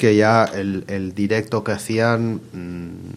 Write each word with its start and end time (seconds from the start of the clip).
que 0.00 0.16
ya 0.16 0.44
el, 0.44 0.84
el 0.88 1.14
directo 1.14 1.62
que 1.62 1.72
hacían 1.72 2.40
mm, 2.54 3.12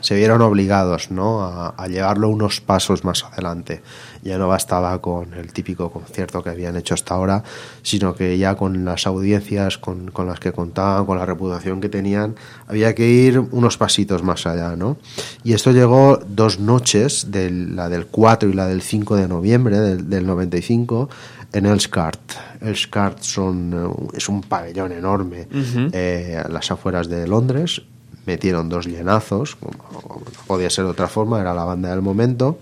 se 0.00 0.14
vieron 0.14 0.40
obligados 0.40 1.10
¿no? 1.10 1.42
a, 1.42 1.74
a 1.76 1.88
llevarlo 1.88 2.30
unos 2.30 2.62
pasos 2.62 3.04
más 3.04 3.24
adelante. 3.24 3.82
Ya 4.22 4.38
no 4.38 4.48
bastaba 4.48 4.98
con 5.02 5.34
el 5.34 5.52
típico 5.52 5.90
concierto 5.90 6.42
que 6.42 6.48
habían 6.48 6.74
hecho 6.76 6.94
hasta 6.94 7.14
ahora, 7.14 7.44
sino 7.82 8.14
que 8.14 8.38
ya 8.38 8.54
con 8.54 8.86
las 8.86 9.06
audiencias 9.06 9.76
con, 9.76 10.10
con 10.10 10.26
las 10.26 10.40
que 10.40 10.52
contaban, 10.52 11.04
con 11.04 11.18
la 11.18 11.26
reputación 11.26 11.82
que 11.82 11.90
tenían, 11.90 12.34
había 12.66 12.94
que 12.94 13.06
ir 13.06 13.38
unos 13.38 13.76
pasitos 13.76 14.22
más 14.22 14.46
allá. 14.46 14.74
¿no? 14.74 14.96
Y 15.44 15.52
esto 15.52 15.70
llegó 15.70 16.18
dos 16.26 16.60
noches, 16.60 17.30
de 17.30 17.50
la 17.50 17.90
del 17.90 18.06
4 18.06 18.48
y 18.48 18.54
la 18.54 18.66
del 18.66 18.80
5 18.80 19.16
de 19.16 19.28
noviembre 19.28 19.78
del, 19.80 20.08
del 20.08 20.26
95, 20.26 21.10
en 21.52 21.66
Elskart. 21.66 22.20
Elskart 22.60 23.20
son, 23.22 23.72
eh, 23.72 24.16
es 24.16 24.28
un 24.28 24.42
pabellón 24.42 24.92
enorme 24.92 25.46
eh, 25.92 26.42
a 26.44 26.48
las 26.48 26.70
afueras 26.70 27.08
de 27.08 27.26
Londres. 27.26 27.82
Metieron 28.26 28.68
dos 28.68 28.86
llenazos, 28.86 29.54
como 29.56 29.78
como 29.78 30.20
no 30.24 30.40
podía 30.46 30.68
ser 30.70 30.84
de 30.84 30.90
otra 30.90 31.06
forma, 31.08 31.40
era 31.40 31.54
la 31.54 31.64
banda 31.64 31.90
del 31.90 32.02
momento. 32.02 32.58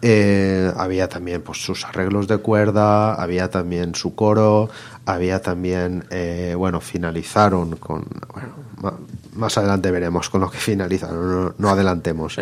Eh, 0.00 0.72
había 0.76 1.08
también 1.08 1.42
pues, 1.42 1.58
sus 1.64 1.84
arreglos 1.84 2.28
de 2.28 2.38
cuerda, 2.38 3.14
había 3.14 3.50
también 3.50 3.94
su 3.96 4.14
coro, 4.14 4.70
había 5.06 5.42
también, 5.42 6.04
eh, 6.10 6.54
bueno, 6.56 6.80
finalizaron 6.80 7.74
con, 7.76 8.04
bueno, 8.32 8.48
ma- 8.80 8.94
más 9.34 9.58
adelante 9.58 9.90
veremos 9.90 10.30
con 10.30 10.40
lo 10.40 10.50
que 10.50 10.58
finalizaron, 10.58 11.30
no, 11.46 11.54
no 11.58 11.68
adelantemos. 11.70 12.36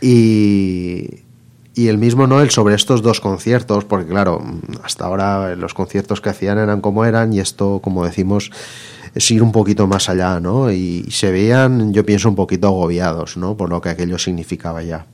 Y, 0.00 1.21
y 1.74 1.88
el 1.88 1.98
mismo 1.98 2.26
Noel 2.26 2.50
sobre 2.50 2.74
estos 2.74 3.02
dos 3.02 3.20
conciertos, 3.20 3.84
porque 3.84 4.06
claro, 4.06 4.42
hasta 4.82 5.06
ahora 5.06 5.56
los 5.56 5.74
conciertos 5.74 6.20
que 6.20 6.30
hacían 6.30 6.58
eran 6.58 6.80
como 6.80 7.04
eran 7.04 7.32
y 7.32 7.40
esto, 7.40 7.80
como 7.82 8.04
decimos, 8.04 8.50
es 9.14 9.30
ir 9.30 9.42
un 9.42 9.52
poquito 9.52 9.86
más 9.86 10.08
allá, 10.08 10.40
¿no? 10.40 10.70
Y 10.70 11.06
se 11.10 11.30
veían, 11.30 11.92
yo 11.92 12.04
pienso, 12.04 12.28
un 12.28 12.34
poquito 12.34 12.68
agobiados, 12.68 13.36
¿no? 13.36 13.56
Por 13.56 13.70
lo 13.70 13.80
que 13.80 13.90
aquello 13.90 14.18
significaba 14.18 14.82
ya. 14.82 15.06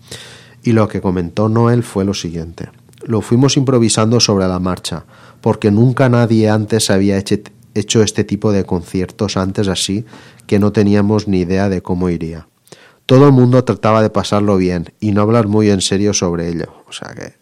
Y 0.63 0.73
lo 0.73 0.89
que 0.89 1.01
comentó 1.01 1.49
Noel 1.49 1.83
fue 1.83 2.05
lo 2.05 2.15
siguiente. 2.15 2.71
Lo 3.05 3.21
fuimos 3.21 3.57
improvisando 3.57 4.21
sobre 4.21 4.49
la 4.49 4.59
marcha, 4.59 5.05
porque 5.41 5.71
nunca 5.71 6.09
nadie 6.09 6.51
antes 6.51 6.91
había 6.91 7.17
hecho, 7.19 8.03
este 8.03 8.25
tipo 8.25 8.51
de 8.51 8.65
conciertos 8.65 9.37
antes 9.37 9.69
así, 9.69 10.05
que 10.47 10.59
no 10.59 10.73
teníamos 10.73 11.29
ni 11.29 11.41
idea 11.41 11.69
de 11.69 11.83
cómo 11.83 12.11
iría. 12.11 12.49
Todo 13.09 13.25
el 13.25 13.33
mundo 13.33 13.65
trataba 13.65 14.03
de 14.03 14.11
pasarlo 14.11 14.59
bien 14.59 14.93
y 15.01 15.13
no 15.13 15.23
hablar 15.23 15.49
muy 15.49 15.71
en 15.71 15.81
serio 15.81 16.13
sobre 16.13 16.51
ello. 16.51 16.85
O 16.87 16.93
sea 16.93 17.15
que 17.15 17.33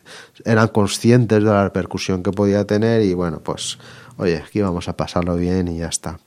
eran 0.45 0.69
conscientes 0.69 1.43
de 1.43 1.51
la 1.51 1.65
repercusión 1.65 2.23
que 2.23 2.31
podía 2.31 2.65
tener 2.65 3.03
y 3.03 3.15
bueno, 3.15 3.41
pues 3.41 3.77
oye, 4.17 4.37
aquí 4.37 4.61
vamos 4.61 4.89
a 4.89 4.97
pasarlo 4.97 5.35
bien 5.35 5.67
y 5.67 5.79
ya 5.79 5.89
está. 5.89 6.21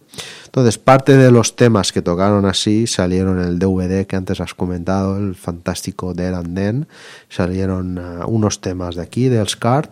Entonces, 0.44 0.78
parte 0.78 1.16
de 1.16 1.32
los 1.32 1.56
temas 1.56 1.94
que 1.94 2.02
tocaron 2.02 2.45
así 2.45 2.86
salieron 2.86 3.40
en 3.40 3.48
el 3.48 3.60
DVD 3.60 4.06
que 4.06 4.17
antes 4.17 4.42
has 4.42 4.54
comentado, 4.54 5.16
el 5.16 5.36
fantástico 5.36 6.14
There 6.14 6.36
and 6.36 6.56
Then. 6.58 6.88
Salieron 7.30 7.98
uh, 7.98 8.28
unos 8.28 8.60
temas 8.60 8.95
de 8.95 9.04
aquí, 9.04 9.30
del 9.30 9.48
Scar, 9.48 9.90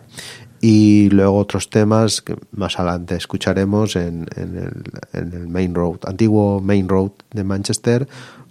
y 0.60 1.08
luego 1.10 1.38
otros 1.38 1.70
temas 1.70 2.20
que 2.20 2.36
más 2.50 2.78
adelante 2.78 3.14
escucharemos 3.14 3.96
en, 3.96 4.26
en, 4.36 4.56
el, 4.58 4.82
en 5.12 5.32
el 5.32 5.48
Main 5.48 5.74
Road, 5.74 6.00
antiguo 6.04 6.60
Main 6.60 6.86
Road 6.86 7.12
de 7.30 7.44
Manchester, 7.44 8.08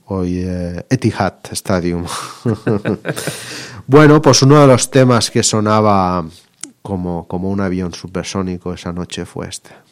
hoy 0.08 0.42
eh, 0.44 0.86
Etihad 0.90 1.36
Stadium. 1.52 2.06
bueno, 3.88 4.22
pues 4.22 4.42
uno 4.42 4.60
de 4.62 4.68
los 4.68 4.90
temas 4.90 5.32
que 5.32 5.44
sonaba 5.44 6.26
como, 6.82 7.28
como 7.28 7.50
un 7.50 7.62
avión 7.62 7.94
supersónico 7.94 8.74
esa 8.74 8.94
noche 8.94 9.26
fue 9.26 9.48
este. 9.48 9.87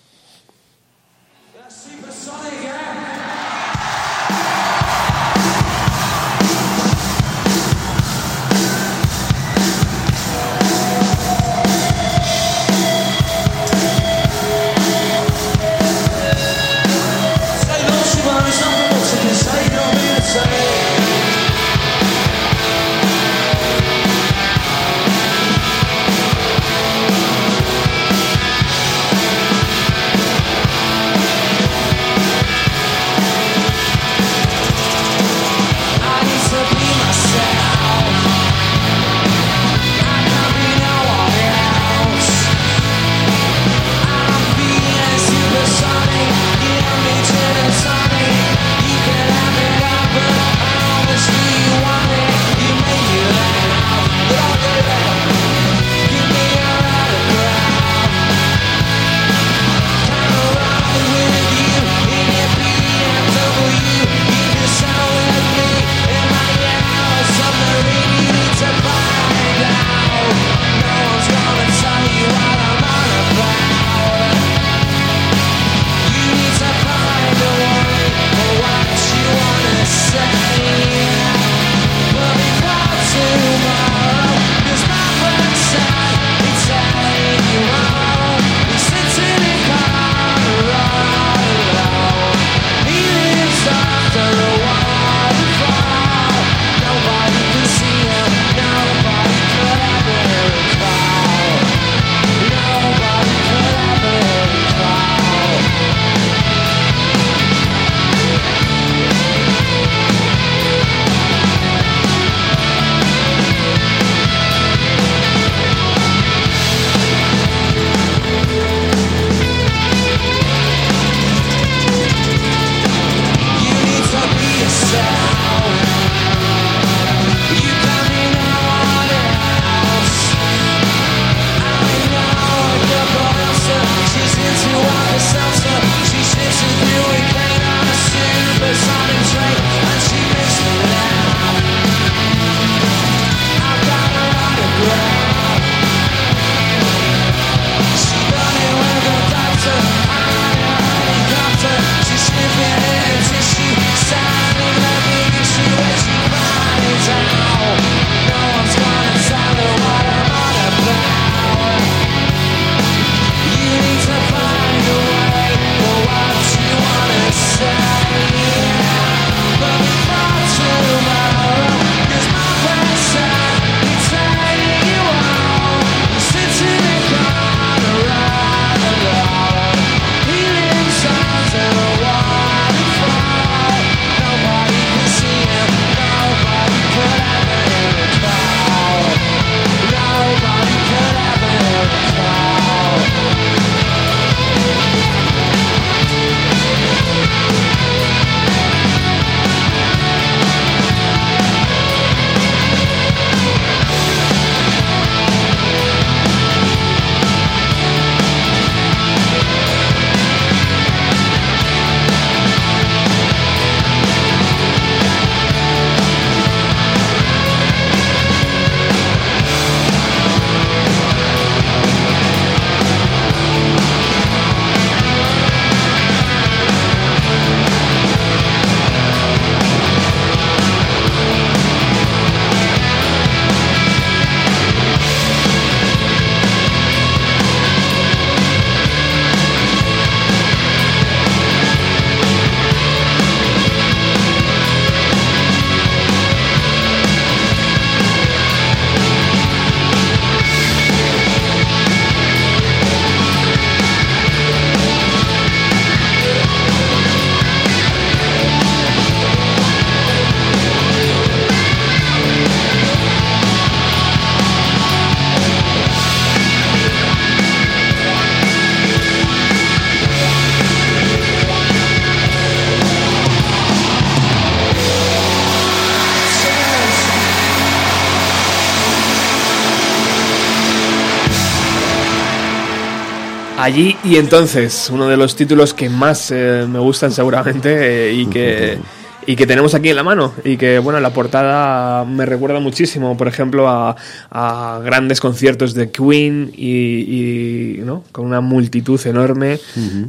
Allí 283.66 283.98
y 284.04 284.18
entonces, 284.18 284.92
uno 284.94 285.08
de 285.08 285.18
los 285.18 285.36
títulos 285.36 285.74
que 285.74 285.90
más 285.90 286.30
eh, 286.30 286.68
me 286.70 286.78
gustan 286.78 287.12
seguramente 287.12 288.10
eh, 288.10 288.14
y 288.14 288.28
que 288.28 288.78
y 289.28 289.36
que 289.36 289.48
tenemos 289.48 289.74
aquí 289.74 289.90
en 289.90 289.96
la 289.96 290.04
mano 290.04 290.34
y 290.44 290.58
que 290.58 290.80
bueno 290.80 291.00
la 291.00 291.12
portada 291.12 292.06
me 292.06 292.26
recuerda 292.26 292.60
muchísimo 292.60 293.18
por 293.18 293.28
ejemplo 293.28 293.68
a, 293.68 293.96
a 294.30 294.80
grandes 294.84 295.20
conciertos 295.20 295.74
de 295.74 295.92
Queen 295.92 296.52
y, 296.56 297.78
y, 297.78 297.82
¿no? 297.84 298.04
con 298.12 298.26
una 298.26 298.42
multitud 298.42 299.00
enorme 299.06 299.60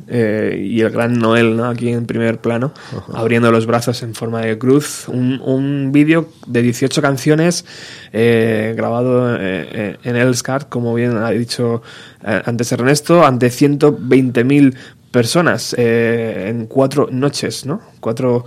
eh, 0.08 0.66
y 0.68 0.80
el 0.80 0.90
gran 0.90 1.18
Noel 1.18 1.56
¿no? 1.56 1.66
aquí 1.66 1.88
en 1.88 2.06
primer 2.06 2.38
plano 2.38 2.72
abriendo 3.14 3.50
los 3.50 3.66
brazos 3.66 4.02
en 4.02 4.14
forma 4.14 4.40
de 4.40 4.58
cruz 4.58 5.08
un, 5.08 5.40
un 5.40 5.92
vídeo 5.92 6.28
de 6.46 6.62
18 6.62 7.00
canciones 7.02 7.64
eh, 8.12 8.74
grabado 8.76 9.36
eh, 9.38 9.96
en 10.02 10.16
Elscard 10.16 10.64
como 10.64 10.94
bien 10.94 11.16
ha 11.16 11.30
dicho 11.30 11.82
eh, 12.24 12.42
antes 12.44 12.70
Ernesto 12.72 13.24
ante 13.24 13.48
120.000 13.48 14.74
personas 15.16 15.74
eh, 15.78 16.48
en 16.48 16.66
cuatro 16.66 17.08
noches, 17.10 17.64
¿no? 17.64 17.80
Cuatro, 18.00 18.44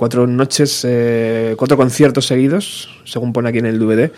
cuatro 0.00 0.26
noches, 0.26 0.80
eh, 0.88 1.54
cuatro 1.58 1.76
conciertos 1.76 2.24
seguidos, 2.24 2.88
según 3.04 3.34
pone 3.34 3.50
aquí 3.50 3.58
en 3.58 3.66
el 3.66 3.78
DVD, 3.78 4.10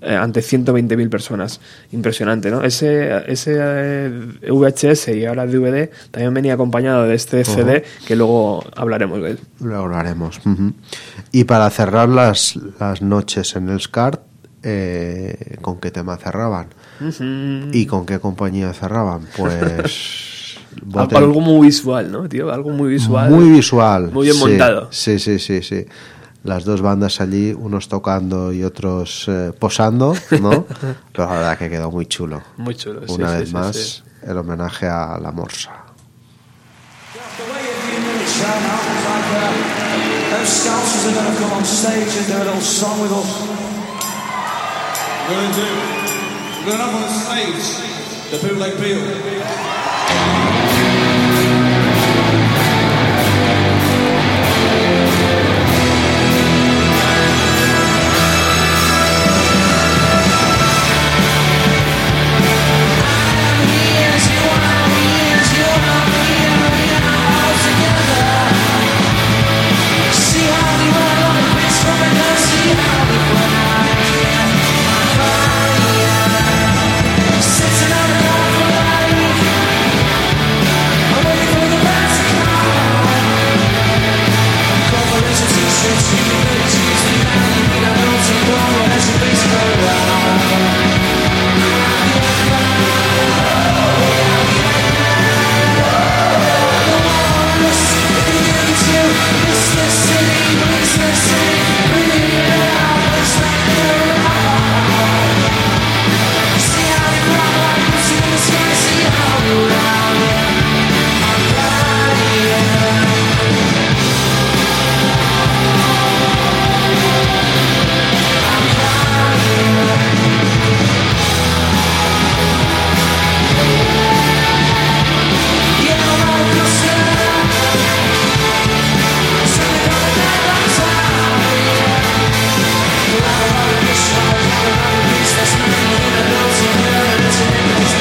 eh, 0.00 0.14
ante 0.14 0.42
120.000 0.42 1.08
personas. 1.10 1.60
Impresionante, 1.90 2.52
¿no? 2.52 2.62
Ese, 2.62 3.20
ese 3.26 3.56
eh, 3.58 4.10
VHS 4.48 5.08
y 5.08 5.24
ahora 5.24 5.44
DVD 5.44 5.90
también 6.12 6.34
venía 6.34 6.54
acompañado 6.54 7.08
de 7.08 7.16
este 7.16 7.44
CD 7.44 7.82
que 8.06 8.14
luego 8.14 8.62
hablaremos 8.76 9.20
de 9.22 9.30
él. 9.32 9.40
Lo 9.58 9.78
hablaremos. 9.78 10.40
Y 11.32 11.42
para 11.42 11.68
cerrar 11.70 12.08
las, 12.08 12.56
las 12.78 13.02
noches 13.02 13.56
en 13.56 13.70
el 13.70 13.80
SCART, 13.80 14.20
eh, 14.62 15.56
¿con 15.62 15.80
qué 15.80 15.90
tema 15.90 16.16
cerraban? 16.16 16.68
¿Y 17.72 17.86
con 17.86 18.06
qué 18.06 18.20
compañía 18.20 18.72
cerraban? 18.72 19.26
Pues... 19.36 20.13
Al- 20.94 21.08
Boten- 21.08 21.16
Algo 21.16 21.40
muy 21.40 21.66
visual, 21.66 22.10
¿no, 22.12 22.28
tío? 22.28 22.52
Algo 22.52 22.70
muy 22.70 22.88
visual. 22.90 23.30
Muy 23.30 23.50
visual. 23.50 24.10
Muy 24.12 24.24
bien 24.26 24.36
sí. 24.36 24.44
montado. 24.44 24.88
Sí, 24.90 25.18
sí, 25.18 25.38
sí, 25.38 25.62
sí. 25.62 25.84
Las 26.44 26.64
dos 26.64 26.82
bandas 26.82 27.20
allí, 27.22 27.52
unos 27.58 27.88
tocando 27.88 28.52
y 28.52 28.64
otros 28.64 29.24
eh, 29.28 29.52
posando, 29.58 30.14
¿no? 30.40 30.66
Pero 31.12 31.26
la 31.28 31.32
verdad 31.32 31.58
que 31.58 31.70
quedó 31.70 31.90
muy 31.90 32.06
chulo. 32.06 32.42
Muy 32.58 32.74
chulo, 32.74 33.00
sí, 33.06 33.14
Una 33.14 33.30
sí, 33.32 33.36
vez 33.38 33.48
sí, 33.48 33.54
más, 33.54 33.76
sí. 33.76 34.02
el 34.22 34.36
homenaje 34.38 34.86
a 34.86 35.18
la 35.18 35.32
morsa. 35.32 35.70
Going 41.14 41.32
to. 41.34 41.54
We're 45.28 45.40
going 45.40 45.52
to 45.52 45.56
do. 45.56 45.66
We're 46.64 46.70
going 46.70 46.80
up 46.80 46.94
on 46.94 47.02
the 47.02 47.08
stage. 47.08 47.64
The 48.30 48.38
bootleg 48.46 48.74
Beatle. 48.78 50.63
around. 109.46 109.83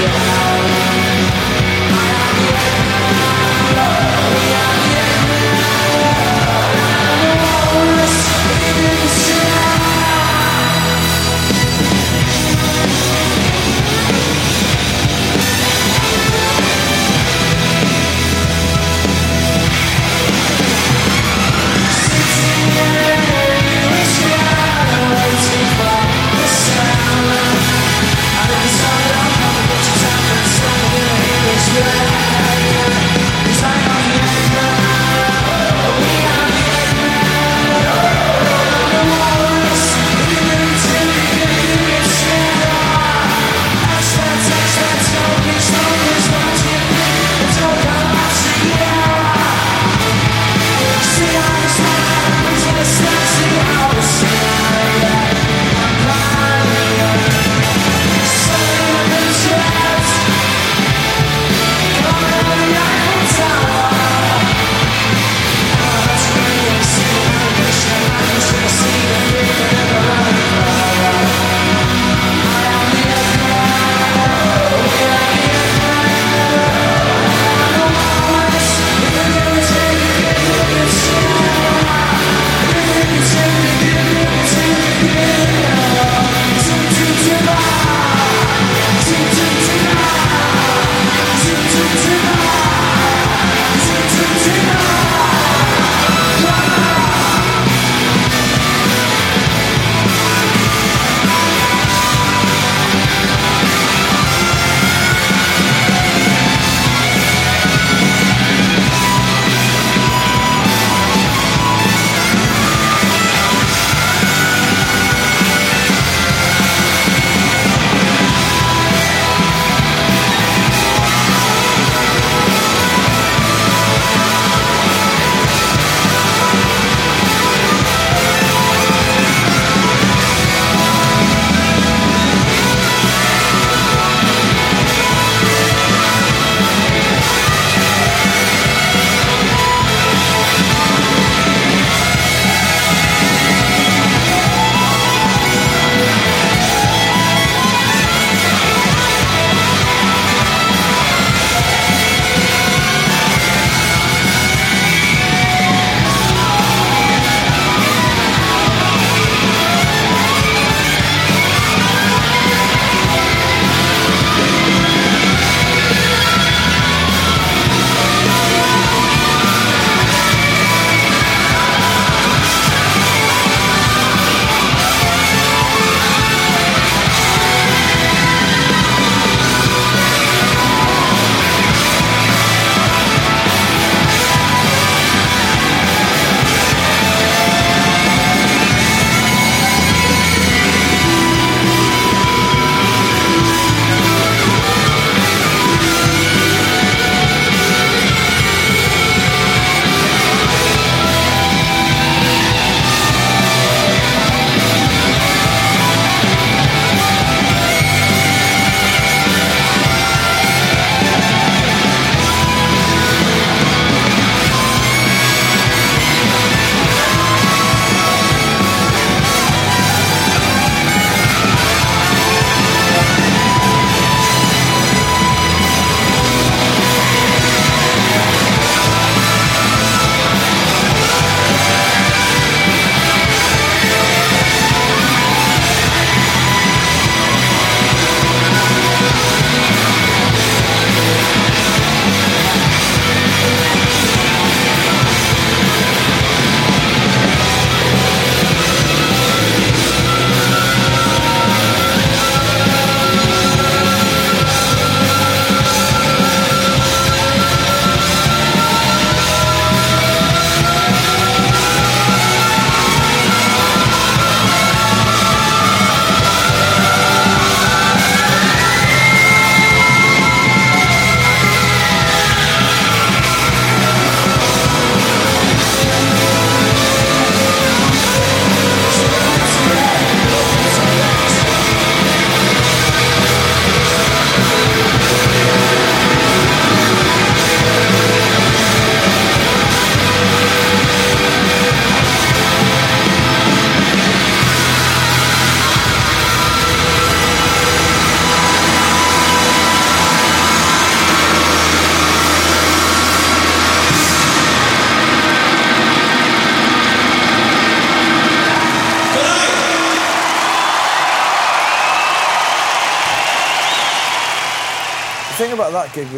down 0.05 0.82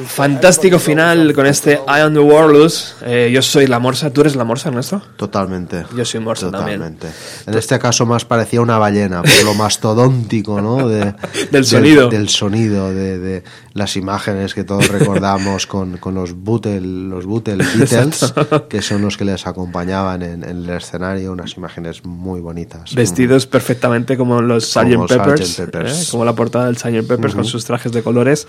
Fantástico 0.07 0.79
final 0.79 1.33
con 1.33 1.45
este 1.45 1.73
I 1.87 1.99
am 1.99 2.13
the 2.13 2.19
Warless. 2.19 2.95
Eh, 3.05 3.29
yo 3.33 3.41
soy 3.41 3.67
la 3.67 3.79
Morsa. 3.79 4.11
¿Tú 4.11 4.21
eres 4.21 4.35
la 4.35 4.43
Morsa, 4.43 4.69
Ernesto? 4.69 5.01
Totalmente. 5.17 5.85
Yo 5.95 6.05
soy 6.05 6.19
morsa 6.19 6.51
también. 6.51 6.97
En 7.47 7.53
este 7.55 7.77
caso 7.79 8.05
más 8.05 8.25
parecía 8.25 8.61
una 8.61 8.77
ballena, 8.77 9.21
por 9.21 9.43
lo 9.43 9.53
mastodóntico, 9.53 10.61
¿no? 10.61 10.87
De- 10.89 11.13
Del 11.51 11.65
sonido. 11.65 12.09
Del, 12.09 12.29
sonido, 12.29 12.93
de, 12.93 13.19
de 13.19 13.43
las 13.73 13.95
imágenes 13.97 14.53
que 14.53 14.63
todos 14.63 14.87
recordamos 14.87 15.67
con, 15.67 15.97
con 15.97 16.15
los 16.15 16.43
Beatles, 16.43 16.81
los 16.83 17.25
Beatles, 17.27 17.77
Beatles, 17.91 18.33
que 18.69 18.81
son 18.81 19.01
los 19.01 19.17
que 19.17 19.25
les 19.25 19.45
acompañaban 19.47 20.21
en, 20.21 20.43
en 20.43 20.63
el 20.63 20.69
escenario, 20.69 21.31
unas 21.31 21.55
imágenes 21.57 22.03
muy 22.05 22.39
bonitas. 22.41 22.93
Vestidos 22.95 23.45
perfectamente 23.47 24.17
como 24.17 24.41
los 24.41 24.71
Sgt. 24.71 25.07
Peppers, 25.07 25.47
Sgt. 25.55 25.57
Peppers. 25.71 26.01
¿eh? 26.01 26.11
como 26.11 26.25
la 26.25 26.33
portada 26.33 26.65
del 26.67 26.77
Sgt. 26.77 27.07
Peppers 27.07 27.35
con 27.35 27.45
sus 27.45 27.65
trajes 27.65 27.91
de 27.91 28.01
colores. 28.03 28.47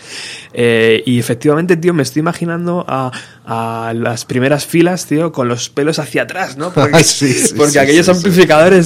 Eh, 0.53 1.03
y 1.07 1.19
efectivamente, 1.19 1.77
tío, 1.77 1.93
me 1.95 2.03
estoy 2.03 2.21
imaginando 2.21 2.85
a, 2.89 3.11
a 3.45 3.93
las 3.95 4.25
primeras 4.25 4.67
filas, 4.67 5.07
tío, 5.07 5.33
con 5.33 5.49
los 5.49 5.69
pelos 5.69 5.99
hacia 5.99 6.23
atrás, 6.23 6.57
¿no? 6.57 6.71
Porque, 6.75 7.05
Sí, 7.05 7.33
sí, 7.33 7.55
porque 7.57 7.73
sí, 7.73 7.79
aquellos 7.79 8.07
sí, 8.07 8.13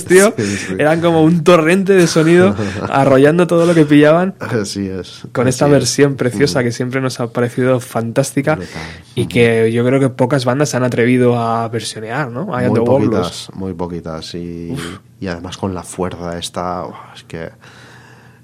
tío, 0.05 0.35
Sí, 0.37 0.45
sí. 0.57 0.75
eran 0.79 1.01
como 1.01 1.23
un 1.23 1.45
torrente 1.45 1.93
de 1.95 2.07
sonido 2.07 2.55
arrollando 2.89 3.47
todo 3.47 3.67
lo 3.67 3.75
que 3.75 3.85
pillaban. 3.85 4.35
Así 4.41 4.89
es. 4.89 5.23
Con 5.33 5.47
así 5.47 5.51
esta 5.55 5.67
es. 5.67 5.73
versión 5.73 6.17
preciosa 6.17 6.63
que 6.63 6.73
siempre 6.73 7.01
nos 7.01 7.21
ha 7.21 7.29
parecido 7.33 7.81
fantástica 7.81 8.57
Brutal. 8.57 8.83
y 9.15 9.27
que 9.27 9.71
yo 9.73 9.85
creo 9.85 10.01
que 10.01 10.09
pocas 10.09 10.45
bandas 10.45 10.71
se 10.71 10.77
han 10.77 10.85
atrevido 10.85 11.39
a 11.41 11.69
versionear, 11.69 12.31
¿no? 12.31 12.55
Am 12.55 12.69
Muy 12.69 12.81
poquitas, 12.81 13.49
muy 13.55 13.75
poquitas. 13.75 14.35
Y, 14.35 14.75
y 15.21 15.27
además 15.27 15.57
con 15.57 15.75
la 15.75 15.83
fuerza 15.83 16.39
esta, 16.39 16.85
que... 17.27 17.51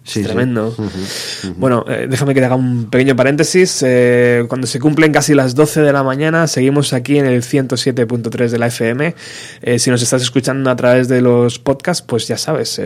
Sí, 0.06 0.20
sí. 0.20 0.22
Tremendo. 0.22 0.72
Bueno, 1.56 1.84
eh, 1.88 2.06
déjame 2.08 2.32
que 2.32 2.38
te 2.38 2.46
haga 2.46 2.54
un 2.54 2.88
pequeño 2.90 3.16
paréntesis. 3.16 3.82
Eh, 3.84 4.44
cuando 4.46 4.68
se 4.68 4.78
cumplen 4.78 5.12
casi 5.12 5.34
las 5.34 5.56
12 5.56 5.80
de 5.80 5.92
la 5.92 6.04
mañana, 6.04 6.46
seguimos 6.46 6.92
aquí 6.92 7.18
en 7.18 7.26
el 7.26 7.42
107.3 7.42 8.50
de 8.50 8.58
la 8.58 8.68
FM. 8.68 9.16
Eh, 9.62 9.78
si 9.80 9.90
nos 9.90 10.00
estás 10.02 10.22
escuchando 10.22 10.70
a 10.70 10.76
través 10.76 11.08
de 11.08 11.22
los 11.22 11.58
podcasts, 11.58 12.04
pues 12.06 12.28
ya 12.28 12.38
sabes, 12.38 12.80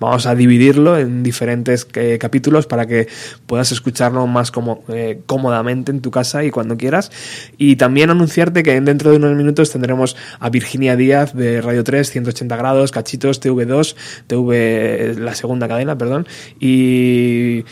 vamos 0.00 0.24
a 0.24 0.34
dividirlo 0.34 0.98
en 0.98 1.22
diferentes 1.22 1.86
capítulos 2.18 2.66
para 2.66 2.86
que 2.86 3.06
puedas 3.46 3.70
escucharlo 3.70 4.26
más 4.26 4.50
como, 4.50 4.82
cómodamente 5.26 5.92
en 5.92 6.00
tu 6.00 6.10
casa 6.10 6.42
y 6.42 6.50
cuando 6.50 6.78
quieras. 6.78 7.10
Y 7.58 7.76
también 7.76 8.08
anunciarte 8.08 8.62
que 8.62 8.80
dentro 8.80 9.10
de 9.10 9.18
unos 9.18 9.36
minutos 9.36 9.70
tendremos 9.70 10.16
a 10.40 10.48
Virginia 10.48 10.96
Díaz 10.96 11.34
de 11.34 11.60
Radio 11.60 11.84
3, 11.84 12.08
180 12.08 12.56
grados, 12.56 12.92
Cachitos, 12.92 13.42
TV2, 13.42 13.94
TV, 14.26 15.16
la 15.18 15.34
segunda 15.34 15.68
cadena, 15.68 15.98
perdón, 15.98 16.26
y, 16.62 17.64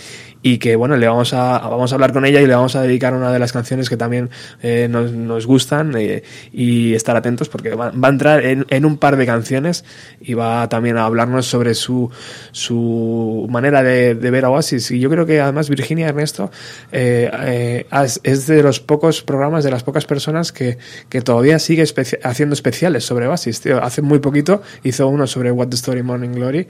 y 0.43 0.59
que 0.59 0.77
bueno, 0.77 0.97
le 0.97 1.07
vamos 1.07 1.35
a, 1.35 1.59
vamos 1.59 1.93
a 1.93 1.95
hablar 1.95 2.13
con 2.13 2.25
ella 2.25 2.41
y 2.41 2.47
le 2.47 2.55
vamos 2.55 2.77
a 2.77 2.83
dedicar 2.83 3.15
una 3.15 3.33
de 3.33 3.39
las 3.39 3.53
canciones 3.53 3.89
que 3.89 3.97
también 3.97 4.31
eh, 4.63 4.89
nos, 4.91 5.13
nos 5.13 5.47
gustan 5.47 5.95
eh, 5.97 6.23
y 6.53 6.95
estar 6.95 7.17
atentos 7.17 7.49
porque 7.49 7.75
va, 7.75 7.91
va 7.91 8.09
a 8.09 8.11
entrar 8.11 8.45
en, 8.45 8.67
en 8.71 8.85
un 8.85 8.97
par 8.97 9.17
de 9.17 9.27
canciones 9.27 9.85
y 10.21 10.35
va 10.35 10.69
también 10.69 10.97
a 10.97 11.05
hablarnos 11.05 11.47
sobre 11.47 11.75
su, 11.75 12.11
su 12.53 13.47
manera 13.51 13.83
de, 13.83 14.15
de 14.15 14.31
ver 14.31 14.45
a 14.45 14.51
Oasis. 14.51 14.91
Y 14.91 15.01
yo 15.01 15.11
creo 15.11 15.27
que 15.27 15.41
además 15.41 15.69
Virginia 15.69 16.09
Ernesto 16.09 16.51
eh, 16.93 17.31
eh, 17.45 17.87
es 18.23 18.47
de 18.47 18.63
los 18.63 18.81
pocos 18.81 19.23
programas, 19.23 19.65
de 19.65 19.71
las 19.71 19.83
pocas 19.83 20.07
personas 20.07 20.53
que, 20.53 20.79
que 21.09 21.21
todavía 21.21 21.59
sigue 21.59 21.85
haciendo 22.23 22.55
especiales 22.55 23.05
sobre 23.05 23.27
Oasis. 23.27 23.61
Tío. 23.61 23.83
Hace 23.83 24.03
muy 24.03 24.21
poquito 24.21 24.63
hizo 24.85 25.09
uno 25.09 25.27
sobre 25.27 25.53
What 25.53 25.69
the 25.69 25.77
Story 25.77 26.03
Morning 26.03 26.31
Glory, 26.31 26.67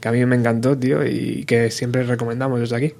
que 0.00 0.08
a 0.08 0.12
mí 0.12 0.24
me 0.26 0.36
encantó, 0.36 0.76
tío, 0.76 1.04
y 1.04 1.44
que 1.44 1.70
siempre 1.70 2.02
recomendamos 2.02 2.60
desde 2.60 2.76
aquí. 2.76 2.94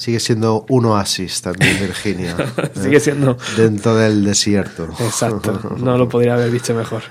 Sigue 0.00 0.18
siendo 0.18 0.64
un 0.70 0.86
oasis 0.86 1.42
también 1.42 1.78
Virginia. 1.78 2.34
Sigue 2.74 3.00
siendo. 3.00 3.36
Dentro 3.54 3.96
del 3.96 4.24
desierto. 4.24 4.88
Exacto, 4.98 5.76
no 5.76 5.98
lo 5.98 6.08
podría 6.08 6.32
haber 6.32 6.50
dicho 6.50 6.74
mejor. 6.74 7.02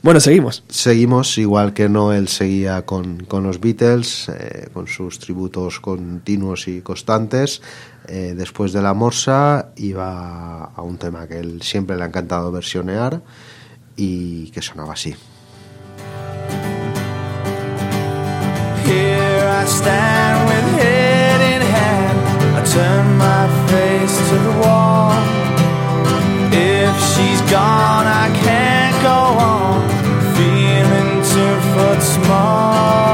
Bueno, 0.00 0.20
seguimos. 0.20 0.62
Seguimos, 0.68 1.36
igual 1.38 1.74
que 1.74 1.88
Noel 1.88 2.28
seguía 2.28 2.86
con, 2.86 3.24
con 3.24 3.42
los 3.42 3.58
Beatles, 3.58 4.28
eh, 4.28 4.68
con 4.72 4.86
sus 4.86 5.18
tributos 5.18 5.80
continuos 5.80 6.68
y 6.68 6.82
constantes. 6.82 7.62
Eh, 8.06 8.34
después 8.36 8.72
de 8.72 8.80
la 8.80 8.94
morsa 8.94 9.70
iba 9.74 10.66
a 10.66 10.82
un 10.82 10.98
tema 10.98 11.26
que 11.26 11.40
él 11.40 11.62
siempre 11.62 11.96
le 11.96 12.04
ha 12.04 12.06
encantado 12.06 12.52
versionear 12.52 13.22
y 13.96 14.52
que 14.52 14.62
sonaba 14.62 14.92
así. 14.92 15.16
Here 18.86 19.48
I 19.48 19.66
stand 19.66 20.48
with. 20.48 20.64
I 20.86 21.13
turn 22.74 23.16
my 23.16 23.46
face 23.70 24.16
to 24.30 24.36
the 24.48 24.54
wall. 24.62 25.12
If 26.52 26.94
she's 27.10 27.40
gone, 27.48 28.06
I 28.24 28.26
can't 28.46 28.96
go 29.10 29.20
on. 29.52 29.78
Feeling 30.36 31.10
two 31.32 31.56
foot 31.72 32.00
small. 32.02 33.13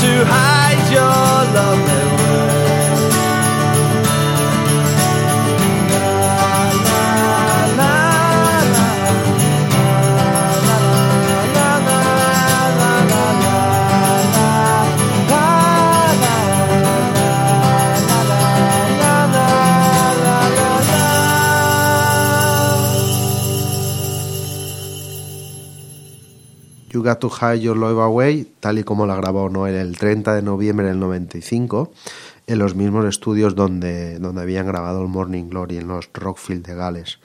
To 0.00 0.24
hide 0.24 0.92
your 0.92 1.02
love 1.02 1.97
Got 27.08 27.20
to 27.20 27.30
Hide 27.30 27.60
Your 27.60 27.74
Love 27.74 28.00
Away, 28.00 28.46
tal 28.60 28.78
y 28.78 28.84
como 28.84 29.06
la 29.06 29.16
grabó 29.16 29.48
Noel 29.48 29.76
el 29.76 29.96
30 29.96 30.34
de 30.34 30.42
noviembre 30.42 30.88
del 30.88 31.00
95, 31.00 31.90
en 32.46 32.58
los 32.58 32.74
mismos 32.74 33.06
estudios 33.06 33.54
donde, 33.54 34.18
donde 34.18 34.42
habían 34.42 34.66
grabado 34.66 35.00
el 35.00 35.08
Morning 35.08 35.48
Glory, 35.48 35.78
en 35.78 35.88
los 35.88 36.10
Rockfield 36.12 36.66
de 36.66 36.74
Gales. 36.74 37.18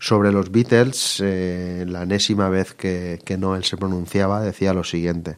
Sobre 0.00 0.32
los 0.32 0.50
Beatles, 0.50 1.20
eh, 1.22 1.84
la 1.86 2.02
enésima 2.02 2.48
vez 2.48 2.74
que, 2.74 3.20
que 3.24 3.38
Noel 3.38 3.62
se 3.62 3.76
pronunciaba, 3.76 4.40
decía 4.40 4.74
lo 4.74 4.82
siguiente. 4.82 5.36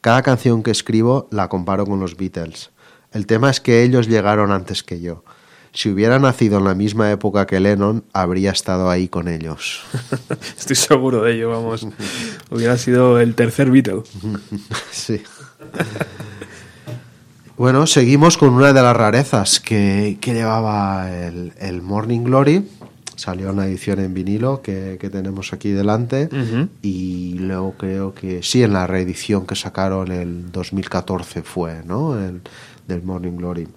Cada 0.00 0.22
canción 0.22 0.62
que 0.62 0.70
escribo 0.70 1.26
la 1.32 1.48
comparo 1.48 1.86
con 1.86 1.98
los 1.98 2.16
Beatles. 2.16 2.70
El 3.10 3.26
tema 3.26 3.50
es 3.50 3.60
que 3.60 3.82
ellos 3.82 4.06
llegaron 4.06 4.52
antes 4.52 4.84
que 4.84 5.00
yo. 5.00 5.24
Si 5.74 5.90
hubiera 5.90 6.20
nacido 6.20 6.58
en 6.58 6.64
la 6.64 6.74
misma 6.76 7.10
época 7.10 7.46
que 7.46 7.58
Lennon, 7.58 8.04
habría 8.12 8.52
estado 8.52 8.88
ahí 8.88 9.08
con 9.08 9.26
ellos. 9.26 9.82
Estoy 10.56 10.76
seguro 10.76 11.22
de 11.22 11.34
ello, 11.34 11.50
vamos. 11.50 11.88
Hubiera 12.48 12.78
sido 12.78 13.18
el 13.18 13.34
tercer 13.34 13.70
Beatle. 13.70 14.02
Sí. 14.92 15.20
Bueno, 17.56 17.88
seguimos 17.88 18.38
con 18.38 18.50
una 18.50 18.72
de 18.72 18.82
las 18.82 18.96
rarezas 18.96 19.58
que, 19.58 20.18
que 20.20 20.32
llevaba 20.32 21.10
el, 21.12 21.52
el 21.58 21.82
Morning 21.82 22.22
Glory. 22.22 22.68
Salió 23.16 23.50
una 23.50 23.66
edición 23.66 23.98
en 23.98 24.14
vinilo 24.14 24.62
que, 24.62 24.96
que 25.00 25.10
tenemos 25.10 25.52
aquí 25.52 25.70
delante. 25.70 26.28
Y 26.82 27.34
luego 27.40 27.74
creo 27.76 28.14
que 28.14 28.44
sí, 28.44 28.62
en 28.62 28.72
la 28.72 28.86
reedición 28.86 29.44
que 29.44 29.56
sacaron 29.56 30.12
el 30.12 30.52
2014 30.52 31.42
fue, 31.42 31.82
¿no? 31.84 32.16
El, 32.16 32.42
del 32.86 33.02
Morning 33.02 33.36
Glory. 33.36 33.68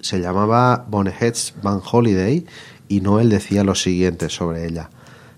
Se 0.00 0.20
llamaba 0.20 0.86
Boneheads 0.88 1.54
Van 1.62 1.80
Holiday 1.84 2.46
y 2.88 3.00
Noel 3.00 3.28
decía 3.28 3.64
lo 3.64 3.74
siguiente 3.74 4.28
sobre 4.28 4.66
ella. 4.66 4.90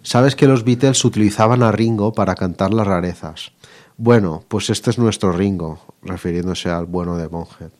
Sabes 0.02 0.36
que 0.36 0.46
los 0.46 0.64
Beatles 0.64 1.04
utilizaban 1.04 1.62
a 1.62 1.72
Ringo 1.72 2.12
para 2.12 2.34
cantar 2.34 2.72
las 2.72 2.86
rarezas. 2.86 3.52
Bueno, 3.96 4.44
pues 4.48 4.70
este 4.70 4.90
es 4.90 4.98
nuestro 4.98 5.32
Ringo, 5.32 5.80
refiriéndose 6.02 6.70
al 6.70 6.86
bueno 6.86 7.16
de 7.16 7.26
Bonhead. 7.26 7.70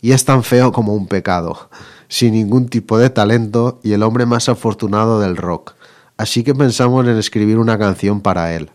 Y 0.00 0.10
es 0.10 0.24
tan 0.24 0.42
feo 0.42 0.72
como 0.72 0.94
un 0.94 1.06
pecado, 1.06 1.70
sin 2.08 2.32
ningún 2.32 2.68
tipo 2.68 2.98
de 2.98 3.10
talento 3.10 3.78
y 3.84 3.92
el 3.92 4.02
hombre 4.02 4.26
más 4.26 4.48
afortunado 4.48 5.20
del 5.20 5.36
rock. 5.36 5.74
Así 6.16 6.42
que 6.42 6.54
pensamos 6.54 7.06
en 7.06 7.16
escribir 7.16 7.58
una 7.58 7.78
canción 7.78 8.20
para 8.20 8.54
él. 8.54 8.70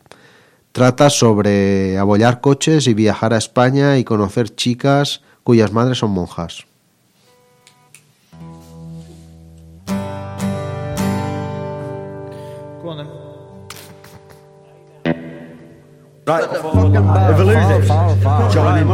Trata 0.72 1.10
sobre 1.10 1.98
abollar 1.98 2.40
coches 2.40 2.88
y 2.88 2.94
viajar 2.94 3.34
a 3.34 3.38
España 3.38 3.98
y 3.98 4.04
conocer 4.04 4.56
chicas 4.56 5.22
cuyas 5.44 5.74
madres 5.74 5.98
son 5.98 6.12
monjas. 6.12 6.67
Right, 16.28 16.44
if 16.44 16.62
I 16.62 16.72
lose 17.42 17.56
it, 17.56 18.54
join 18.54 18.78
in. 18.80 18.88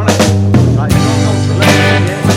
Right. 0.78 2.33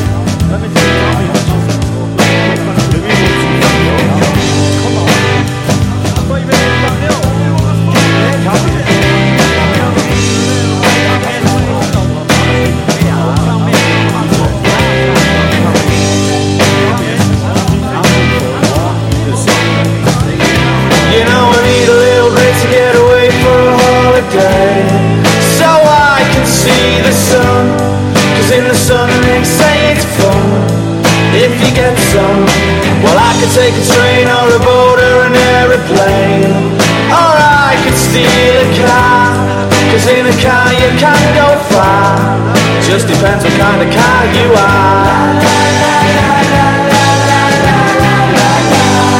It's 29.91 30.07
fun 30.19 30.49
If 31.35 31.53
you 31.63 31.71
get 31.75 31.95
some 32.13 32.43
Well 33.05 33.19
I 33.19 33.33
could 33.39 33.53
take 33.53 33.75
a 33.75 33.85
train 33.95 34.27
or 34.27 34.47
a 34.59 34.61
boat 34.61 34.99
or 34.99 35.17
an 35.29 35.35
aeroplane. 35.55 36.75
Or 37.13 37.35
I 37.69 37.79
could 37.85 37.99
steal 37.99 38.57
a 38.63 38.69
car 38.83 39.47
Cause 39.91 40.09
in 40.09 40.27
a 40.27 40.37
car 40.43 40.73
you 40.75 40.91
can 40.99 41.25
go 41.35 41.49
far. 41.71 42.19
Just 42.83 43.07
depends 43.07 43.45
what 43.45 43.55
kind 43.55 43.81
of 43.81 43.89
car 43.95 44.23
you 44.35 44.47
are. 44.53 45.41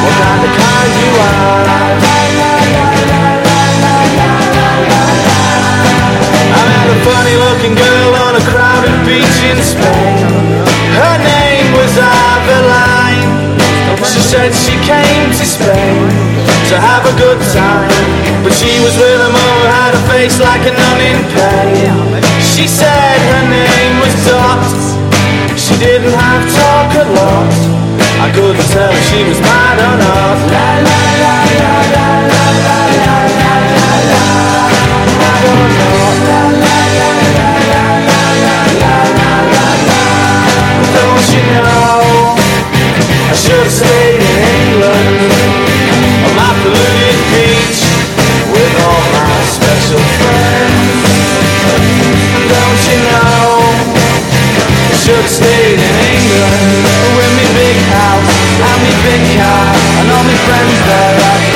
What 0.05 0.17
kind 0.21 0.43
of 0.45 0.53
car 0.59 0.83
you 1.01 1.11
are. 1.23 1.65
I 6.53 6.63
met 6.69 6.89
a 6.91 6.99
funny 7.07 7.37
looking 7.47 7.75
girl 7.75 8.13
on 8.27 8.35
a 8.37 8.43
crowded 8.51 8.97
beach 9.07 9.39
in 9.49 9.59
Spain. 9.63 10.56
Her 10.97 11.17
name 11.21 11.69
was 11.77 11.93
Aveline. 12.01 13.29
She 14.01 14.21
said 14.21 14.51
she 14.57 14.75
came 14.89 15.29
to 15.29 15.45
Spain 15.45 16.09
to 16.73 16.77
have 16.81 17.05
a 17.05 17.15
good 17.21 17.41
time. 17.53 17.93
But 18.43 18.53
she 18.57 18.81
was 18.81 18.97
with 18.97 19.21
a 19.21 19.29
who 19.29 19.49
had 19.77 19.93
a 19.93 20.03
face 20.09 20.41
like 20.41 20.65
a 20.65 20.73
nun 20.73 21.01
in 21.11 21.21
pain. 21.37 21.93
She 22.41 22.67
said 22.67 23.19
her 23.33 23.45
name 23.53 23.95
was 24.01 24.15
Dot. 24.25 24.65
She 25.59 25.75
didn't 25.77 26.17
have 26.17 26.45
talk 26.57 26.91
a 26.97 27.07
lot. 27.13 27.53
I 28.25 28.33
couldn't 28.33 28.69
tell 28.73 28.93
if 28.93 29.05
she 29.11 29.21
was 29.29 29.41
mad 29.41 29.77
or 29.77 29.97
not. 30.01 30.39
La 30.55 30.69
la 30.89 31.03
la 31.23 31.37
la 31.61 31.75
la 31.93 32.09
la 32.33 32.46
should 43.57 43.71
stayed 43.71 44.21
in 44.21 44.37
England 44.53 45.17
beach 47.33 47.81
with 48.53 48.73
all 48.85 49.05
my 49.17 49.37
special 49.49 50.03
friends. 50.21 51.01
Don't 52.53 52.83
you 52.85 52.99
know? 53.09 53.49
I 54.93 54.97
in 55.81 55.97
England 56.13 56.85
with 57.17 57.33
me 57.39 57.47
big 57.57 57.79
house 57.97 58.33
and 58.61 58.79
me 58.85 58.93
big 59.09 59.23
car 59.41 59.73
and 59.73 60.07
all 60.13 60.25
my 60.29 60.37
friends 60.45 60.77
there 60.89 61.56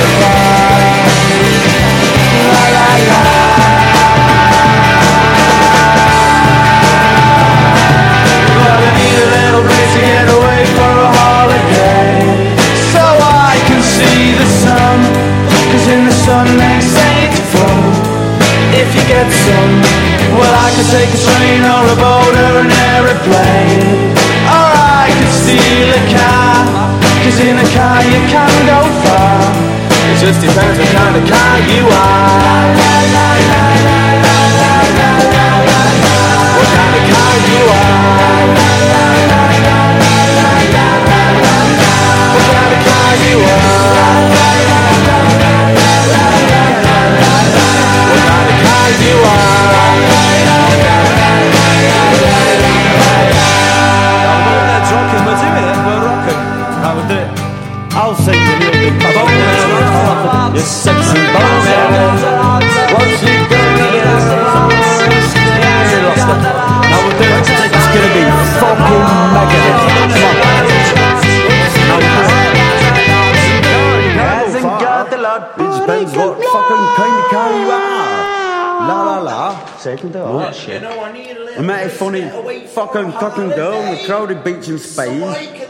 fucking 83.31 83.51
fucking 83.51 83.57
girl 83.57 83.75
on 83.75 83.95
the 83.97 84.03
crowded 84.05 84.45
beach 84.45 84.69
in 84.69 84.79
Spain. 84.79 85.21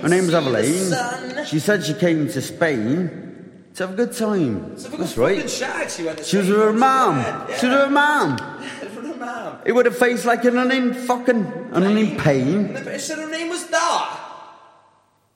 Her 0.01 0.09
name 0.09 0.27
was 0.27 0.35
Aveline. 0.35 1.47
She 1.47 1.59
said 1.59 1.85
she 1.85 1.95
came 1.95 2.29
to 2.29 2.41
Spain 2.43 3.71
to 3.75 3.87
have 3.87 3.95
a 3.95 3.97
good 3.97 4.13
time. 4.13 4.77
That's 4.77 5.17
right. 5.17 5.49
She 5.49 6.37
was 6.37 6.49
with 6.49 6.59
her 6.59 6.73
mum. 6.73 7.23
She 7.59 7.67
was 7.67 7.75
with 7.75 7.85
her 7.85 7.91
mum. 7.91 9.61
It 9.65 9.73
would 9.73 9.87
have 9.87 9.97
faced 9.97 10.25
like 10.25 10.45
an 10.45 10.55
nun 10.55 10.71
in 10.73 10.95
fucking 10.95 11.45
an 11.73 11.83
nun 11.83 11.97
in 11.97 12.17
pain. 12.17 12.73
But 12.73 12.87
it 12.87 13.01
said 13.01 13.19
her 13.19 13.31
name 13.31 13.49
was 13.49 13.67
Dot. 13.67 14.27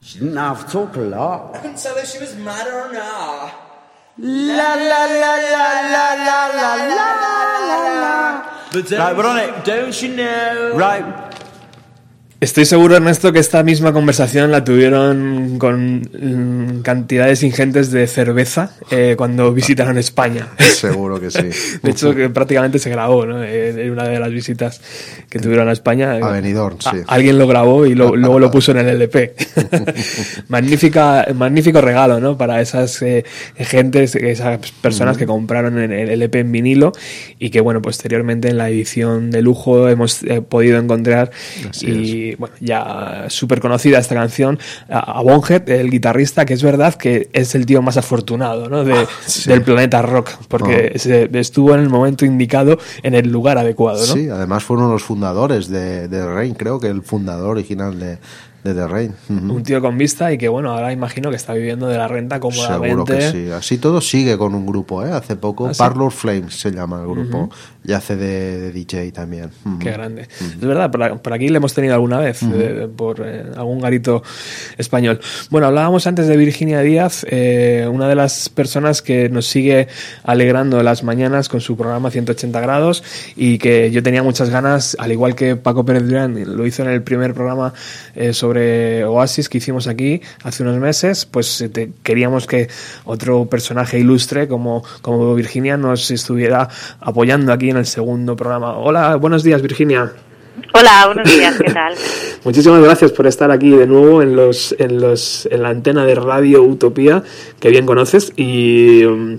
She 0.00 0.18
didn't 0.18 0.36
have 0.36 0.66
to 0.66 0.72
talk 0.72 0.96
a 0.96 1.00
lot. 1.00 1.54
I 1.56 1.58
couldn't 1.60 1.78
tell 1.78 1.96
if 1.96 2.06
she 2.06 2.18
was 2.18 2.34
mad 2.36 2.66
or 2.66 2.92
not. 2.92 3.54
La 4.18 4.74
la 4.74 5.04
la 5.06 5.34
la 5.34 5.66
la 5.94 6.06
la 6.14 6.46
la 6.46 6.46
la 6.46 6.74
la 6.88 7.78
la. 8.00 8.70
But 8.72 8.90
Right, 8.90 9.16
we're 9.16 9.26
on 9.26 9.38
it. 9.38 9.64
Don't 9.64 10.02
you 10.02 10.14
know? 10.14 10.74
Right. 10.76 11.33
Estoy 12.44 12.66
seguro, 12.66 12.94
Ernesto, 12.96 13.32
que 13.32 13.38
esta 13.38 13.62
misma 13.62 13.94
conversación 13.94 14.50
la 14.50 14.64
tuvieron 14.64 15.56
con 15.58 16.00
mm, 16.02 16.82
cantidades 16.82 17.42
ingentes 17.42 17.90
de 17.90 18.06
cerveza 18.06 18.72
eh, 18.90 19.14
cuando 19.16 19.50
visitaron 19.54 19.96
España. 19.96 20.48
Seguro 20.58 21.18
que 21.18 21.30
sí. 21.30 21.48
De 21.82 21.90
hecho, 21.90 22.14
que 22.14 22.28
prácticamente 22.28 22.78
se 22.78 22.90
grabó, 22.90 23.24
¿no? 23.24 23.42
Eh, 23.42 23.86
En 23.86 23.90
una 23.92 24.04
de 24.06 24.20
las 24.20 24.30
visitas 24.30 24.82
que 25.30 25.38
tuvieron 25.38 25.70
a 25.70 25.72
España. 25.72 26.12
A 26.16 26.32
Benidorm, 26.32 26.76
sí. 26.80 26.98
Alguien 27.06 27.38
lo 27.38 27.46
grabó 27.46 27.86
y 27.86 27.94
lo- 27.94 28.14
luego 28.14 28.38
lo 28.38 28.50
puso 28.50 28.72
en 28.72 28.78
el 28.78 28.88
LP. 28.90 29.34
Magnífica, 30.48 31.26
magnífico 31.34 31.80
regalo, 31.80 32.20
¿no? 32.20 32.36
Para 32.36 32.60
esas 32.60 33.00
eh, 33.00 33.24
gentes, 33.56 34.16
esas 34.16 34.58
personas 34.82 35.16
que 35.16 35.24
compraron 35.24 35.78
el, 35.78 35.92
LP 36.10 36.40
en 36.40 36.52
vinilo 36.52 36.92
y 37.38 37.48
que, 37.48 37.62
bueno, 37.62 37.80
posteriormente 37.80 38.48
en 38.48 38.58
la 38.58 38.68
edición 38.68 39.30
de 39.30 39.40
lujo 39.40 39.88
hemos 39.88 40.22
eh, 40.24 40.42
podido 40.42 40.78
encontrar 40.78 41.30
Así 41.70 41.86
y, 41.86 42.33
bueno, 42.38 42.54
ya 42.60 43.26
súper 43.28 43.60
conocida 43.60 43.98
esta 43.98 44.14
canción 44.14 44.58
a, 44.88 45.18
a 45.18 45.22
Bonhead, 45.22 45.68
el 45.70 45.90
guitarrista, 45.90 46.44
que 46.44 46.54
es 46.54 46.62
verdad 46.62 46.94
que 46.94 47.28
es 47.32 47.54
el 47.54 47.66
tío 47.66 47.82
más 47.82 47.96
afortunado, 47.96 48.68
¿no? 48.68 48.84
De- 48.84 49.06
sí. 49.26 49.48
Del 49.50 49.62
planeta 49.62 50.02
rock, 50.02 50.30
porque 50.48 50.92
Oh. 50.94 50.98
se- 50.98 51.30
estuvo 51.38 51.74
en 51.74 51.80
el 51.80 51.88
momento 51.88 52.24
indicado, 52.24 52.78
en 53.02 53.14
el 53.14 53.30
lugar 53.30 53.58
adecuado, 53.58 53.98
¿no? 54.06 54.12
Sí, 54.14 54.28
además 54.28 54.62
fue 54.64 54.76
uno 54.76 54.86
de 54.86 54.92
los 54.94 55.02
fundadores 55.02 55.68
de, 55.68 56.08
de 56.08 56.26
Rain, 56.26 56.54
creo 56.54 56.78
que 56.80 56.88
el 56.88 57.02
fundador 57.02 57.50
original 57.50 57.98
de, 57.98 58.18
de 58.64 58.74
The 58.74 58.88
Rain. 58.88 59.14
Ujú. 59.28 59.56
Un 59.56 59.62
tío 59.62 59.80
con 59.82 59.96
vista 59.98 60.32
y 60.32 60.38
que, 60.38 60.48
bueno, 60.48 60.72
ahora 60.72 60.90
imagino 60.90 61.28
que 61.30 61.36
está 61.36 61.52
viviendo 61.52 61.86
de 61.86 61.98
la 61.98 62.08
renta 62.08 62.40
cómodamente. 62.40 62.88
Seguro 62.88 63.04
que 63.04 63.30
sí. 63.30 63.50
Así 63.50 63.78
todo 63.78 64.00
sigue 64.00 64.38
con 64.38 64.54
un 64.54 64.66
grupo, 64.66 65.04
¿eh? 65.04 65.12
Hace 65.12 65.36
poco, 65.36 65.66
¿Ah, 65.66 65.74
sí? 65.74 65.78
Parlor 65.78 66.10
Flames 66.10 66.58
se 66.58 66.70
llama 66.72 67.02
el 67.02 67.08
grupo, 67.08 67.50
y 67.84 67.92
hace 67.92 68.16
de, 68.16 68.58
de 68.58 68.72
DJ 68.72 69.12
también. 69.12 69.50
Qué 69.78 69.90
grande. 69.90 70.22
Es 70.22 70.60
verdad, 70.60 70.90
por, 70.90 71.20
por 71.20 71.32
aquí 71.34 71.50
le 71.50 71.58
hemos 71.58 71.74
tenido 71.74 71.94
alguna 71.94 72.18
vez, 72.18 72.42
eh, 72.42 72.88
por 72.96 73.20
eh, 73.22 73.44
algún 73.54 73.80
garito 73.80 74.22
español. 74.78 75.20
Bueno, 75.50 75.66
hablábamos 75.66 76.06
antes 76.06 76.26
de 76.26 76.36
Virginia 76.38 76.80
Díaz, 76.80 77.26
eh, 77.28 77.86
una 77.92 78.08
de 78.08 78.14
las 78.14 78.48
personas 78.48 79.02
que 79.02 79.28
nos 79.28 79.46
sigue 79.46 79.88
alegrando 80.22 80.82
las 80.82 81.04
mañanas 81.04 81.50
con 81.50 81.60
su 81.60 81.76
programa 81.76 82.10
180 82.10 82.58
grados 82.60 83.04
y 83.36 83.58
que 83.58 83.90
yo 83.90 84.02
tenía 84.02 84.22
muchas 84.22 84.48
ganas, 84.48 84.96
al 84.98 85.12
igual 85.12 85.34
que 85.34 85.56
Paco 85.56 85.84
Pérez 85.84 86.06
Durán 86.06 86.56
lo 86.56 86.66
hizo 86.66 86.82
en 86.82 86.88
el 86.88 87.02
primer 87.02 87.34
programa 87.34 87.74
eh, 88.14 88.32
sobre 88.54 89.04
Oasis 89.04 89.48
que 89.48 89.58
hicimos 89.58 89.88
aquí 89.88 90.20
hace 90.44 90.62
unos 90.62 90.76
meses, 90.76 91.26
pues 91.26 91.60
eh, 91.60 91.68
te- 91.68 91.90
queríamos 92.04 92.46
que 92.46 92.68
otro 93.04 93.46
personaje 93.46 93.98
ilustre 93.98 94.46
como, 94.46 94.84
como 95.02 95.34
Virginia 95.34 95.76
nos 95.76 96.12
estuviera 96.12 96.68
apoyando 97.00 97.52
aquí 97.52 97.70
en 97.70 97.78
el 97.78 97.86
segundo 97.86 98.36
programa. 98.36 98.78
Hola, 98.78 99.16
buenos 99.16 99.42
días 99.42 99.60
Virginia. 99.60 100.12
Hola, 100.72 101.06
buenos 101.06 101.36
días, 101.36 101.56
¿qué 101.58 101.72
tal? 101.72 101.94
Muchísimas 102.44 102.80
gracias 102.80 103.10
por 103.10 103.26
estar 103.26 103.50
aquí 103.50 103.70
de 103.70 103.88
nuevo 103.88 104.22
en 104.22 104.36
los 104.36 104.72
en 104.78 105.00
los 105.00 105.48
en 105.50 105.62
la 105.62 105.70
antena 105.70 106.04
de 106.06 106.14
Radio 106.14 106.62
Utopía 106.62 107.24
que 107.58 107.70
bien 107.70 107.86
conoces 107.86 108.32
y 108.36 109.02
um, 109.04 109.38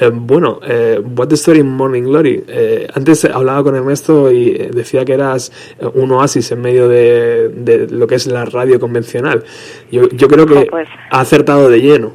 eh, 0.00 0.10
bueno, 0.12 0.60
eh, 0.64 1.00
What 1.16 1.28
the 1.28 1.34
Story 1.34 1.60
in 1.60 1.68
Morning 1.68 2.04
Glory. 2.04 2.44
Eh, 2.46 2.86
antes 2.94 3.24
hablaba 3.24 3.64
con 3.64 3.74
Ernesto 3.74 4.30
y 4.30 4.50
eh, 4.50 4.70
decía 4.72 5.04
que 5.04 5.14
eras 5.14 5.50
eh, 5.80 5.86
un 5.92 6.12
oasis 6.12 6.52
en 6.52 6.60
medio 6.60 6.88
de, 6.88 7.48
de 7.48 7.88
lo 7.88 8.06
que 8.06 8.14
es 8.14 8.26
la 8.28 8.44
radio 8.44 8.78
convencional. 8.78 9.42
Yo, 9.90 10.08
yo 10.10 10.28
creo 10.28 10.46
que 10.46 10.66
pues. 10.66 10.88
ha 11.10 11.20
acertado 11.20 11.68
de 11.68 11.80
lleno. 11.80 12.14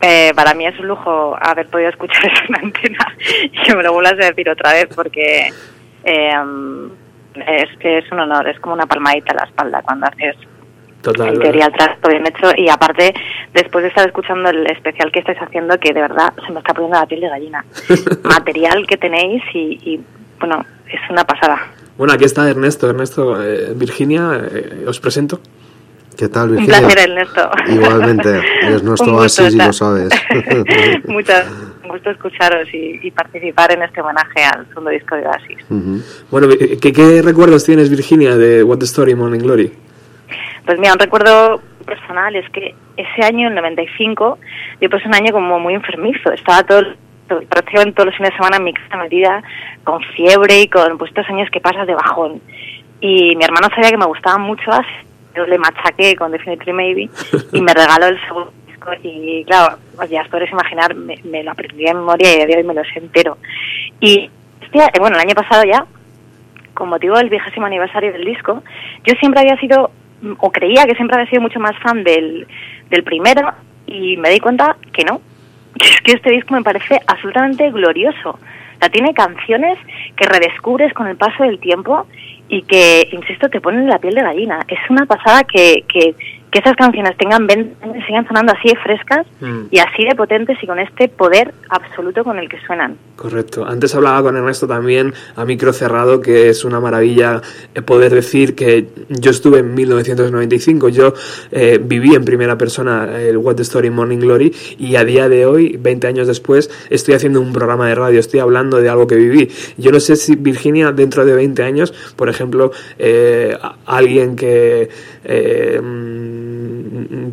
Eh, 0.00 0.32
para 0.34 0.52
mí 0.54 0.66
es 0.66 0.78
un 0.80 0.88
lujo 0.88 1.36
haber 1.40 1.68
podido 1.68 1.90
escuchar 1.90 2.26
eso 2.26 2.42
en 2.48 2.52
la 2.52 2.58
antena 2.62 3.16
y 3.44 3.62
que 3.62 3.76
me 3.76 3.82
lo 3.82 3.92
vuelvas 3.92 4.14
a 4.14 4.26
decir 4.26 4.50
otra 4.50 4.72
vez 4.72 4.88
porque 4.94 5.52
es, 6.04 7.68
es 7.80 8.12
un 8.12 8.18
honor, 8.20 8.48
es 8.48 8.58
como 8.58 8.74
una 8.74 8.86
palmadita 8.86 9.32
a 9.32 9.36
la 9.36 9.44
espalda 9.44 9.80
cuando 9.82 10.06
haces 10.06 10.36
Total. 11.04 11.34
en 11.34 11.40
teoría 11.40 11.66
el 11.66 11.72
trato 11.72 12.08
bien 12.08 12.26
hecho 12.26 12.50
y 12.56 12.68
aparte 12.68 13.14
después 13.52 13.82
de 13.82 13.88
estar 13.90 14.06
escuchando 14.06 14.48
el 14.50 14.66
especial 14.70 15.12
que 15.12 15.20
estáis 15.20 15.38
haciendo 15.38 15.78
que 15.78 15.92
de 15.92 16.00
verdad 16.00 16.32
se 16.46 16.52
me 16.52 16.58
está 16.58 16.74
poniendo 16.74 16.98
la 16.98 17.06
piel 17.06 17.20
de 17.20 17.28
gallina 17.28 17.64
material 18.24 18.86
que 18.88 18.96
tenéis 18.96 19.42
y, 19.54 19.78
y, 19.84 20.00
bueno 20.40 20.64
es 20.88 21.00
una 21.10 21.24
pasada 21.24 21.58
Bueno, 21.96 22.12
aquí 22.12 22.24
está 22.24 22.48
Ernesto. 22.48 22.88
Ernesto, 22.90 23.42
eh, 23.42 23.72
Virginia, 23.74 24.30
eh, 24.50 24.84
os 24.86 24.98
presento. 24.98 25.40
¿Qué 26.16 26.28
tal, 26.28 26.50
un 26.50 26.56
Virginia? 26.56 26.80
placer 26.80 27.10
Ernesto 27.10 27.50
Igualmente, 27.68 28.40
eres 28.62 28.82
nuestro 28.88 29.12
Un 29.12 29.20
oasis 29.20 29.54
y 29.54 29.58
lo 29.58 29.72
sabes. 29.72 30.10
Muchas 31.06 31.46
un 31.84 31.90
gusto 31.90 32.10
escucharos 32.10 32.66
y, 32.72 32.98
y 33.02 33.10
participar 33.10 33.72
en 33.72 33.82
este 33.82 34.00
homenaje 34.00 34.42
al 34.44 34.66
segundo 34.68 34.90
disco 34.90 35.16
de 35.16 35.26
Oasis. 35.26 35.58
Ujú. 35.68 36.00
Bueno, 36.30 36.48
eh, 36.52 36.78
¿qué, 36.80 36.92
qué 36.92 37.20
recuerdos 37.22 37.64
tienes, 37.64 37.90
Virginia, 37.90 38.36
de 38.36 38.62
What 38.62 38.78
the 38.78 38.86
Story 38.86 39.12
in 39.12 39.18
Morning 39.18 39.40
Glory? 39.40 39.72
Pues 40.64 40.78
mira, 40.78 40.92
un 40.92 40.98
recuerdo 40.98 41.60
personal 41.84 42.34
es 42.36 42.48
que 42.50 42.74
ese 42.96 43.24
año, 43.26 43.48
el 43.48 43.54
95, 43.54 44.38
yo 44.80 44.90
pasé 44.90 45.06
un 45.08 45.14
año 45.14 45.32
como 45.32 45.58
muy 45.60 45.74
enfermizo. 45.74 46.32
Estaba 46.32 46.62
todo, 46.62 46.82
todo- 47.28 47.42
prácticamente 47.48 47.92
todos 47.94 48.06
los 48.06 48.16
fines 48.16 48.30
de 48.30 48.36
semana 48.36 48.56
en 48.56 48.64
mi 48.64 48.72
casa 48.72 48.96
metida 48.96 49.42
con 49.84 50.00
fiebre 50.14 50.62
y 50.62 50.68
con 50.68 50.96
pues 50.96 51.10
estos 51.10 51.28
años 51.28 51.50
que 51.50 51.60
pasas 51.60 51.86
de 51.86 51.94
bajón. 51.94 52.40
Y 53.00 53.36
mi 53.36 53.44
hermano 53.44 53.68
sabía 53.74 53.90
que 53.90 53.98
me 53.98 54.06
gustaba 54.06 54.38
mucho 54.38 54.70
así, 54.72 54.88
yo 55.36 55.44
le 55.46 55.58
machaqué 55.58 56.16
con 56.16 56.30
Definitely 56.32 56.72
Maybe 56.72 57.10
y 57.52 57.60
me 57.60 57.74
regaló 57.74 58.06
el 58.06 58.20
segundo 58.26 58.52
disco 58.66 58.90
y 59.02 59.44
claro, 59.44 59.76
pues 59.96 60.08
ya 60.08 60.22
os 60.22 60.28
podréis 60.28 60.52
imaginar, 60.52 60.94
me, 60.94 61.16
me 61.24 61.42
lo 61.42 61.50
aprendí 61.50 61.84
de 61.84 61.92
memoria 61.92 62.30
y 62.38 62.40
a 62.40 62.46
día 62.46 62.56
de 62.56 62.62
hoy 62.62 62.66
me 62.68 62.72
lo 62.74 62.84
sé 62.84 63.00
entero. 63.00 63.36
Y 64.00 64.30
hostia, 64.62 64.86
eh, 64.86 65.00
bueno, 65.00 65.16
el 65.16 65.22
año 65.22 65.34
pasado 65.34 65.64
ya, 65.64 65.84
con 66.72 66.88
motivo 66.88 67.16
del 67.18 67.28
vigésimo 67.28 67.66
aniversario 67.66 68.12
del 68.12 68.24
disco, 68.24 68.62
yo 69.04 69.14
siempre 69.20 69.40
había 69.42 69.56
sido, 69.58 69.90
o 70.38 70.50
creía 70.50 70.84
que 70.84 70.94
siempre 70.94 71.16
había 71.16 71.30
sido 71.30 71.42
mucho 71.42 71.60
más 71.60 71.76
fan 71.78 72.04
del, 72.04 72.46
del 72.90 73.02
primero, 73.02 73.52
y 73.86 74.16
me 74.16 74.30
di 74.30 74.40
cuenta 74.40 74.76
que 74.92 75.04
no. 75.04 75.20
Que 75.78 75.86
es 75.88 76.00
que 76.02 76.12
este 76.12 76.30
disco 76.30 76.54
me 76.54 76.62
parece 76.62 77.00
absolutamente 77.06 77.70
glorioso. 77.70 78.30
O 78.30 78.78
sea, 78.78 78.88
tiene 78.88 79.14
canciones 79.14 79.78
que 80.16 80.26
redescubres 80.26 80.92
con 80.94 81.06
el 81.06 81.16
paso 81.16 81.44
del 81.44 81.58
tiempo 81.58 82.06
y 82.48 82.62
que, 82.62 83.08
insisto, 83.12 83.48
te 83.48 83.60
ponen 83.60 83.88
la 83.88 83.98
piel 83.98 84.14
de 84.14 84.22
gallina. 84.22 84.60
Es 84.68 84.78
una 84.90 85.06
pasada 85.06 85.44
que, 85.44 85.84
que, 85.88 86.14
que 86.54 86.60
esas 86.60 86.76
canciones 86.76 87.16
tengan 87.16 87.48
20 87.48 87.84
años 87.84 87.96
y 87.98 88.02
sigan 88.02 88.24
sonando 88.28 88.52
así 88.56 88.68
de 88.68 88.76
frescas 88.76 89.26
Mm. 89.40 89.66
y 89.72 89.78
así 89.80 90.04
de 90.08 90.14
potentes 90.14 90.56
y 90.62 90.66
con 90.68 90.78
este 90.78 91.08
poder 91.08 91.52
absoluto 91.68 92.22
con 92.22 92.38
el 92.38 92.48
que 92.48 92.58
suenan. 92.64 92.96
Correcto. 93.16 93.66
Antes 93.66 93.92
hablaba 93.96 94.22
con 94.22 94.36
Ernesto 94.36 94.68
también 94.68 95.12
a 95.34 95.44
micro 95.44 95.72
cerrado 95.72 96.20
que 96.20 96.48
es 96.48 96.64
una 96.64 96.78
maravilla 96.78 97.42
eh, 97.74 97.82
poder 97.82 98.14
decir 98.14 98.54
que 98.54 98.86
yo 99.08 99.32
estuve 99.32 99.58
en 99.58 99.74
1995, 99.74 100.90
yo 100.90 101.14
eh, 101.50 101.80
viví 101.82 102.14
en 102.14 102.24
primera 102.24 102.56
persona 102.56 103.18
el 103.20 103.36
What 103.36 103.56
the 103.56 103.62
Story 103.62 103.90
Morning 103.90 104.18
Glory 104.18 104.54
y 104.78 104.94
a 104.94 105.04
día 105.04 105.28
de 105.28 105.46
hoy, 105.46 105.76
20 105.80 106.06
años 106.06 106.28
después, 106.28 106.70
estoy 106.88 107.14
haciendo 107.14 107.40
un 107.40 107.52
programa 107.52 107.88
de 107.88 107.96
radio, 107.96 108.20
estoy 108.20 108.38
hablando 108.38 108.80
de 108.80 108.88
algo 108.88 109.08
que 109.08 109.16
viví. 109.16 109.50
Yo 109.76 109.90
no 109.90 109.98
sé 109.98 110.14
si 110.14 110.36
Virginia 110.36 110.92
dentro 110.92 111.26
de 111.26 111.34
20 111.34 111.64
años, 111.64 111.92
por 112.14 112.28
ejemplo, 112.28 112.70
eh, 112.98 113.58
alguien 113.86 114.36
que 114.36 114.88
eh, 115.24 115.80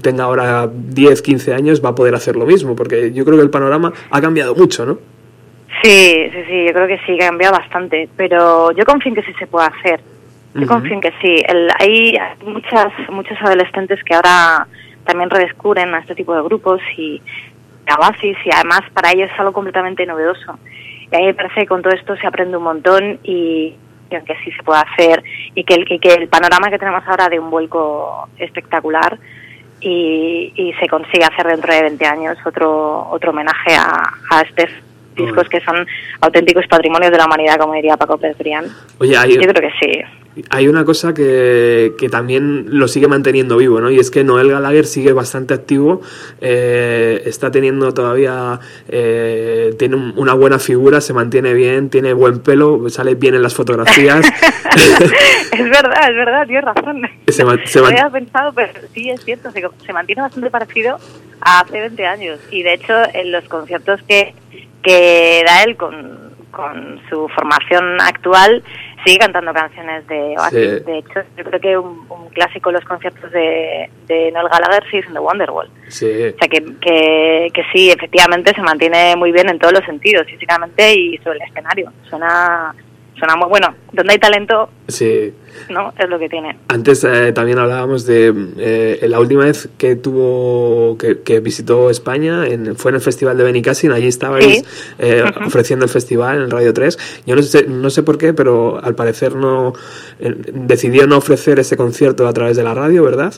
tenga 0.02 0.26
ahora 0.26 0.70
10, 0.72 1.22
15 1.22 1.54
años 1.54 1.84
va 1.84 1.90
a 1.90 1.96
poder 1.96 2.16
hacer 2.16 2.36
lo 2.36 2.46
mismo, 2.46 2.76
porque 2.76 3.12
yo 3.14 3.26
creo 3.26 3.38
que 3.38 3.44
el 3.44 3.50
panorama 3.50 3.94
ha 4.10 4.22
cambiado 4.22 4.56
mucho, 4.56 4.86
¿no? 4.86 4.98
Sí, 5.84 6.30
sí, 6.32 6.44
sí, 6.48 6.66
yo 6.68 6.74
creo 6.74 6.88
que 6.88 7.00
sí, 7.06 7.18
que 7.18 7.24
ha 7.24 7.30
cambiado 7.30 7.58
bastante, 7.58 8.10
pero 8.16 8.72
yo 8.72 8.86
confío 8.86 9.10
en 9.10 9.16
que 9.16 9.24
sí 9.24 9.34
se 9.40 9.48
puede 9.48 9.68
hacer. 9.68 10.02
Yo 10.54 10.68
confío 10.68 10.94
en 10.94 11.02
que 11.02 11.14
sí. 11.22 11.44
El, 11.48 11.70
hay 11.80 12.18
muchas, 12.46 12.92
muchos 13.10 13.38
adolescentes 13.42 14.04
que 14.04 14.14
ahora 14.14 14.68
también 15.06 15.30
redescubren 15.30 15.94
a 15.96 16.00
este 16.00 16.14
tipo 16.14 16.36
de 16.36 16.42
grupos 16.42 16.82
y 16.98 17.22
a 17.88 17.96
Oasis 17.96 18.38
y 18.46 18.50
además 18.54 18.82
para 18.94 19.12
ellos 19.12 19.30
es 19.34 19.40
algo 19.40 19.54
completamente 19.54 20.06
novedoso. 20.06 20.60
Y 21.10 21.16
a 21.16 21.20
mí 21.20 21.26
me 21.28 21.34
parece 21.34 21.62
que 21.62 21.68
con 21.68 21.82
todo 21.82 21.94
esto 21.94 22.16
se 22.18 22.28
aprende 22.28 22.58
un 22.58 22.64
montón 22.64 23.20
y 23.24 23.76
y 24.18 24.26
que 24.26 24.36
sí 24.44 24.52
se 24.52 24.64
puede 24.64 24.82
hacer 24.82 25.24
y 25.56 25.64
que 25.64 25.76
el, 25.76 25.92
y 25.92 26.00
que 26.00 26.14
el 26.14 26.28
panorama 26.28 26.70
que 26.70 26.78
tenemos 26.78 27.04
ahora 27.08 27.30
de 27.30 27.40
un 27.40 27.50
vuelco 27.50 28.28
espectacular 28.38 29.18
y, 29.82 30.54
y 30.56 30.74
se 30.74 30.88
consigue 30.88 31.26
hacer 31.26 31.48
dentro 31.48 31.74
de 31.74 31.82
20 31.82 32.06
años 32.06 32.38
otro 32.46 33.10
otro 33.10 33.32
homenaje 33.32 33.76
a, 33.76 34.14
a 34.30 34.42
estos 34.42 34.70
discos 35.16 35.48
que 35.50 35.60
son 35.62 35.86
auténticos 36.22 36.66
patrimonios 36.68 37.12
de 37.12 37.18
la 37.18 37.26
humanidad, 37.26 37.58
como 37.58 37.74
diría 37.74 37.98
Paco 37.98 38.18
Pérez 38.18 38.38
Brián. 38.38 38.66
Oye, 39.00 39.18
hay, 39.18 39.34
Yo 39.36 39.42
creo 39.42 39.54
que 39.70 39.72
sí. 39.80 40.44
hay 40.50 40.68
una 40.68 40.86
cosa 40.86 41.14
que, 41.14 41.94
que 41.98 42.08
también 42.10 42.66
lo 42.70 42.88
sigue 42.88 43.08
manteniendo 43.08 43.58
vivo, 43.58 43.82
¿no? 43.82 43.92
Y 43.92 44.00
es 44.00 44.10
que 44.12 44.24
Noel 44.24 44.50
Gallagher 44.52 44.86
sigue 44.86 45.12
bastante 45.14 45.54
activo, 45.54 46.02
eh, 46.40 47.22
está 47.26 47.52
teniendo 47.52 47.94
todavía, 47.94 48.60
eh, 48.88 49.74
tiene 49.78 49.96
un- 49.98 50.14
una 50.16 50.34
buena 50.34 50.60
figura, 50.60 51.02
se 51.02 51.14
mantiene 51.14 51.54
bien, 51.54 51.90
tiene 51.90 52.14
buen 52.14 52.40
pelo, 52.40 52.90
sale 52.90 53.16
bien 53.16 53.36
en 53.36 53.44
las 53.44 53.54
fotografías. 53.54 54.26
es 55.52 55.70
verdad, 55.70 56.10
es 56.10 56.16
verdad, 56.16 56.46
tienes 56.48 56.64
razón. 56.64 57.02
Se 57.66 57.80
había 57.80 58.10
pensado, 58.10 58.54
pero 58.54 58.72
sí 58.94 59.10
es 59.10 59.24
cierto, 59.24 59.52
se, 59.52 59.64
se 59.86 59.94
mantiene 59.94 60.22
bastante 60.22 60.50
parecido 60.50 60.98
a 61.42 61.60
hace 61.62 61.80
20 61.80 62.06
años. 62.06 62.40
Y 62.52 62.64
de 62.64 62.74
hecho, 62.74 62.94
en 63.14 63.32
los 63.32 63.44
conciertos 63.46 64.00
que, 64.08 64.34
que 64.82 65.44
da 65.46 65.64
él 65.64 65.76
con, 65.78 66.32
con 66.52 67.00
su 67.10 67.28
formación 67.30 68.00
actual, 68.02 68.64
sigue 69.06 69.18
cantando 69.20 69.54
canciones 69.54 70.06
de 70.08 70.36
Oasis. 70.38 70.78
Sí. 70.80 70.84
De 70.86 70.98
hecho, 71.00 71.20
yo 71.38 71.44
creo 71.44 71.60
que 71.60 71.78
un, 71.78 72.06
un 72.10 72.30
clásico 72.30 72.70
en 72.70 72.76
los 72.76 72.86
conciertos 72.86 73.32
de, 73.32 73.90
de 74.08 74.32
Noel 74.32 74.50
Gallagher 74.50 74.84
sí 74.92 74.98
es 74.98 75.08
en 75.08 75.14
The 75.14 75.20
Wonderwall. 75.20 75.70
Sí. 75.88 76.06
O 76.06 76.38
sea, 76.38 76.48
que, 76.50 76.64
que, 76.80 77.48
que 77.54 77.64
sí, 77.74 77.90
efectivamente 77.90 78.54
se 78.54 78.62
mantiene 78.62 79.16
muy 79.16 79.32
bien 79.32 79.50
en 79.50 79.60
todos 79.60 79.74
los 79.74 79.86
sentidos, 79.86 80.28
físicamente 80.28 80.94
y 80.94 81.18
sobre 81.20 81.40
el 81.40 81.50
escenario. 81.50 81.92
Suena, 82.10 82.76
suena 83.18 83.36
muy 83.36 83.50
bueno. 83.50 83.74
Donde 83.92 84.14
hay 84.14 84.20
talento, 84.20 84.70
Sí. 84.88 85.34
¿no? 85.70 85.94
Es 85.98 86.10
lo 86.10 86.18
que 86.20 86.30
tiene. 86.30 86.58
Antes 86.68 87.04
eh, 87.04 87.32
también 87.34 87.60
hablábamos 87.60 88.06
de 88.06 88.34
eh, 88.58 89.06
la 89.08 89.20
última 89.20 89.46
vez 89.46 89.70
que 89.78 89.96
tuvo 89.96 90.98
que, 90.98 91.22
que 91.22 91.40
visitó 91.40 91.90
España 91.90 92.46
en- 92.48 92.76
fue 92.76 92.92
en 92.92 92.96
el 92.96 93.02
festival 93.02 93.38
de 93.38 93.44
Benicassin 93.44 93.92
allí 93.92 94.08
estabais 94.08 94.42
Sí. 94.60 94.64
eh, 95.00 95.24
ofreciendo 95.46 95.86
el 95.86 95.92
festival 95.92 96.42
en 96.44 96.50
Radio 96.52 96.74
3 96.74 97.24
yo 97.26 97.36
no 97.36 97.42
sé 97.42 97.66
no 97.68 97.90
sé 97.90 98.04
por 98.04 98.18
qué 98.18 98.34
pero 98.34 98.84
al 98.84 98.96
parecer 98.96 99.36
no 99.36 99.74
eh, 100.20 100.34
decidió 100.54 101.08
no 101.08 101.18
ofrecer 101.18 101.60
ese 101.60 101.78
concierto 101.78 102.28
a 102.28 102.34
través 102.34 102.58
de 102.58 102.64
la 102.64 102.74
radio 102.74 103.04
verdad 103.04 103.34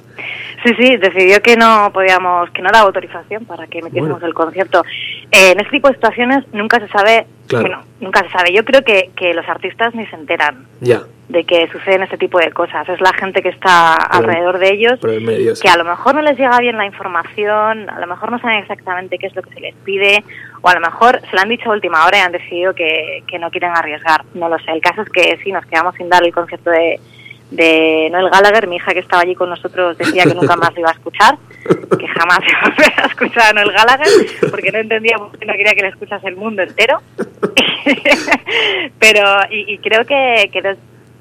Sí, 0.65 0.71
sí, 0.79 0.95
decidió 0.95 1.41
que 1.41 1.57
no 1.57 1.91
podíamos, 1.93 2.49
que 2.51 2.61
no 2.61 2.69
daba 2.71 2.85
autorización 2.85 3.43
para 3.43 3.67
que 3.67 3.81
metiésemos 3.81 4.11
Bueno. 4.21 4.27
el 4.27 4.33
concierto. 4.33 4.81
Eh, 5.29 5.51
en 5.51 5.59
este 5.59 5.71
tipo 5.71 5.89
de 5.89 5.95
situaciones 5.95 6.45
nunca 6.53 6.79
se 6.79 6.87
sabe, 6.87 7.27
Claro. 7.47 7.65
bueno, 7.67 7.83
nunca 7.99 8.23
se 8.23 8.29
sabe. 8.29 8.53
Yo 8.53 8.63
creo 8.63 8.81
que, 8.81 9.09
que 9.13 9.33
los 9.33 9.45
artistas 9.49 9.93
ni 9.93 10.05
se 10.07 10.15
enteran 10.15 10.65
ya 10.79 11.03
de 11.29 11.45
que 11.45 11.67
suceden 11.71 12.03
este 12.03 12.17
tipo 12.17 12.37
de 12.37 12.51
cosas. 12.51 12.87
Es 12.89 12.99
la 12.99 13.13
gente 13.13 13.41
que 13.41 13.49
está 13.49 13.95
alrededor 13.95 14.59
de 14.59 14.73
ellos 14.73 15.01
medio 15.01 15.55
sí. 15.55 15.61
que 15.61 15.69
a 15.69 15.77
lo 15.77 15.85
mejor 15.85 16.15
no 16.15 16.21
les 16.21 16.37
llega 16.37 16.59
bien 16.59 16.77
la 16.77 16.85
información, 16.85 17.89
a 17.89 17.99
lo 17.99 18.07
mejor 18.07 18.31
no 18.31 18.39
saben 18.39 18.59
exactamente 18.59 19.17
qué 19.17 19.27
es 19.27 19.35
lo 19.35 19.41
que 19.41 19.53
se 19.53 19.61
les 19.61 19.75
pide, 19.75 20.23
o 20.61 20.69
a 20.69 20.73
lo 20.73 20.81
mejor 20.81 21.21
se 21.21 21.35
lo 21.35 21.41
han 21.41 21.49
dicho 21.49 21.69
a 21.69 21.73
última 21.73 22.05
hora 22.05 22.17
y 22.17 22.21
han 22.21 22.31
decidido 22.31 22.73
que, 22.73 23.23
que 23.27 23.39
no 23.39 23.49
quieren 23.51 23.71
arriesgar. 23.71 24.23
No 24.33 24.49
lo 24.49 24.59
sé. 24.59 24.71
El 24.71 24.81
caso 24.81 25.01
es 25.01 25.09
que 25.09 25.39
sí, 25.43 25.51
nos 25.51 25.65
quedamos 25.65 25.95
sin 25.95 26.09
dar 26.09 26.23
el 26.23 26.33
concierto 26.33 26.69
de, 26.69 26.99
de 27.51 28.09
Noel 28.11 28.29
Gallagher. 28.29 28.67
Mi 28.67 28.75
hija 28.75 28.93
que 28.93 28.99
estaba 28.99 29.21
allí 29.21 29.35
con 29.35 29.49
nosotros 29.49 29.97
decía 29.97 30.23
que 30.23 30.35
nunca 30.35 30.55
más 30.55 30.73
lo 30.73 30.81
iba 30.81 30.89
a 30.89 30.93
escuchar, 30.93 31.37
que 31.97 32.07
jamás 32.07 32.39
iba 32.77 33.03
a 33.03 33.07
escuchar 33.07 33.49
a 33.49 33.53
Noel 33.53 33.71
Gallagher, 33.71 34.07
porque 34.51 34.71
no 34.71 34.79
entendía 34.79 35.17
por 35.17 35.37
qué 35.37 35.45
no 35.45 35.53
quería 35.53 35.73
que 35.73 35.83
le 35.83 35.89
escuchase 35.89 36.27
el 36.27 36.35
mundo 36.35 36.63
entero. 36.63 37.01
Pero, 38.99 39.23
y, 39.49 39.73
y 39.73 39.77
creo 39.79 40.05
que, 40.05 40.49
que 40.51 40.61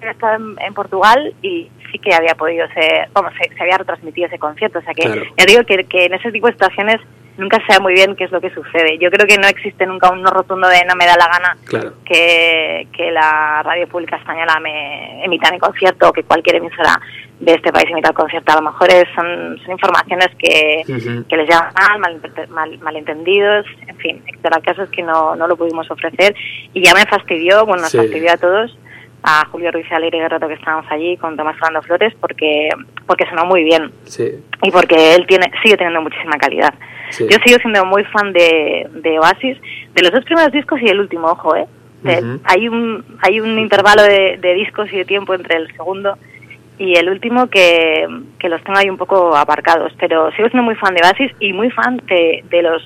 que 0.02 0.10
estaba 0.10 0.34
en, 0.36 0.56
en 0.60 0.74
Portugal 0.74 1.34
y 1.42 1.70
sí 1.90 1.98
que 1.98 2.14
había 2.14 2.34
podido 2.34 2.66
ser, 2.74 3.08
vamos, 3.12 3.32
se, 3.40 3.54
se 3.54 3.62
había 3.62 3.78
retransmitido 3.78 4.26
ese 4.28 4.38
concierto. 4.38 4.78
O 4.78 4.82
sea 4.82 4.94
que 4.94 5.02
Claro. 5.02 5.22
ya 5.36 5.44
digo 5.46 5.62
que, 5.64 5.84
que 5.84 6.04
en 6.06 6.14
ese 6.14 6.30
tipo 6.32 6.46
de 6.46 6.52
situaciones 6.54 6.96
nunca 7.38 7.58
se 7.60 7.66
sabe 7.66 7.80
muy 7.80 7.94
bien 7.94 8.14
qué 8.14 8.24
es 8.24 8.30
lo 8.30 8.40
que 8.42 8.50
sucede. 8.50 8.98
Yo 8.98 9.10
creo 9.10 9.26
que 9.26 9.38
no 9.38 9.46
existe 9.48 9.86
nunca 9.86 10.10
un 10.10 10.20
no 10.22 10.30
rotundo 10.30 10.68
de 10.68 10.84
no 10.84 10.94
me 10.96 11.06
da 11.06 11.16
la 11.16 11.28
gana 11.28 11.56
claro 11.64 11.94
que, 12.04 12.86
que 12.92 13.10
la 13.10 13.62
radio 13.64 13.88
pública 13.88 14.16
española 14.16 14.60
me 14.60 15.24
emita 15.24 15.50
mi 15.50 15.58
concierto 15.58 16.10
o 16.10 16.12
que 16.12 16.24
cualquier 16.24 16.56
emisora 16.56 17.00
de 17.40 17.54
este 17.54 17.72
país 17.72 17.86
emita 17.90 18.10
el 18.10 18.14
concierto. 18.14 18.52
A 18.52 18.56
lo 18.56 18.62
mejor 18.70 18.88
es- 18.92 19.08
son, 19.16 19.58
son 19.64 19.72
informaciones 19.72 20.28
que, 20.38 20.82
que 21.28 21.36
les 21.36 21.48
llaman 21.48 21.72
mal, 21.74 22.00
malinterpre- 22.20 22.48
mal- 22.48 22.78
malentendidos, 22.80 23.64
en 23.88 23.96
fin. 23.96 24.22
Pero 24.42 24.56
el 24.58 24.62
caso 24.62 24.82
es 24.82 24.90
que 24.90 25.02
no, 25.02 25.34
no 25.34 25.46
lo 25.48 25.56
pudimos 25.56 25.90
ofrecer 25.90 26.34
y 26.74 26.84
ya 26.84 26.92
me 26.94 27.06
fastidió, 27.06 27.64
bueno, 27.64 27.82
nos 27.82 27.90
Sí. 27.92 27.96
fastidió 27.98 28.30
a 28.32 28.36
todos, 28.36 28.78
a 29.24 29.44
Julio 29.46 29.70
Ruiz 29.70 29.86
y 29.90 29.94
a 29.94 29.98
Leire 30.00 30.18
Guerrero 30.18 30.48
que 30.48 30.54
estábamos 30.54 30.84
allí 30.90 31.16
con 31.16 31.36
Tomás 31.36 31.54
Fernando 31.56 31.82
Flores 31.82 32.12
porque, 32.20 32.68
porque 33.06 33.26
sonó 33.28 33.44
muy 33.46 33.62
bien 33.64 33.90
sí 34.04 34.42
y 34.62 34.70
porque 34.70 35.14
él 35.14 35.26
tiene 35.26 35.50
sigue 35.62 35.76
teniendo 35.76 36.02
muchísima 36.02 36.36
calidad. 36.38 36.74
Sí. 37.10 37.26
Yo 37.30 37.36
sigo 37.44 37.58
siendo 37.60 37.84
muy 37.84 38.04
fan 38.04 38.32
de, 38.32 38.88
de 38.90 39.18
Oasis, 39.18 39.58
de 39.94 40.02
los 40.02 40.10
dos 40.12 40.24
primeros 40.24 40.50
discos 40.52 40.80
y 40.80 40.86
el 40.86 40.98
último, 41.00 41.26
ojo, 41.28 41.54
¿eh? 41.56 41.66
De-. 42.02 42.38
Hay 42.44 42.68
un 42.68 43.04
hay 43.20 43.38
un 43.40 43.58
intervalo 43.58 44.02
de, 44.02 44.38
de 44.38 44.54
discos 44.54 44.92
y 44.92 44.96
de 44.96 45.04
tiempo 45.04 45.34
entre 45.34 45.56
el 45.58 45.70
segundo 45.76 46.16
y 46.78 46.96
el 46.96 47.08
último 47.10 47.48
que, 47.48 48.06
que 48.40 48.48
los 48.48 48.62
tengo 48.64 48.78
ahí 48.78 48.88
un 48.90 48.96
poco 48.96 49.36
aparcados, 49.36 49.92
pero 50.00 50.32
sigo 50.32 50.48
siendo 50.48 50.64
muy 50.64 50.74
fan 50.74 50.94
de 50.94 51.02
Oasis 51.02 51.30
y 51.38 51.52
muy 51.52 51.70
fan 51.70 51.98
de, 52.08 52.42
de 52.50 52.62
los 52.62 52.82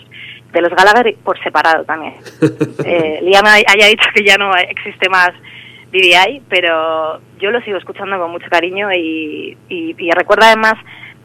de 0.53 0.61
los 0.61 0.71
Gallagher 0.71 1.15
por 1.25 1.39
separado 1.43 1.85
también. 1.85 2.15
eh, 2.85 3.21
Liam 3.23 3.45
hay- 3.47 3.65
haya 3.67 3.87
dicho 3.87 4.09
que 4.15 4.25
ya 4.25 4.37
no 4.37 4.55
existe 4.57 5.09
más 5.09 5.31
Pero 6.49 7.21
yo 7.39 7.51
lo 7.51 7.61
sigo 7.63 7.79
escuchando 7.79 8.19
con 8.19 8.31
mucho 8.31 8.49
cariño 8.51 8.93
y, 8.93 9.57
y, 9.69 9.95
recuerda 10.13 10.47
además, 10.49 10.75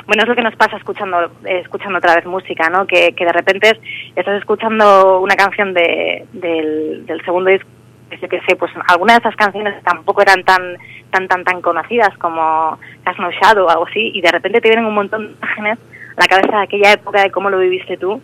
bueno, 0.08 0.24
es 0.24 0.30
lo 0.30 0.36
que 0.36 0.42
nos 0.42 0.56
pasa 0.56 0.78
escuchando 0.78 1.32
eh, 1.46 1.60
escuchando 1.64 1.98
otra 2.00 2.16
vez 2.16 2.26
música, 2.26 2.70
¿no? 2.70 2.86
Que, 2.88 3.14
que 3.14 3.26
de 3.26 3.34
repente 3.34 3.70
es- 3.70 3.80
estás 4.16 4.38
escuchando 4.40 5.20
una 5.20 5.36
canción 5.36 5.74
de, 5.74 6.26
del, 6.34 7.04
segundo 7.24 7.50
disco, 7.52 7.68
que 8.10 8.28
que 8.28 8.42
sé, 8.48 8.56
pues 8.56 8.72
algunas 8.88 9.18
de 9.18 9.20
esas 9.22 9.36
canciones 9.36 9.82
tampoco 9.84 10.22
eran 10.22 10.44
tan 10.44 10.76
tan 11.12 11.28
tan 11.28 11.44
tan 11.44 11.62
conocidas 11.62 12.18
como 12.18 12.78
Has 13.06 13.20
No 13.20 13.32
Shadow 13.32 13.66
o 13.66 13.70
algo 13.70 13.88
así, 13.88 14.12
y 14.14 14.22
de 14.22 14.32
repente 14.32 14.60
te 14.62 14.70
vienen 14.70 14.86
un 14.86 14.96
montón 14.96 15.28
de 15.28 15.34
imágenes 15.34 15.80
a 16.18 16.22
la 16.22 16.28
cabeza 16.28 16.58
de 16.58 16.64
aquella 16.64 16.92
época 16.94 17.22
de 17.22 17.32
cómo 17.32 17.50
lo 17.50 17.60
viviste 17.60 17.98
tú 17.98 18.22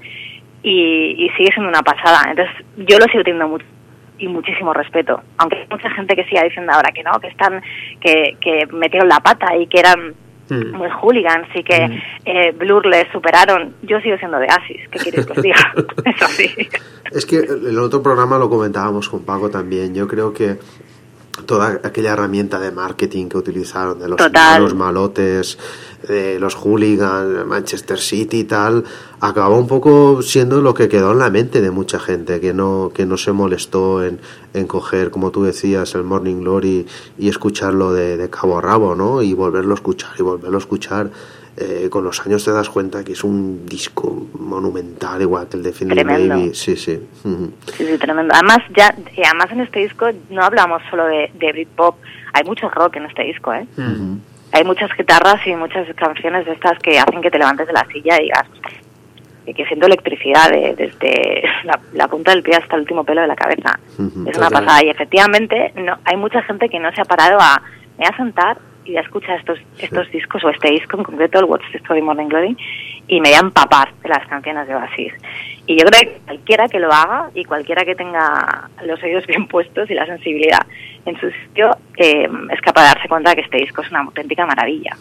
y, 0.63 1.15
y 1.25 1.29
sigue 1.37 1.51
siendo 1.53 1.69
una 1.69 1.83
pasada. 1.83 2.29
Entonces, 2.29 2.53
yo 2.77 2.97
lo 2.99 3.05
sigo 3.05 3.23
teniendo 3.23 3.47
mucho 3.47 3.65
y 4.17 4.27
muchísimo 4.27 4.73
respeto. 4.73 5.21
Aunque 5.37 5.57
hay 5.57 5.67
mucha 5.69 5.89
gente 5.91 6.15
que 6.15 6.25
siga 6.25 6.43
diciendo 6.43 6.71
ahora 6.73 6.91
que 6.91 7.03
no, 7.03 7.19
que 7.19 7.27
están, 7.27 7.61
que, 7.99 8.37
que 8.41 8.67
metieron 8.73 9.07
la 9.07 9.19
pata 9.19 9.55
y 9.55 9.67
que 9.67 9.79
eran 9.79 10.15
Mm. 10.49 10.77
muy 10.77 10.89
hooligans 10.89 11.47
y 11.55 11.63
que 11.63 11.99
eh, 12.25 12.51
Blur 12.53 12.85
les 12.85 13.11
superaron. 13.11 13.75
Yo 13.81 13.99
sigo 13.99 14.17
siendo 14.17 14.39
de 14.39 14.47
Asis, 14.47 14.87
¿qué 14.89 14.99
queréis 14.99 15.25
que 15.25 15.33
os 15.33 15.41
diga? 15.41 15.73
Eso 16.05 16.27
sí. 16.27 16.49
Es 17.11 17.25
que 17.25 17.37
el 17.37 17.77
otro 17.79 18.01
programa 18.01 18.37
lo 18.37 18.49
comentábamos 18.49 19.09
con 19.09 19.25
Paco 19.25 19.49
también. 19.49 19.93
Yo 19.93 20.07
creo 20.07 20.33
que 20.33 20.57
toda 21.45 21.79
aquella 21.83 22.13
herramienta 22.13 22.59
de 22.59 22.71
marketing 22.71 23.27
que 23.27 23.37
utilizaron 23.37 23.99
de 23.99 24.07
los, 24.07 24.73
malotes, 24.73 25.57
de 26.07 26.39
los 26.39 26.55
hooligans, 26.55 27.45
Manchester 27.45 27.99
City 27.99 28.39
y 28.39 28.43
tal, 28.45 28.83
acabó 29.19 29.57
un 29.57 29.67
poco 29.67 30.21
siendo 30.21 30.61
lo 30.61 30.73
que 30.73 30.89
quedó 30.89 31.11
en 31.11 31.19
la 31.19 31.29
mente 31.29 31.61
de 31.61 31.71
mucha 31.71 31.99
gente, 31.99 32.39
que 32.39 32.53
no, 32.53 32.91
que 32.93 33.05
no 33.05 33.17
se 33.17 33.31
molestó 33.31 34.03
en, 34.03 34.19
en 34.53 34.67
coger, 34.67 35.11
como 35.11 35.31
tú 35.31 35.43
decías, 35.43 35.95
el 35.95 36.03
Morning 36.03 36.41
Glory 36.41 36.85
y 37.17 37.29
escucharlo 37.29 37.93
de, 37.93 38.17
de 38.17 38.29
cabo 38.29 38.57
a 38.57 38.61
rabo, 38.61 38.95
¿no? 38.95 39.21
Y 39.21 39.33
volverlo 39.33 39.73
a 39.73 39.75
escuchar 39.75 40.11
y 40.17 40.23
volverlo 40.23 40.57
a 40.57 40.59
escuchar. 40.59 41.11
Eh, 41.59 41.89
con 41.89 42.03
los 42.03 42.23
años 42.23 42.45
te 42.45 42.51
das 42.51 42.69
cuenta 42.69 43.03
que 43.03 43.13
es 43.13 43.23
un 43.23 43.65
disco 43.65 44.27
monumental, 44.37 45.19
igual 45.21 45.47
que 45.49 45.57
el 45.57 45.63
de 45.63 45.73
Finley 45.73 45.95
Tremendo. 45.95 46.35
Baby. 46.35 46.53
Sí, 46.53 46.75
sí. 46.75 46.99
Sí, 47.23 47.85
sí, 47.87 47.97
tremendo. 47.97 48.33
Además, 48.35 48.59
ya, 48.75 48.93
y 49.15 49.23
además 49.25 49.47
en 49.51 49.61
este 49.61 49.79
disco 49.79 50.05
no 50.29 50.43
hablamos 50.43 50.83
solo 50.91 51.05
de, 51.07 51.31
de 51.33 51.51
Britpop, 51.53 51.95
hay 52.33 52.43
mucho 52.43 52.69
rock 52.69 52.97
en 52.97 53.05
este 53.05 53.23
disco, 53.23 53.51
¿eh? 53.53 53.65
Hay 54.51 54.63
muchas 54.63 54.89
guitarras 54.95 55.45
y 55.47 55.55
muchas 55.55 55.87
canciones 55.95 56.45
de 56.45 56.53
estas 56.53 56.77
que 56.79 56.99
hacen 56.99 57.21
que 57.21 57.31
te 57.31 57.39
levantes 57.39 57.65
de 57.67 57.73
la 57.73 57.85
silla 57.91 58.17
y 58.21 58.25
digas 58.25 58.45
que 59.55 59.65
siento 59.65 59.87
electricidad 59.87 60.49
de- 60.51 60.75
desde 60.75 61.41
la, 61.63 61.79
la 61.93 62.07
punta 62.07 62.31
del 62.31 62.43
pie 62.43 62.55
hasta 62.57 62.75
el 62.75 62.81
último 62.81 63.03
pelo 63.03 63.21
de 63.21 63.27
la 63.27 63.35
cabeza. 63.35 63.79
Es 63.97 64.37
una 64.37 64.47
total. 64.49 64.65
pasada 64.65 64.83
y 64.85 64.89
efectivamente 64.89 65.71
no 65.75 65.97
hay 66.03 66.17
mucha 66.17 66.41
gente 66.43 66.69
que 66.69 66.79
no 66.79 66.91
se 66.93 67.01
ha 67.01 67.05
parado 67.05 67.39
a 67.39 67.61
me 67.97 68.05
voy 68.05 68.13
a 68.13 68.17
sentar 68.17 68.57
y 68.87 68.91
voy 68.91 68.97
a 68.97 69.01
escuchar 69.01 69.37
estos 69.39 69.59
estos 69.79 70.09
discos 70.11 70.43
o 70.43 70.49
este 70.49 70.71
disco 70.71 70.97
en 70.97 71.03
concreto 71.03 71.39
el 71.39 71.45
What's 71.45 71.69
the 71.71 71.77
Story 71.79 72.01
Morning 72.01 72.27
Glory 72.27 72.57
y 73.07 73.21
me 73.21 73.29
voy 73.29 73.37
a 73.37 73.41
empapar 73.41 73.93
de 74.01 74.09
las 74.09 74.25
canciones 74.27 74.67
de 74.67 74.75
Oasis. 74.75 75.13
Y 75.65 75.77
yo 75.77 75.85
creo 75.85 76.01
que 76.01 76.19
cualquiera 76.25 76.67
que 76.67 76.79
lo 76.79 76.91
haga 76.91 77.29
y 77.33 77.43
cualquiera 77.43 77.83
que 77.83 77.95
tenga 77.95 78.69
los 78.85 79.01
oídos 79.03 79.27
bien 79.27 79.47
puestos 79.47 79.89
y 79.89 79.93
la 79.93 80.05
sensibilidad 80.05 80.65
en 81.09 81.19
su 81.19 81.27
sitio 81.29 81.69
eh, 81.97 82.27
es 82.53 82.61
capaz 82.61 82.81
de 82.83 82.87
darse 82.87 83.07
cuenta 83.07 83.29
de 83.31 83.37
que 83.37 83.41
este 83.43 83.57
disco 83.57 83.81
es 83.81 83.89
una 83.89 84.01
auténtica 84.01 84.45
maravilla. 84.45 84.95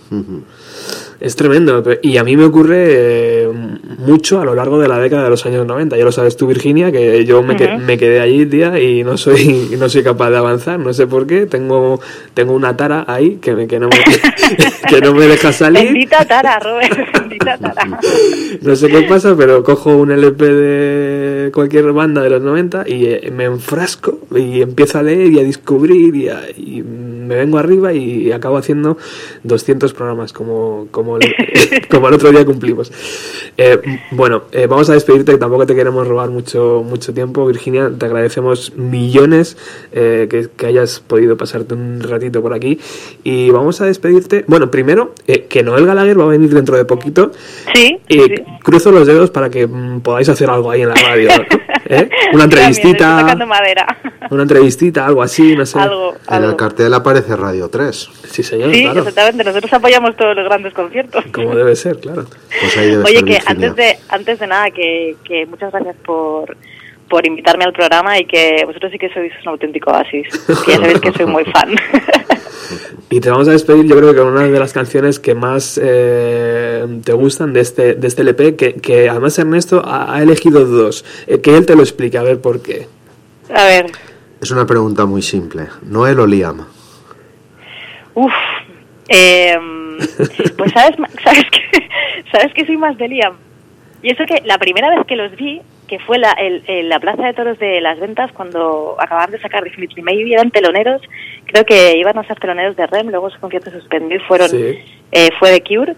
Es 1.21 1.35
tremendo. 1.37 1.83
Y 2.03 2.17
a 2.19 2.25
mí 2.25 2.37
me 2.37 2.45
ocurre 2.45 2.85
eh, 2.89 3.49
mucho 3.99 4.41
a 4.41 4.45
lo 4.45 4.55
largo 4.55 4.79
de 4.79 4.87
la 4.89 4.99
década 4.99 5.25
de 5.25 5.31
los 5.31 5.45
años 5.47 5.67
90. 5.67 5.97
Ya 5.97 6.05
lo 6.05 6.13
sabes 6.13 6.37
tú, 6.37 6.47
Virginia, 6.47 6.93
que 6.93 7.25
yo 7.25 7.43
me, 7.43 7.57
que- 7.57 7.65
Ujú. 7.65 7.79
me 7.79 7.97
quedé 7.99 8.21
allí, 8.21 8.45
tía, 8.47 8.79
y 8.79 9.03
no 9.03 9.17
soy, 9.17 9.69
y 9.73 9.77
no 9.77 9.89
soy 9.89 10.03
capaz 10.03 10.31
de 10.31 10.37
avanzar. 10.39 10.79
No 10.79 10.93
sé 10.93 11.07
por 11.07 11.27
qué. 11.27 11.47
Tengo, 11.47 12.01
tengo 12.35 12.53
una 12.55 12.77
tara 12.77 13.05
ahí 13.09 13.37
que, 13.37 13.55
me- 13.55 13.67
que, 13.67 13.79
no, 13.81 13.89
me, 13.89 13.97
que 14.89 15.01
no 15.01 15.15
me 15.15 15.27
deja 15.27 15.53
salir. 15.53 15.85
Bendita 15.85 16.25
Tara, 16.25 16.59
Robert, 16.59 17.13
bendita 17.21 17.59
Tara. 17.59 17.99
No 18.63 18.75
sé 18.77 18.89
qué 18.89 19.03
pasa, 19.03 19.35
pero 19.37 19.63
cojo 19.63 19.97
un 19.97 20.11
LP 20.11 20.45
de 20.45 21.51
cualquier 21.53 21.93
banda 21.93 22.23
de 22.23 22.31
los 22.31 22.43
90 22.43 22.85
y 22.87 23.07
eh, 23.07 23.31
me 23.33 23.45
enfrasco 23.45 24.21
y 24.35 24.63
empiezo 24.63 24.99
a 24.99 25.03
leer 25.03 25.33
y 25.33 25.39
a 25.39 25.43
descubrir 25.43 25.96
y, 25.97 26.83
me 26.83 27.35
vengo 27.37 27.59
arriba 27.59 27.93
y 27.93 28.31
acabo 28.31 28.57
haciendo 28.57 28.97
200 29.43 29.93
programas 29.95 30.33
como, 30.33 30.87
como, 30.91 31.17
el, 31.17 31.35
como 31.91 32.09
el 32.09 32.15
otro 32.15 32.31
día 32.31 32.45
cumplimos. 32.45 32.93
Eh, 33.57 33.81
bueno, 34.13 34.45
eh, 34.53 34.67
vamos 34.67 34.89
a 34.91 34.93
despedirte, 34.93 35.33
que 35.33 35.39
tampoco 35.39 35.67
te 35.67 35.75
queremos 35.75 36.07
robar 36.07 36.31
mucho, 36.31 36.85
mucho 36.87 37.13
tiempo, 37.13 37.47
Virginia. 37.47 37.91
Te 37.99 38.07
agradecemos 38.07 38.75
millones 38.77 39.57
eh, 39.93 40.29
que, 40.31 40.49
que 40.57 40.67
hayas 40.67 41.01
podido 41.01 41.37
pasarte 41.37 41.75
un 41.75 42.01
ratito 42.01 42.43
por 42.43 42.53
aquí. 42.55 42.79
Y 43.25 43.51
vamos 43.51 43.81
a 43.81 43.87
despedirte. 43.87 44.45
Bueno, 44.47 44.71
primero, 44.71 45.15
eh, 45.27 45.47
que 45.49 45.63
Noel 45.63 45.87
Gallagher 45.87 46.19
va 46.19 46.25
a 46.25 46.29
venir 46.29 46.51
dentro 46.53 46.77
de 46.77 46.85
poquito. 46.85 47.33
Sí, 47.75 47.99
Y 48.09 48.21
sí. 48.21 48.35
cruzo 48.63 48.91
los 48.93 49.07
dedos 49.07 49.31
para 49.31 49.51
que 49.51 49.67
mm, 49.67 50.01
podáis 50.01 50.29
hacer 50.29 50.51
algo 50.51 50.71
ahí 50.71 50.83
en 50.83 50.89
la 50.91 50.95
radio. 50.95 51.29
¿no? 51.29 51.45
¿Eh? 51.89 52.09
Una 52.33 52.45
Estoy 52.45 52.59
entrevistita. 52.61 53.21
tocando 53.21 53.47
madera. 53.47 53.97
Una 54.31 54.43
entrevistita, 54.43 55.07
algo 55.07 55.23
así, 55.23 55.55
no 55.57 55.65
sé. 55.67 55.79
algo, 55.79 56.15
En 56.29 56.35
algo. 56.35 56.51
el 56.51 56.57
cartel 56.57 56.93
aparece 56.95 57.37
Radio 57.37 57.69
3. 57.69 58.09
Sí, 58.31 58.43
señor, 58.43 58.73
Sí, 58.73 58.83
claro. 58.83 59.01
exactamente. 59.01 59.45
Nosotros 59.45 59.73
apoyamos 59.73 60.17
todos 60.17 60.35
los 60.37 60.45
grandes 60.45 60.73
conciertos. 60.75 61.25
Como 61.33 61.55
debe 61.55 61.77
ser, 61.77 61.99
claro. 61.99 62.25
Pues 62.61 62.77
ahí 62.77 62.91
debe 62.91 63.05
Oye, 63.05 63.15
estar 63.19 63.25
que 63.25 63.33
Virginia. 63.33 63.51
antes 63.69 63.77
de, 63.77 63.99
antes 64.09 64.39
de 64.41 64.47
nada, 64.47 64.71
que, 64.71 65.17
que 65.25 65.47
muchas 65.47 65.73
gracias 65.73 65.97
por, 66.05 66.57
por 67.09 67.27
invitarme 67.27 67.65
al 67.65 67.73
programa 67.73 68.19
y 68.19 68.25
que 68.25 68.63
vosotros 68.67 68.93
sí 68.93 68.99
que 68.99 69.09
sois 69.13 69.33
un 69.43 69.49
auténtico 69.51 69.91
oasis. 69.91 70.27
Que 70.65 70.73
ya 70.73 70.79
sabéis 70.79 71.01
que 71.01 71.13
soy 71.13 71.27
muy 71.27 71.45
fan. 71.45 71.75
Y 73.11 73.21
te 73.21 73.31
vamos 73.31 73.47
a 73.47 73.53
despedir, 73.53 73.87
yo 73.87 73.97
creo 73.97 74.13
que 74.13 74.19
con 74.19 74.29
una 74.33 74.43
de 74.43 74.59
las 74.59 74.73
canciones 74.73 75.21
que 75.21 75.37
más 75.37 75.79
eh, 75.81 76.85
te 77.05 77.13
gustan 77.13 77.53
de 77.53 77.61
este, 77.61 77.95
de 77.95 78.09
este 78.09 78.23
LP, 78.23 78.57
que, 78.57 78.75
que 78.75 79.09
además 79.09 79.39
Ernesto 79.39 79.81
ha, 79.85 80.13
ha 80.17 80.23
elegido 80.23 80.65
dos. 80.65 81.05
Eh, 81.29 81.41
que 81.41 81.57
él 81.57 81.65
te 81.65 81.77
lo 81.77 81.83
explique, 81.83 82.19
a 82.19 82.25
ver 82.25 82.41
por 82.41 82.63
qué. 82.63 82.89
A 83.55 83.65
ver, 83.65 83.87
Es 84.41 84.51
una 84.51 84.67
pregunta 84.67 85.07
muy 85.07 85.23
simple. 85.23 85.69
¿Noel 85.83 86.19
o 86.19 86.27
Liam? 86.27 86.67
uff. 88.15 88.33
em, 89.09 89.99
pues 90.59 90.73
sabes, 90.73 90.97
sabes 91.25 91.45
que 91.53 91.89
sabes 92.33 92.53
que 92.55 92.67
soy 92.67 92.77
más 92.77 92.99
de 92.99 93.09
Liam. 93.09 93.37
Y 94.03 94.13
eso 94.13 94.25
que 94.27 94.43
la 94.45 94.59
primera 94.59 94.91
vez 94.91 95.07
que 95.07 95.17
los 95.17 95.35
vi, 95.37 95.61
que 95.89 95.99
fue 96.01 96.19
la, 96.19 96.33
el- 96.33 96.89
la 96.89 96.99
Plaza 97.01 97.25
de 97.27 97.33
Toros 97.35 97.59
de 97.59 97.81
las 97.81 97.99
Ventas, 97.99 98.31
cuando 98.33 98.97
acababan 98.99 99.31
de 99.31 99.41
sacar 99.41 99.65
Definitely 99.65 100.03
Maybe, 100.03 100.33
eran 100.35 100.51
teloneros, 100.51 101.01
creo 101.47 101.65
que 101.65 101.97
iban 101.97 102.19
a 102.19 102.25
ser 102.25 102.39
teloneros 102.39 102.77
de 102.77 102.87
REM, 102.87 103.09
luego 103.09 103.31
su 103.31 103.41
concierto 103.41 103.71
suspendió 103.71 104.17
y 104.17 104.21
fueron, 104.21 104.49
Sí. 104.51 104.79
eh, 105.13 105.29
fue 105.39 105.51
de 105.51 105.61
Cure. 105.63 105.95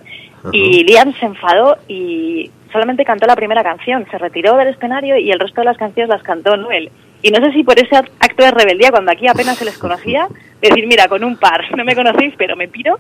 Y 0.53 0.85
Liam 0.85 1.13
se 1.15 1.27
enfadó 1.27 1.77
y 1.89 2.51
solamente 2.71 3.05
cantó 3.05 3.27
la 3.27 3.35
primera 3.35 3.63
canción, 3.65 4.07
se 4.11 4.19
retiró 4.19 4.57
del 4.57 4.69
escenario 4.69 5.17
y 5.19 5.31
el 5.33 5.41
resto 5.41 5.61
de 5.63 5.65
las 5.65 5.77
canciones 5.77 6.09
las 6.11 6.23
cantó 6.23 6.57
Noel. 6.57 6.91
Y 7.23 7.31
no 7.33 7.45
sé 7.45 7.53
si 7.53 7.65
por 7.65 7.77
ese 7.79 7.97
acto 7.97 8.45
de 8.45 8.53
rebeldía, 8.53 8.91
cuando 8.93 9.11
aquí 9.11 9.27
apenas 9.27 9.57
se 9.59 9.65
les 9.65 9.77
conocía, 9.79 10.29
decir, 10.63 10.87
mira, 10.87 11.09
con 11.09 11.25
un 11.25 11.37
par, 11.37 11.65
no 11.77 11.85
me 11.85 11.97
conocéis, 11.97 12.35
pero 12.39 12.55
me 12.55 12.69
piro, 12.69 12.99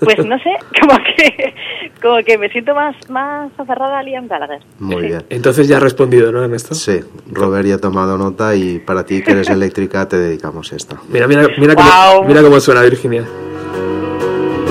pues 0.00 0.24
no 0.24 0.36
sé, 0.38 0.50
como 0.80 0.96
que, 1.16 1.54
como 2.02 2.22
que 2.24 2.38
me 2.38 2.48
siento 2.50 2.74
más, 2.74 2.94
más 3.08 3.50
aferrada 3.58 3.98
a 3.98 4.02
Liam 4.02 4.28
Gallagher. 4.28 4.60
Muy 4.78 5.02
bien. 5.06 5.22
Entonces 5.30 5.68
ya 5.68 5.76
ha 5.78 5.80
respondido, 5.80 6.32
¿no, 6.32 6.42
Ernesto? 6.42 6.74
Sí, 6.74 7.00
Robert 7.30 7.66
ya 7.66 7.76
ha 7.76 7.78
tomado 7.78 8.16
nota 8.18 8.54
y 8.54 8.78
para 8.78 9.04
ti 9.04 9.22
que 9.22 9.32
eres 9.32 9.48
eléctrica 9.50 10.08
te 10.08 10.18
dedicamos 10.18 10.72
esta. 10.72 10.96
Mira, 11.08 11.26
mira, 11.26 11.48
mira, 11.58 11.74
cómo, 11.74 11.88
Guau. 11.88 12.24
mira 12.24 12.42
cómo 12.42 12.58
suena 12.60 12.82
Virginia. 12.82 13.24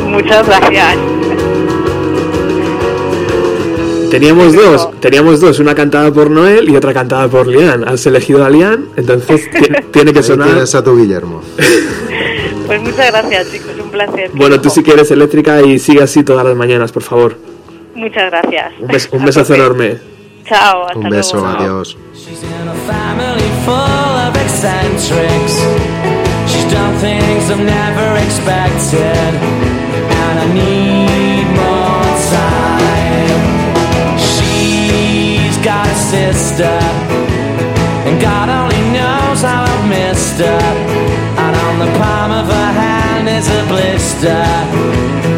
Muchas 0.07 0.45
gracias. 0.47 0.97
Teníamos 4.09 4.53
dos, 4.55 4.89
teníamos 5.01 5.39
dos, 5.39 5.59
una 5.59 5.75
cantada 5.75 6.11
por 6.11 6.31
Noel 6.31 6.67
y 6.67 6.75
otra 6.75 6.93
cantada 6.95 7.27
por 7.27 7.45
Lian. 7.47 7.87
Has 7.87 8.07
elegido 8.07 8.43
a 8.43 8.49
Lian, 8.49 8.85
entonces 8.95 9.49
tiene, 9.51 9.81
tiene 9.91 10.13
que 10.13 10.19
Ahí 10.19 10.23
sonar. 10.25 10.47
tienes 10.49 10.73
a 10.73 10.83
tu 10.83 10.97
Guillermo. 10.97 11.41
Pues 12.69 12.81
muchas 12.83 13.07
gracias, 13.11 13.51
chicos, 13.51 13.71
un 13.83 13.89
placer. 13.89 14.29
Bueno, 14.35 14.61
tú 14.61 14.69
sí 14.69 14.83
que 14.83 14.91
eres 14.91 15.09
eléctrica 15.09 15.59
y 15.61 15.79
sigue 15.79 16.03
así 16.03 16.23
todas 16.23 16.45
las 16.45 16.55
mañanas, 16.55 16.91
por 16.91 17.01
favor. 17.01 17.35
Muchas 17.95 18.29
gracias. 18.29 18.73
Un, 18.79 18.87
bes- 18.87 19.09
un 19.11 19.25
besazo 19.25 19.55
enorme. 19.55 19.97
Chao, 20.45 20.85
hasta 20.85 20.99
Un 20.99 21.09
beso, 21.09 21.37
luego. 21.37 21.57
adiós. 21.57 21.97
She's 22.13 22.43
in 22.43 22.67
a 22.67 22.73
family 22.85 23.49
full 23.65 23.73
of 23.73 24.35
eccentrics. 24.35 25.55
She's 26.47 26.65
done 26.71 26.95
things 27.01 27.49
I've 27.49 27.59
never 27.63 28.17
expected. 28.23 29.33
And 30.21 30.39
I 30.39 30.47
need 30.53 31.45
more 31.55 32.05
time. 32.29 33.41
She's 34.17 35.57
got 35.65 35.85
a 35.87 35.95
sister. 35.95 36.77
And 38.07 38.19
God 38.21 38.49
only 38.49 38.81
knows 38.93 39.41
how 39.41 39.63
I've 39.65 39.87
missed 39.89 40.39
her. 40.39 40.61
And 41.37 41.55
on 41.55 41.79
the 41.79 41.91
there's 43.41 43.47
a 43.47 43.67
blister. 43.67 45.28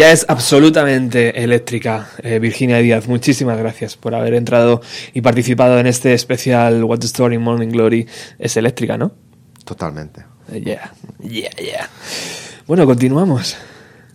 Ella 0.00 0.12
es 0.12 0.24
absolutamente 0.30 1.44
eléctrica, 1.44 2.08
eh, 2.22 2.38
Virginia 2.38 2.78
Díaz. 2.78 3.06
Muchísimas 3.06 3.58
gracias 3.58 3.98
por 3.98 4.14
haber 4.14 4.32
entrado 4.32 4.80
y 5.12 5.20
participado 5.20 5.78
en 5.78 5.86
este 5.86 6.14
especial 6.14 6.84
What's 6.84 7.00
the 7.00 7.06
Story 7.08 7.36
Morning 7.36 7.68
Glory. 7.68 8.06
Es 8.38 8.56
eléctrica, 8.56 8.96
¿no? 8.96 9.12
Totalmente. 9.62 10.24
Eh, 10.50 10.62
Yeah, 10.64 10.94
yeah, 11.22 11.50
yeah. 11.50 11.90
Bueno, 12.66 12.86
continuamos. 12.86 13.58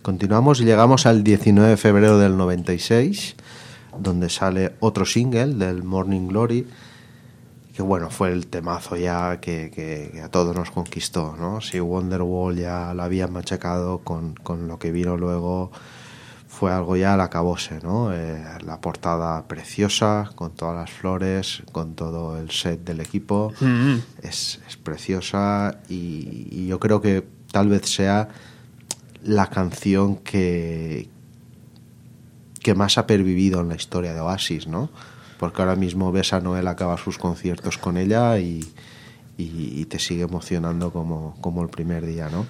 Continuamos 0.02 0.60
y 0.60 0.64
llegamos 0.64 1.06
al 1.06 1.22
19 1.22 1.68
de 1.68 1.76
febrero 1.76 2.18
del 2.18 2.36
96, 2.36 3.36
donde 3.96 4.28
sale 4.28 4.72
otro 4.80 5.06
single 5.06 5.54
del 5.54 5.84
Morning 5.84 6.26
Glory, 6.26 6.66
que 7.76 7.82
bueno, 7.82 8.08
fue 8.10 8.32
el 8.32 8.46
temazo 8.46 8.96
ya 8.96 9.38
que, 9.38 9.70
que- 9.70 10.10
que 10.12 10.22
a 10.22 10.30
todos 10.30 10.56
nos 10.56 10.70
conquistó, 10.70 11.36
¿no? 11.38 11.60
Si 11.60 11.78
Wonderwall 11.78 12.56
ya 12.56 12.94
la 12.94 13.04
habían 13.04 13.32
machacado 13.32 13.98
con, 13.98 14.34
con 14.34 14.66
lo 14.66 14.78
que 14.78 14.90
vino 14.92 15.16
luego, 15.18 15.70
fue 16.48 16.72
algo 16.72 16.96
ya 16.96 17.12
al 17.12 17.20
acabose, 17.20 17.80
¿no? 17.82 18.14
Eh, 18.14 18.42
la 18.64 18.80
portada 18.80 19.46
preciosa, 19.46 20.30
con 20.36 20.52
todas 20.52 20.74
las 20.74 20.90
flores, 20.90 21.62
con 21.70 21.94
todo 21.94 22.38
el 22.38 22.50
set 22.50 22.82
del 22.82 23.00
equipo, 23.00 23.52
Mm, 23.60 23.96
es, 24.22 24.58
es 24.66 24.76
preciosa 24.78 25.76
y, 25.88 26.48
y 26.50 26.66
yo 26.68 26.80
creo 26.80 27.02
que 27.02 27.26
tal 27.52 27.68
vez 27.68 27.82
sea 27.90 28.28
la 29.22 29.48
canción 29.50 30.16
que, 30.16 31.10
que 32.62 32.74
más 32.74 32.96
ha 32.96 33.06
pervivido 33.06 33.60
en 33.60 33.68
la 33.68 33.74
historia 33.76 34.14
de 34.14 34.20
Oasis, 34.20 34.66
¿no? 34.66 34.88
Porque 35.38 35.62
ahora 35.62 35.76
mismo 35.76 36.12
ves 36.12 36.32
a 36.32 36.40
Noel 36.40 36.66
acabar 36.68 36.98
sus 36.98 37.18
conciertos 37.18 37.78
con 37.78 37.96
ella 37.96 38.38
y, 38.38 38.64
te 39.88 39.98
sigue 39.98 40.22
emocionando 40.22 40.92
como, 40.92 41.36
como 41.40 41.62
el 41.62 41.68
primer 41.68 42.06
día, 42.06 42.28
¿no? 42.28 42.46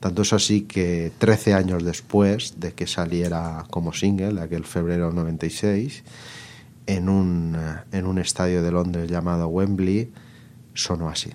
Tanto 0.00 0.22
es 0.22 0.32
así 0.32 0.62
que 0.62 1.10
13 1.18 1.54
años 1.54 1.82
después 1.82 2.60
de 2.60 2.72
que 2.74 2.86
saliera 2.86 3.64
como 3.70 3.92
single, 3.92 4.40
aquel 4.40 4.64
febrero 4.64 5.06
del 5.06 5.16
96, 5.16 6.04
en 6.86 7.08
un, 7.08 7.56
eh, 7.58 7.98
en 7.98 8.06
un 8.06 8.18
estadio 8.18 8.62
de 8.62 8.70
Londres 8.70 9.10
llamado 9.10 9.48
Wembley, 9.48 10.12
sonó 10.74 11.08
así. 11.08 11.30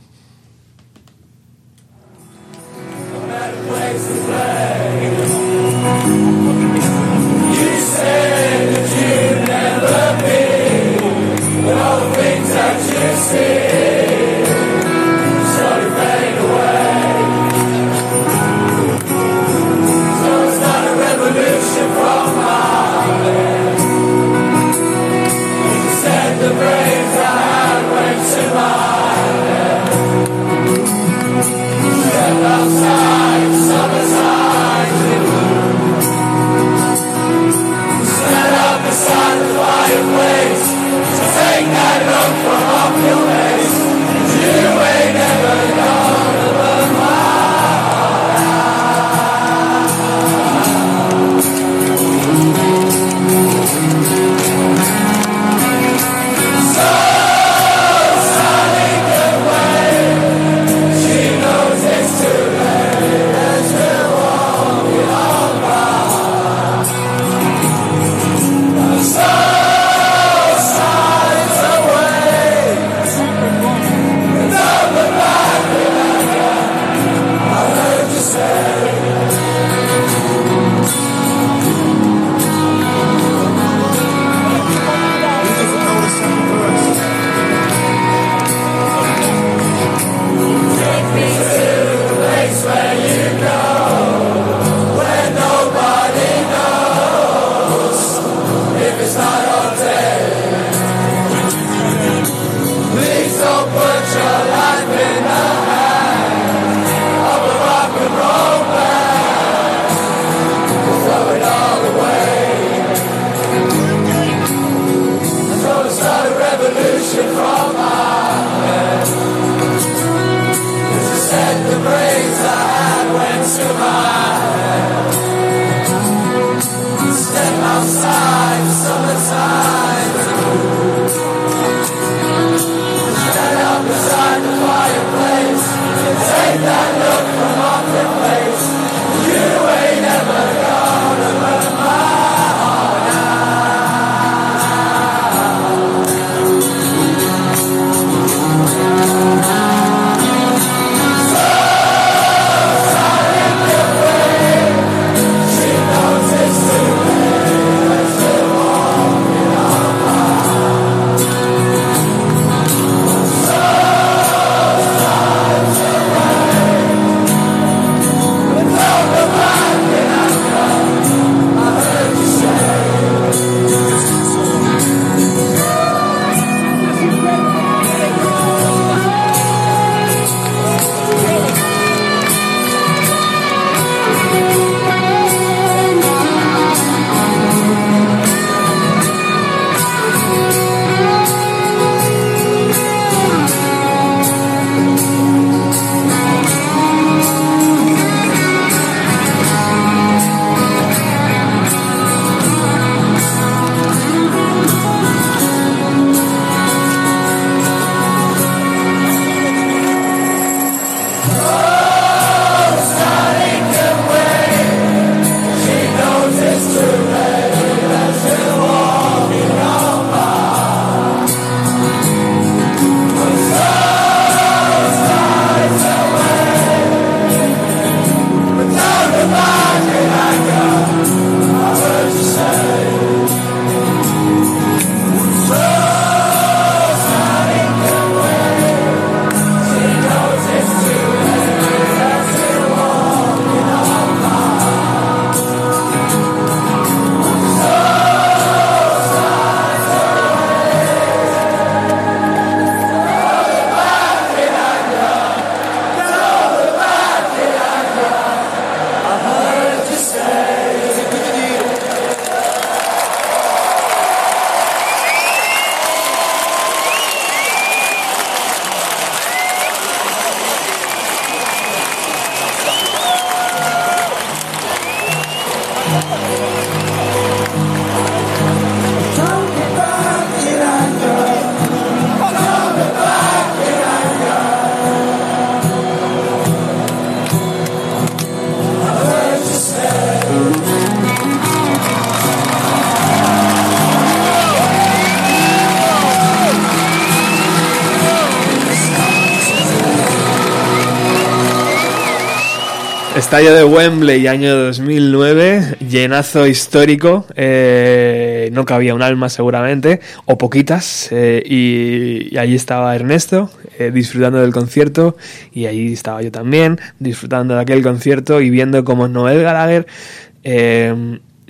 Estadio 303.41 303.57
de 303.57 303.63
Wembley, 303.63 304.27
año 304.27 304.55
2009, 304.55 305.77
llenazo 305.89 306.45
histórico, 306.45 307.25
eh, 307.35 308.51
no 308.53 308.65
cabía 308.65 308.93
un 308.93 309.01
alma 309.01 309.29
seguramente, 309.29 309.99
o 310.25 310.37
poquitas, 310.37 311.07
eh, 311.09 311.41
y, 311.43 312.37
allí 312.37 312.53
estaba 312.53 312.95
Ernesto 312.95 313.49
eh, 313.79 313.89
disfrutando 313.89 314.41
del 314.41 314.53
concierto, 314.53 315.17
y 315.51 315.65
allí 315.65 315.91
estaba 315.91 316.21
yo 316.21 316.31
también 316.31 316.79
disfrutando 316.99 317.55
de 317.55 317.61
aquel 317.61 317.81
concierto 317.81 318.41
y 318.41 318.51
viendo 318.51 318.83
como 318.83 319.07
Noel 319.07 319.41
Gallagher 319.41 319.87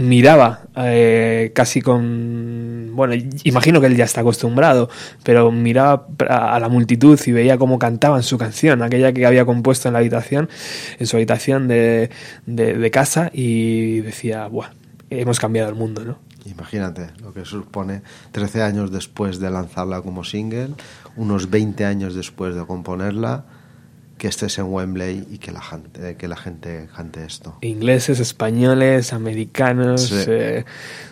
miraba 0.02 0.62
eh, 0.76 1.52
casi 1.54 1.82
con 1.82 2.92
bueno 2.94 3.14
imagino 3.44 3.80
que 3.80 3.88
él 3.88 3.96
ya 3.96 4.06
está 4.06 4.22
acostumbrado 4.22 4.90
pero 5.24 5.52
miraba 5.52 6.08
a 6.30 6.60
la 6.60 6.70
multitud 6.70 7.20
y 7.26 7.32
veía 7.32 7.58
cómo 7.58 7.80
cantaban 7.80 8.24
su 8.24 8.38
canción 8.38 8.82
aquella 8.82 9.14
que 9.14 9.26
había 9.26 9.46
compuesto 9.46 9.88
en 9.88 9.94
la 9.94 10.00
habitación 10.00 10.50
en 11.00 11.08
su 11.08 11.16
habitación 11.18 11.68
de, 11.68 12.10
de, 12.46 12.74
de 12.74 12.92
casa 12.92 13.30
y 13.34 14.02
decía 14.02 14.48
Buah, 14.48 14.72
hemos 15.10 15.40
cambiado 15.40 15.70
el 15.70 15.76
mundo 15.76 16.04
no 16.04 16.32
Imagínate 16.46 17.12
lo 17.22 17.34
que 17.34 17.46
supone 17.46 18.02
13 18.32 18.64
años 18.64 18.92
después 18.92 19.40
de 19.40 19.52
lanzarla 19.52 20.02
como 20.02 20.24
single, 20.24 20.74
unos 21.16 21.50
20 21.50 21.86
años 21.86 22.16
después 22.16 22.56
de 22.56 22.66
componerla, 22.66 23.46
que 24.22 24.28
estés 24.28 24.60
en 24.60 24.66
Wembley 24.72 25.26
y 25.32 25.40
que 25.40 25.52
la 25.52 25.64
gente, 25.64 26.16
que 26.16 26.28
la 26.28 26.36
gente 26.38 26.88
cante 26.96 27.26
esto. 27.26 27.56
ingleses 27.62 28.20
españoles 28.20 29.14
americanos 29.14 30.02
Sí. 30.10 30.16
eh, 30.28 30.64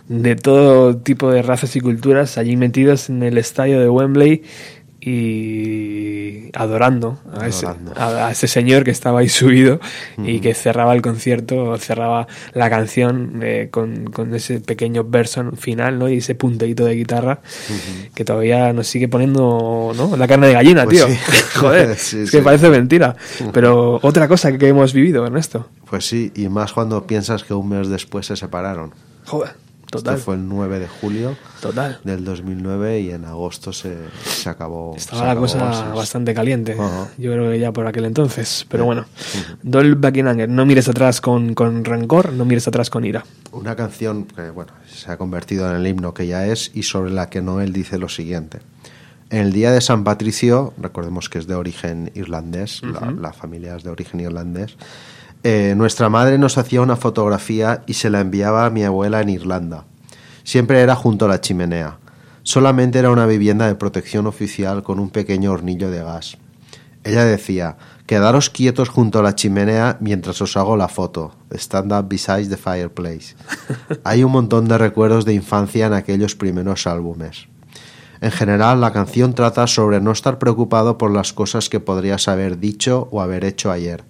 de 0.07 0.35
todo 0.35 0.95
tipo 0.95 1.31
de 1.31 1.41
razas 1.41 1.75
y 1.75 1.79
culturas 1.81 2.37
allí 2.37 2.55
metidos 2.55 3.09
en 3.09 3.23
el 3.23 3.39
estadio 3.39 3.79
de 3.79 3.89
Wembley 3.89 4.43
y 5.01 6.49
adorando 6.53 7.19
a, 7.33 7.47
ese, 7.47 7.65
Adorando. 7.65 7.93
a- 7.95 8.27
a 8.27 8.31
ese 8.31 8.47
señor 8.47 8.83
que 8.83 8.91
estaba 8.91 9.19
ahí 9.19 9.29
subido 9.29 9.79
y 10.17 10.39
que 10.39 10.53
cerraba 10.53 10.93
el 10.93 11.01
concierto, 11.01 11.77
cerraba 11.77 12.27
la 12.53 12.69
canción 12.69 13.39
eh, 13.43 13.67
con, 13.71 14.05
con 14.11 14.33
ese 14.35 14.59
pequeño 14.59 15.03
verso 15.03 15.51
final 15.53 15.99
¿no? 15.99 16.09
y 16.09 16.17
ese 16.17 16.35
punteíto 16.35 16.85
de 16.85 16.95
guitarra 16.95 17.39
que 18.15 18.25
todavía 18.25 18.73
nos 18.73 18.87
sigue 18.87 19.07
poniendo 19.07 19.93
¿no? 19.95 20.15
la 20.17 20.27
carne 20.27 20.47
de 20.47 20.53
gallina, 20.53 20.85
Pues 20.85 20.97
tío. 20.97 21.07
sí. 21.07 21.19
Joder, 21.59 21.95
Sí, 21.97 22.19
es 22.21 22.31
que 22.31 22.37
sí. 22.39 22.43
parece 22.43 22.69
mentira. 22.69 23.15
Pero 23.53 23.99
otra 24.01 24.27
cosa 24.27 24.57
que 24.57 24.67
hemos 24.67 24.93
vivido, 24.93 25.25
Ernesto. 25.25 25.69
Pues 25.89 26.05
sí, 26.05 26.31
y 26.35 26.49
más 26.49 26.73
cuando 26.73 27.05
piensas 27.07 27.43
que 27.43 27.53
un 27.53 27.69
mes 27.69 27.89
después 27.89 28.25
se 28.25 28.35
separaron. 28.35 28.93
Joder, 29.25 29.51
total. 29.89 30.15
Esto 30.15 30.25
fue 30.25 30.35
el 30.35 30.47
9 30.47 30.79
de 30.79 30.87
julio 30.87 31.37
Total. 31.61 31.99
del 32.03 32.23
2009 32.23 32.99
y 33.01 33.11
en 33.11 33.25
agosto 33.25 33.73
se, 33.73 33.95
se 34.23 34.49
acabó. 34.49 34.95
Estaba 34.95 35.19
se 35.19 35.25
la 35.25 35.31
acabó 35.31 35.45
cosa 35.45 35.93
bastante 35.93 36.33
caliente. 36.33 36.75
Yo 37.17 37.31
creo 37.31 37.51
que 37.51 37.59
ya 37.59 37.71
por 37.71 37.87
aquel 37.87 38.05
entonces. 38.05 38.65
Pero 38.69 38.85
bueno, 38.85 39.05
Dol 39.63 39.95
Buckingham, 39.95 40.37
no 40.49 40.65
mires 40.65 40.87
atrás 40.87 41.21
con, 41.21 41.53
con 41.53 41.85
rencor, 41.85 42.33
no 42.33 42.45
mires 42.45 42.67
atrás 42.67 42.89
con 42.89 43.05
ira. 43.05 43.25
Una 43.51 43.75
canción 43.75 44.25
que 44.25 44.49
bueno, 44.51 44.71
se 44.87 45.11
ha 45.11 45.17
convertido 45.17 45.69
en 45.69 45.77
el 45.77 45.87
himno 45.87 46.13
que 46.13 46.27
ya 46.27 46.45
es 46.47 46.71
y 46.73 46.83
sobre 46.83 47.11
la 47.11 47.29
que 47.29 47.41
Noel 47.41 47.73
dice 47.73 47.97
lo 47.97 48.09
siguiente. 48.09 48.59
En 49.31 49.39
el 49.39 49.53
día 49.53 49.71
de 49.71 49.79
San 49.79 50.03
Patricio, 50.03 50.73
recordemos 50.79 51.29
que 51.29 51.37
es 51.37 51.45
de 51.45 51.53
origen 51.53 52.11
irlandés, 52.15 52.81
la, 52.81 53.11
la 53.11 53.31
familia 53.31 53.75
es 53.75 53.83
de 53.83 53.91
origen 53.91 54.19
irlandés, 54.21 54.75
eh, 55.43 55.73
nuestra 55.77 56.09
madre 56.09 56.37
nos 56.37 56.57
hacía 56.57 56.81
una 56.81 56.97
fotografía 56.97 57.83
y 57.87 57.93
se 57.93 58.09
la 58.09 58.19
enviaba 58.19 58.65
a 58.65 58.69
mi 58.69 58.83
abuela 58.83 59.21
en 59.21 59.29
Irlanda. 59.29 59.85
Siempre 60.43 60.81
era 60.81 60.95
junto 60.95 61.25
a 61.25 61.29
la 61.29 61.41
chimenea. 61.41 61.97
Solamente 62.43 62.99
era 62.99 63.11
una 63.11 63.25
vivienda 63.25 63.67
de 63.67 63.75
protección 63.75 64.27
oficial 64.27 64.83
con 64.83 64.99
un 64.99 65.09
pequeño 65.09 65.51
hornillo 65.51 65.91
de 65.91 66.03
gas. 66.03 66.37
Ella 67.03 67.23
decía, 67.23 67.77
quedaros 68.05 68.49
quietos 68.49 68.89
junto 68.89 69.19
a 69.19 69.23
la 69.23 69.35
chimenea 69.35 69.97
mientras 70.01 70.41
os 70.41 70.57
hago 70.57 70.75
la 70.75 70.89
foto. 70.89 71.33
Stand 71.51 71.93
up 71.93 72.09
beside 72.09 72.47
the 72.47 72.57
fireplace. 72.57 73.35
Hay 74.03 74.23
un 74.23 74.31
montón 74.31 74.67
de 74.67 74.77
recuerdos 74.77 75.23
de 75.23 75.33
infancia 75.33 75.87
en 75.87 75.93
aquellos 75.93 76.35
primeros 76.35 76.87
álbumes. 76.87 77.47
En 78.21 78.31
general, 78.31 78.81
la 78.81 78.91
canción 78.91 79.33
trata 79.33 79.65
sobre 79.67 80.01
no 80.01 80.11
estar 80.11 80.39
preocupado 80.39 80.97
por 80.97 81.11
las 81.11 81.31
cosas 81.31 81.69
que 81.69 81.79
podrías 81.79 82.27
haber 82.27 82.59
dicho 82.59 83.07
o 83.11 83.21
haber 83.21 83.45
hecho 83.45 83.71
ayer. 83.71 84.03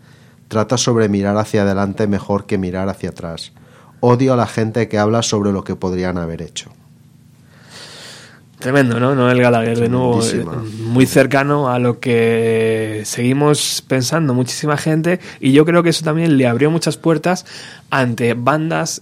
Trata 0.49 0.77
sobre 0.77 1.07
mirar 1.07 1.37
hacia 1.37 1.61
adelante 1.61 2.07
mejor 2.07 2.45
que 2.45 2.57
mirar 2.57 2.89
hacia 2.89 3.11
atrás. 3.11 3.53
Odio 4.01 4.33
a 4.33 4.35
la 4.35 4.47
gente 4.47 4.89
que 4.89 4.97
habla 4.97 5.21
sobre 5.21 5.51
lo 5.51 5.63
que 5.63 5.75
podrían 5.75 6.17
haber 6.17 6.41
hecho. 6.41 6.71
Tremendo, 8.59 8.99
¿no? 8.99 9.15
Noel 9.15 9.41
Gallagher, 9.41 9.79
de 9.79 9.87
nuevo, 9.87 10.21
muy 10.83 11.05
cercano 11.05 11.69
a 11.69 11.79
lo 11.79 12.01
que 12.01 13.03
seguimos 13.05 13.81
pensando 13.87 14.33
muchísima 14.33 14.75
gente 14.75 15.21
y 15.39 15.53
yo 15.53 15.63
creo 15.63 15.81
que 15.81 15.89
eso 15.89 16.03
también 16.03 16.35
le 16.37 16.45
abrió 16.45 16.69
muchas 16.69 16.97
puertas 16.97 17.45
ante 17.89 18.33
bandas, 18.33 19.01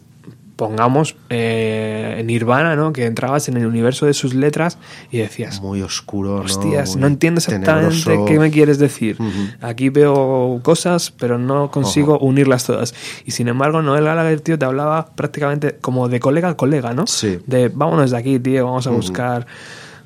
pongamos, 0.58 1.16
eh, 1.30 2.22
Nirvana, 2.26 2.76
¿no? 2.76 2.92
Que 2.92 3.06
entrabas 3.06 3.48
en 3.48 3.56
el 3.56 3.66
universo 3.66 4.06
de 4.08 4.14
sus 4.14 4.34
letras 4.34 4.78
y 5.12 5.20
decías, 5.20 5.62
Muy 5.62 5.82
oscuro, 5.84 6.40
¿no? 6.40 6.42
Hostias, 6.42 6.94
Muy 6.94 7.02
no 7.02 7.08
entiendo 7.08 7.38
exactamente 7.38 7.96
tenebroso. 8.04 8.26
qué 8.26 8.40
me 8.40 8.52
quieres 8.52 8.80
decir. 8.80 9.18
Aquí 9.62 9.90
veo 9.90 10.60
cosas, 10.64 11.12
pero 11.12 11.38
no 11.38 11.72
consigo 11.72 12.20
unirlas 12.20 12.66
todas. 12.66 12.94
Y 13.26 13.32
sin 13.32 13.48
embargo, 13.48 13.82
Noel 13.82 14.04
Gallagher, 14.04 14.42
tío, 14.42 14.60
te 14.60 14.66
hablaba 14.66 15.06
prácticamente 15.16 15.78
como 15.80 16.10
de 16.10 16.20
colega 16.20 16.50
a 16.50 16.58
colega, 16.58 16.94
¿no? 16.94 17.08
Sí. 17.08 17.40
De 17.46 17.70
vámonos 17.70 18.12
de 18.12 18.18
aquí, 18.18 18.40
tío, 18.40 18.66
vamos 18.66 18.88
a 18.88 18.90
buscar. 18.90 19.46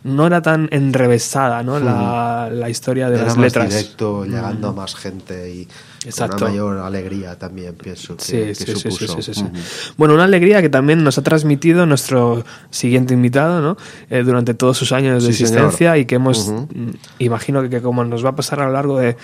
No 0.03 0.27
era 0.27 0.41
tan 0.41 0.67
enrevesada, 0.71 1.63
¿no? 1.63 1.79
La, 1.79 2.49
la 2.51 2.69
historia 2.69 3.09
de 3.09 3.15
Era 3.15 3.25
las 3.25 3.37
más 3.37 3.45
letras. 3.45 3.69
Directo, 3.69 4.25
llegando 4.25 4.69
a 4.69 4.73
más 4.73 4.95
gente 4.95 5.49
y 5.49 5.67
Exacto. 6.05 6.37
con 6.37 6.43
una 6.43 6.51
mayor 6.51 6.77
alegría 6.79 7.37
también, 7.37 7.75
pienso 7.75 8.17
que, 8.17 8.23
Sí, 8.23 8.37
que 8.37 8.55
sí, 8.55 8.65
supuso. 8.75 9.07
sí, 9.15 9.21
sí, 9.21 9.33
sí. 9.35 9.43
Ujú. 9.43 9.53
Bueno, 9.97 10.13
una 10.15 10.23
alegría 10.23 10.61
que 10.61 10.69
también 10.69 11.03
nos 11.03 11.17
ha 11.17 11.21
transmitido 11.21 11.85
nuestro 11.85 12.43
siguiente 12.71 13.13
invitado, 13.13 13.61
¿no? 13.61 13.77
Eh, 14.09 14.23
durante 14.23 14.53
todos 14.55 14.77
sus 14.77 14.91
años 14.93 15.23
de 15.23 15.29
existencia 15.29 15.91
señor. 15.91 15.97
y 15.97 16.05
que 16.05 16.15
hemos, 16.15 16.47
Ujú. 16.47 16.67
mm, 16.73 16.91
imagino 17.19 17.61
que, 17.61 17.69
que 17.69 17.81
como 17.81 18.03
nos 18.03 18.25
va 18.25 18.29
a 18.29 18.35
pasar 18.35 18.61
a 18.61 18.65
lo 18.65 18.71
largo 18.73 18.97
de, 18.97 19.15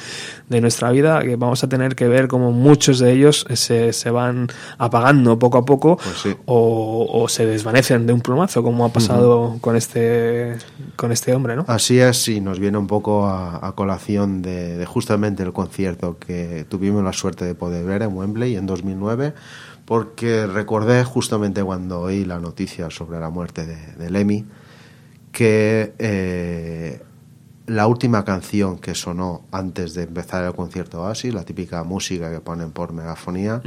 de 0.50 0.62
nuestra 0.62 0.92
vida, 0.92 1.22
que 1.24 1.36
vamos 1.36 1.64
a 1.64 1.70
tener 1.70 1.96
que 1.96 2.08
ver 2.08 2.28
como 2.28 2.52
muchos 2.52 3.00
de 3.00 3.12
ellos 3.12 3.46
se, 3.54 3.92
se 3.94 4.10
van 4.12 4.48
apagando 4.78 5.40
poco 5.40 5.58
a 5.58 5.66
poco 5.66 5.98
Pues 5.98 6.36
o, 6.46 7.08
o 7.12 7.28
se 7.28 7.46
desvanecen 7.46 8.06
de 8.06 8.14
un 8.14 8.22
plumazo, 8.22 8.62
como 8.62 8.86
ha 8.86 8.90
pasado 8.94 9.58
con 9.62 9.76
este 9.76 10.56
con 10.96 11.12
este 11.12 11.34
hombre, 11.34 11.56
¿no? 11.56 11.66
Así 11.68 12.00
es, 12.00 12.28
y 12.28 12.40
nos 12.40 12.60
viene 12.60 12.78
un 12.78 12.88
poco 12.88 13.26
a, 13.26 13.66
a 13.66 13.72
colación 13.74 14.42
de, 14.42 14.78
de 14.78 14.86
justamente 14.86 15.42
el 15.44 15.54
concierto 15.54 16.18
que 16.20 16.66
tuvimos 16.70 17.04
la 17.04 17.14
suerte 17.14 17.46
de 17.46 17.56
poder 17.56 17.86
ver 17.86 18.02
en 18.02 18.16
Wembley 18.16 18.56
en 18.56 18.66
2009, 18.66 19.34
porque 19.86 20.48
recordé 20.48 21.04
justamente 21.04 21.64
cuando 21.64 22.02
oí 22.02 22.26
la 22.26 22.40
noticia 22.40 22.90
sobre 22.90 23.20
la 23.20 23.30
muerte 23.30 23.66
de, 23.66 23.94
de 23.94 24.10
Lemmy, 24.10 24.46
que 25.32 25.94
eh, 26.00 27.02
la 27.68 27.88
última 27.88 28.26
canción 28.26 28.80
que 28.80 28.96
sonó 28.96 29.46
antes 29.52 29.94
de 29.94 30.04
empezar 30.04 30.44
el 30.44 30.54
concierto 30.54 31.02
Oasis, 31.02 31.34
la 31.34 31.44
típica 31.44 31.84
música 31.84 32.32
que 32.32 32.40
ponen 32.40 32.72
por 32.72 32.94
megafonía, 32.94 33.62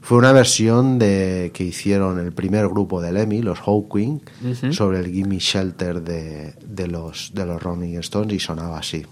fue 0.00 0.18
una 0.18 0.30
versión 0.32 0.98
de 1.00 1.50
que 1.52 1.64
hicieron 1.64 2.20
el 2.20 2.32
primer 2.32 2.68
grupo 2.68 3.00
de 3.00 3.12
Lemmy, 3.12 3.42
los 3.42 3.58
Hawking, 3.58 4.20
sobre 4.70 5.00
el 5.00 5.10
Gimme 5.10 5.38
Shelter 5.38 6.02
de, 6.02 6.54
de 6.64 6.86
los, 6.86 7.32
de 7.34 7.44
los 7.44 7.60
Rolling 7.60 7.98
Stones 7.98 8.34
y 8.34 8.38
sonaba 8.38 8.78
así. 8.78 9.04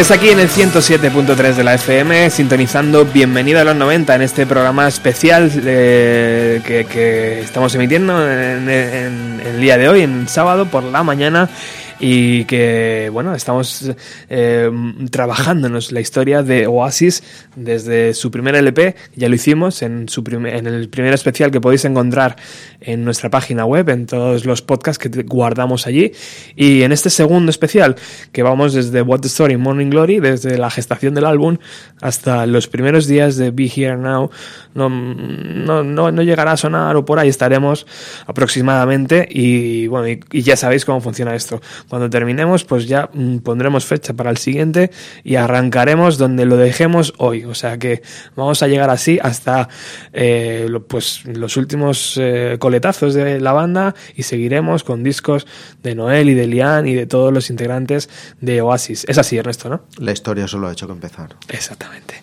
Sigues 0.00 0.18
aquí 0.18 0.30
en 0.30 0.40
el 0.40 0.48
107.3 0.48 1.56
de 1.56 1.62
la 1.62 1.74
FM, 1.74 2.30
sintonizando 2.30 3.04
Bienvenida 3.04 3.60
a 3.60 3.64
los 3.64 3.76
90 3.76 4.14
en 4.14 4.22
este 4.22 4.46
programa 4.46 4.88
especial 4.88 5.52
eh, 5.62 6.62
que, 6.64 7.40
estamos 7.40 7.74
emitiendo 7.74 8.26
en, 8.26 8.66
el 8.70 9.60
día 9.60 9.76
de 9.76 9.90
hoy, 9.90 10.00
en 10.00 10.26
sábado 10.26 10.64
por 10.64 10.84
la 10.84 11.02
mañana. 11.02 11.50
Y 11.98 12.46
que, 12.46 13.10
bueno, 13.12 13.34
estamos 13.34 13.92
eh, 14.30 14.70
trabajándonos 15.10 15.92
la 15.92 16.00
historia 16.00 16.42
de 16.42 16.66
Oasis 16.66 17.22
desde 17.54 18.14
su 18.14 18.30
primer 18.30 18.54
LP, 18.54 18.96
ya 19.16 19.28
lo 19.28 19.34
hicimos 19.34 19.82
en, 19.82 20.08
su 20.08 20.24
en 20.26 20.66
el 20.66 20.88
primer 20.88 21.12
especial 21.12 21.50
que 21.50 21.60
podéis 21.60 21.84
encontrar 21.84 22.36
en 22.80 23.04
nuestra 23.04 23.30
página 23.30 23.64
web, 23.64 23.88
en 23.90 24.06
todos 24.06 24.44
los 24.44 24.62
podcasts 24.62 24.98
que 24.98 25.22
guardamos 25.22 25.86
allí. 25.86 26.12
Y 26.56 26.82
en 26.82 26.92
este 26.92 27.10
segundo 27.10 27.50
especial, 27.50 27.96
que 28.32 28.42
vamos 28.42 28.72
desde 28.72 29.02
What 29.02 29.20
the 29.20 29.28
Story 29.28 29.56
Morning 29.56 29.90
Glory, 29.90 30.20
desde 30.20 30.58
la 30.58 30.70
gestación 30.70 31.14
del 31.14 31.26
álbum 31.26 31.58
hasta 32.00 32.46
los 32.46 32.68
primeros 32.68 33.06
días 33.06 33.36
de 33.36 33.50
Be 33.50 33.70
Here 33.74 33.96
Now, 33.96 34.30
no, 34.74 34.88
no, 34.88 35.82
no, 35.82 36.10
no 36.10 36.22
llegará 36.22 36.52
a 36.52 36.56
sonar 36.56 36.96
o 36.96 37.04
por 37.04 37.18
ahí 37.18 37.28
estaremos 37.28 37.86
aproximadamente. 38.26 39.28
Y 39.30 39.86
bueno, 39.86 40.08
y, 40.30 40.42
ya 40.42 40.56
sabéis 40.56 40.84
cómo 40.84 41.00
funciona 41.00 41.34
esto. 41.34 41.60
Cuando 41.88 42.08
terminemos, 42.08 42.64
pues 42.64 42.86
ya 42.86 43.10
mm, 43.12 43.38
pondremos 43.38 43.84
fecha 43.84 44.14
para 44.14 44.30
el 44.30 44.36
siguiente 44.36 44.90
y 45.24 45.36
arrancaremos 45.36 46.18
donde 46.18 46.44
lo 46.46 46.56
dejemos 46.56 47.14
hoy. 47.18 47.44
O 47.44 47.54
sea 47.54 47.78
que 47.78 48.02
vamos 48.36 48.62
a 48.62 48.68
llegar 48.68 48.90
así 48.90 49.18
hasta 49.22 49.68
eh, 50.12 50.68
pues 50.88 51.24
los 51.26 51.56
últimos 51.56 52.16
eh, 52.16 52.56
coletazos 52.70 53.14
de 53.14 53.40
la 53.40 53.52
banda 53.52 53.96
y 54.14 54.22
seguiremos 54.22 54.84
con 54.84 55.02
discos 55.02 55.44
de 55.82 55.96
Noel 55.96 56.28
y 56.28 56.34
de 56.34 56.46
Lian 56.46 56.86
y 56.86 56.94
de 56.94 57.04
todos 57.04 57.32
los 57.32 57.50
integrantes 57.50 58.08
de 58.40 58.62
Oasis. 58.62 59.04
Es 59.08 59.18
así, 59.18 59.36
Ernesto, 59.36 59.68
¿no? 59.68 59.80
La 59.98 60.12
historia 60.12 60.46
solo 60.46 60.68
ha 60.68 60.72
hecho 60.72 60.86
que 60.86 60.92
empezar. 60.92 61.34
Exactamente. 61.48 62.22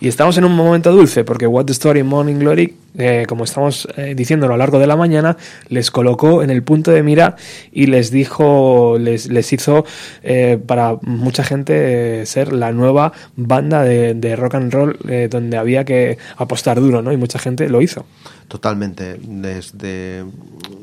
Y 0.00 0.08
estamos 0.08 0.38
en 0.38 0.44
un 0.46 0.56
momento 0.56 0.90
dulce 0.90 1.22
porque 1.22 1.46
What 1.46 1.66
the 1.66 1.72
Story 1.72 2.02
Morning 2.02 2.36
Glory, 2.36 2.74
eh, 2.96 3.24
como 3.28 3.44
estamos 3.44 3.88
eh, 3.96 4.14
diciendo 4.16 4.46
a 4.46 4.48
lo 4.48 4.56
largo 4.56 4.78
de 4.78 4.86
la 4.86 4.96
mañana, 4.96 5.36
les 5.68 5.90
colocó 5.90 6.42
en 6.42 6.50
el 6.50 6.62
punto 6.62 6.90
de 6.90 7.02
mira 7.02 7.36
y 7.72 7.86
les 7.86 8.10
dijo, 8.10 8.96
les, 8.98 9.26
les 9.26 9.52
hizo 9.52 9.84
eh, 10.22 10.58
para 10.64 10.96
mucha 11.02 11.44
gente 11.44 12.22
eh, 12.22 12.26
ser 12.26 12.52
la 12.52 12.72
nueva 12.72 13.12
banda 13.36 13.82
de, 13.82 14.14
de 14.14 14.36
rock 14.36 14.54
and 14.54 14.72
roll 14.72 14.98
eh, 15.08 15.28
donde 15.30 15.56
había 15.56 15.84
que 15.84 16.18
apostar 16.36 16.80
duro, 16.80 17.02
¿no? 17.02 17.12
Y 17.12 17.16
mucha 17.16 17.38
gente 17.38 17.68
lo 17.68 17.82
hizo. 17.82 18.06
Totalmente. 18.48 19.18
Desde 19.20 20.24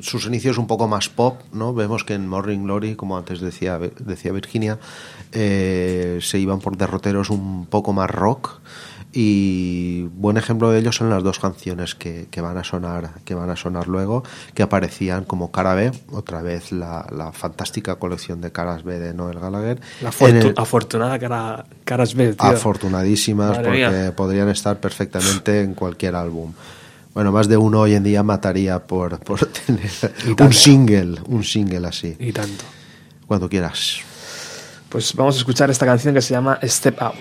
sus 0.01 0.25
inicios 0.25 0.57
un 0.57 0.67
poco 0.67 0.87
más 0.87 1.09
pop, 1.09 1.41
¿no? 1.53 1.73
Vemos 1.73 2.03
que 2.03 2.15
en 2.15 2.27
Morning 2.27 2.63
Glory, 2.63 2.95
como 2.95 3.17
antes 3.17 3.39
decía, 3.39 3.79
decía 3.99 4.31
Virginia, 4.31 4.79
se 5.31 6.39
iban 6.39 6.59
por 6.59 6.75
derroteros 6.75 7.29
un 7.29 7.67
poco 7.67 7.93
más 7.93 8.09
rock. 8.09 8.59
Y 9.13 10.03
buen 10.15 10.37
ejemplo 10.37 10.71
de 10.71 10.79
ello 10.79 10.91
son 10.93 11.09
las 11.09 11.21
dos 11.21 11.37
canciones 11.39 11.95
que, 11.95 12.27
que 12.31 12.39
van 12.39 12.57
a 12.57 12.63
sonar, 12.63 13.09
que 13.25 13.33
van 13.35 13.49
a 13.49 13.57
sonar 13.57 13.87
luego, 13.89 14.23
que 14.53 14.63
aparecían 14.63 15.25
como 15.25 15.51
cara 15.51 15.73
B, 15.75 15.91
otra 16.13 16.41
vez 16.41 16.71
la, 16.71 17.05
la 17.15 17.33
fantástica 17.33 17.95
colección 17.97 18.39
de 18.39 18.51
caras 18.53 18.83
B 18.83 18.99
de 18.99 19.13
Noel 19.13 19.39
Gallagher. 19.39 19.81
La 20.01 20.11
el- 20.27 20.53
afortunada 20.55 21.19
cara, 21.19 21.65
caras 21.83 22.15
B, 22.15 22.33
tío. 22.35 22.47
afortunadísimas 22.49 23.49
Madre 23.57 23.63
porque 23.63 23.77
mía. 23.79 24.13
podrían 24.15 24.47
estar 24.49 24.79
perfectamente 24.79 25.61
en 25.61 25.73
cualquier 25.73 26.15
álbum. 26.15 26.53
Bueno, 27.13 27.33
más 27.33 27.49
de 27.49 27.57
uno 27.57 27.81
hoy 27.81 27.95
en 27.95 28.03
día 28.03 28.23
mataría 28.23 28.79
por, 28.79 29.19
por 29.19 29.45
tener 29.65 29.89
un 30.39 30.53
single, 30.53 31.19
un 31.27 31.43
single 31.43 31.85
así. 31.85 32.15
Y 32.17 32.31
tanto. 32.31 32.63
Cuando 33.27 33.49
quieras. 33.49 33.97
Pues 34.87 35.13
vamos 35.15 35.35
a 35.35 35.39
escuchar 35.39 35.69
esta 35.69 35.85
canción 35.85 36.13
que 36.13 36.21
se 36.21 36.33
llama 36.33 36.57
Step 36.63 37.01
Out. 37.01 37.15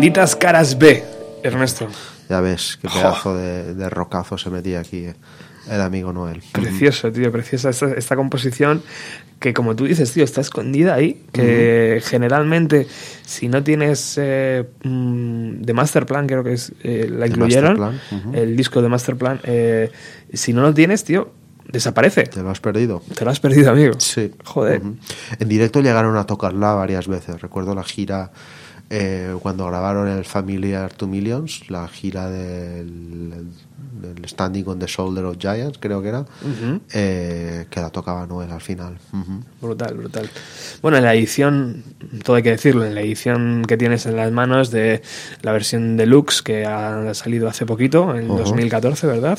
Benditas 0.00 0.34
caras 0.34 0.78
B, 0.78 1.04
Ernesto. 1.42 1.86
Ya 2.30 2.40
ves 2.40 2.78
qué 2.80 2.88
pedazo 2.88 3.36
de, 3.36 3.74
de 3.74 3.90
rocazo 3.90 4.38
se 4.38 4.48
metía 4.48 4.80
aquí 4.80 5.04
eh, 5.04 5.14
el 5.70 5.78
amigo 5.82 6.10
Noel. 6.10 6.42
Precioso, 6.52 7.12
tío, 7.12 7.30
preciosa 7.30 7.68
esta, 7.68 7.92
esta 7.92 8.16
composición 8.16 8.82
que 9.38 9.52
como 9.52 9.76
tú 9.76 9.84
dices, 9.84 10.10
tío, 10.10 10.24
está 10.24 10.40
escondida 10.40 10.94
ahí, 10.94 11.26
que 11.32 12.00
generalmente 12.02 12.86
si 13.26 13.48
no 13.48 13.62
tienes 13.62 14.14
eh, 14.16 14.64
mm, 14.84 15.60
de 15.60 15.72
Masterplan, 15.74 16.26
creo 16.26 16.42
que 16.44 16.54
es, 16.54 16.72
eh, 16.82 17.06
la 17.12 17.26
incluyeron, 17.26 18.00
el 18.32 18.56
disco 18.56 18.80
de 18.80 18.88
Masterplan, 18.88 19.40
eh, 19.42 19.92
si 20.32 20.54
no 20.54 20.62
lo 20.62 20.72
tienes, 20.72 21.04
tío, 21.04 21.30
desaparece. 21.68 22.22
¿Te 22.22 22.42
lo 22.42 22.48
has 22.48 22.60
perdido? 22.60 23.02
Te 23.14 23.22
lo 23.22 23.30
has 23.30 23.38
perdido, 23.38 23.70
amigo. 23.70 23.92
Sí. 23.98 24.32
Joder. 24.46 24.80
En 25.38 25.48
directo 25.48 25.82
llegaron 25.82 26.16
a 26.16 26.24
tocarla 26.24 26.72
varias 26.72 27.06
veces. 27.06 27.38
Recuerdo 27.42 27.74
la 27.74 27.84
gira 27.84 28.32
eh, 28.90 29.36
cuando 29.40 29.66
grabaron 29.66 30.08
el 30.08 30.24
Familiar 30.24 30.92
to 30.92 31.06
Millions, 31.06 31.70
la 31.70 31.86
gira 31.86 32.28
del, 32.28 33.46
del 34.02 34.28
Standing 34.28 34.64
on 34.66 34.78
the 34.80 34.86
Shoulder 34.86 35.24
of 35.26 35.36
Giants, 35.38 35.78
creo 35.78 36.02
que 36.02 36.08
era, 36.08 36.24
eh, 36.92 37.66
que 37.70 37.80
la 37.80 37.90
tocaba 37.90 38.26
Noel 38.26 38.50
al 38.50 38.60
final. 38.60 38.98
Brutal, 39.60 39.94
brutal. 39.94 40.28
Bueno, 40.82 40.96
en 40.98 41.04
la 41.04 41.14
edición, 41.14 41.84
todo 42.24 42.36
hay 42.36 42.42
que 42.42 42.50
decirlo, 42.50 42.84
en 42.84 42.94
la 42.96 43.02
edición 43.02 43.64
que 43.66 43.76
tienes 43.76 44.06
en 44.06 44.16
las 44.16 44.32
manos 44.32 44.70
de 44.72 45.02
la 45.42 45.52
versión 45.52 45.96
deluxe 45.96 46.42
que 46.42 46.64
ha 46.66 47.14
salido 47.14 47.48
hace 47.48 47.66
poquito, 47.66 48.16
en 48.16 48.28
Ujú. 48.28 48.38
2014, 48.38 49.06
¿verdad? 49.06 49.38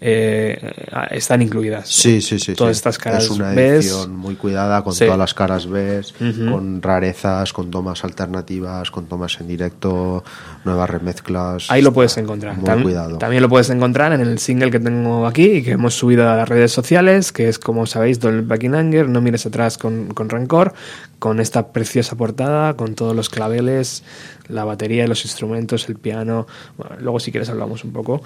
Eh, 0.00 0.74
están 1.10 1.40
incluidas. 1.40 1.88
Sí, 1.88 2.20
sí, 2.20 2.38
sí. 2.38 2.54
Todas 2.54 2.76
sí. 2.76 2.78
estas 2.80 2.98
caras 2.98 3.24
Es 3.24 3.30
una 3.30 3.50
Bs. 3.52 3.56
edición 3.58 4.14
muy 4.16 4.34
cuidada, 4.34 4.82
con 4.84 4.92
Sí. 4.92 5.04
todas 5.04 5.18
las 5.18 5.32
caras 5.32 5.66
B, 5.68 6.02
con 6.50 6.82
rarezas, 6.82 7.52
con 7.54 7.70
tomas 7.70 8.04
alternativas, 8.04 8.90
con 8.90 9.06
tomas 9.06 9.38
en 9.40 9.48
directo, 9.48 10.22
nuevas 10.64 10.90
remezclas. 10.90 11.70
Ahí 11.70 11.80
lo 11.80 11.92
puedes 11.92 12.16
encontrar. 12.18 12.56
Muy 12.56 12.64
Tam- 12.66 12.82
cuidado. 12.82 13.18
También 13.18 13.42
lo 13.42 13.48
puedes 13.48 13.70
encontrar 13.70 14.12
en 14.12 14.20
el 14.20 14.38
single 14.38 14.70
que 14.70 14.80
tengo 14.80 15.26
aquí 15.26 15.44
y 15.46 15.62
que 15.62 15.72
hemos 15.72 15.94
subido 15.94 16.28
a 16.28 16.36
las 16.36 16.48
redes 16.48 16.72
sociales, 16.72 17.32
que 17.32 17.48
es, 17.48 17.58
como 17.58 17.86
sabéis, 17.86 18.20
Don't 18.20 18.46
Back 18.46 18.64
in 18.64 18.74
Anger, 18.74 19.08
No 19.08 19.20
mires 19.22 19.46
atrás 19.46 19.78
con, 19.78 20.08
con 20.08 20.28
rencor, 20.28 20.74
con 21.18 21.40
esta 21.40 21.68
preciosa 21.72 22.16
portada, 22.16 22.74
con 22.74 22.94
todos 22.94 23.14
los 23.14 23.28
claveles, 23.28 24.02
la 24.48 24.64
batería, 24.64 25.06
los 25.06 25.24
instrumentos, 25.24 25.88
el 25.88 25.96
piano. 25.96 26.46
Bueno, 26.76 26.96
luego, 27.00 27.20
si 27.20 27.30
quieres, 27.30 27.48
hablamos 27.48 27.84
un 27.84 27.92
poco. 27.92 28.22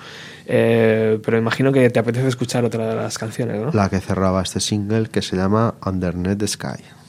Eh, 0.46 1.18
pero 1.24 1.38
imagino 1.38 1.72
que 1.72 1.88
te 1.90 1.98
apetece 1.98 2.28
escuchar 2.28 2.64
otra 2.64 2.88
de 2.88 2.96
las 2.96 3.18
canciones, 3.18 3.60
¿no? 3.60 3.70
La 3.72 3.88
que 3.88 4.00
cerraba 4.00 4.42
este 4.42 4.60
single 4.60 5.08
que 5.08 5.22
se 5.22 5.36
llama 5.36 5.74
Underneath 5.84 6.38
the 6.38 6.48
Sky. 6.48 6.99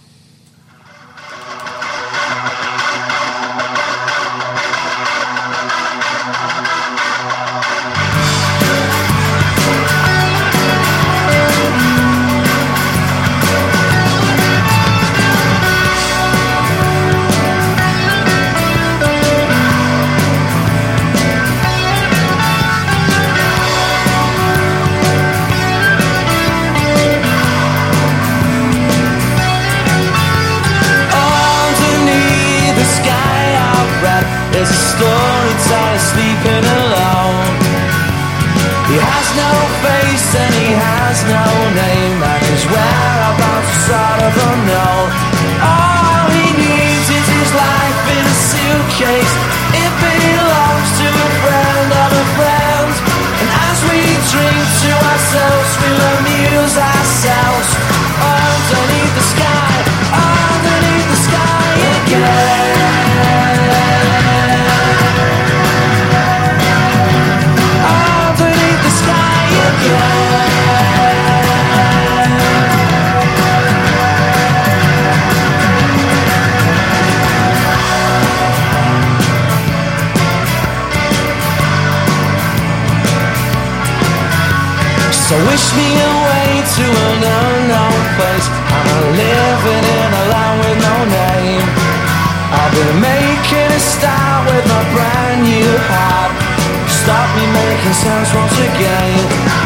Sounds 97.93 98.31
once 98.33 98.57
again. 98.57 99.19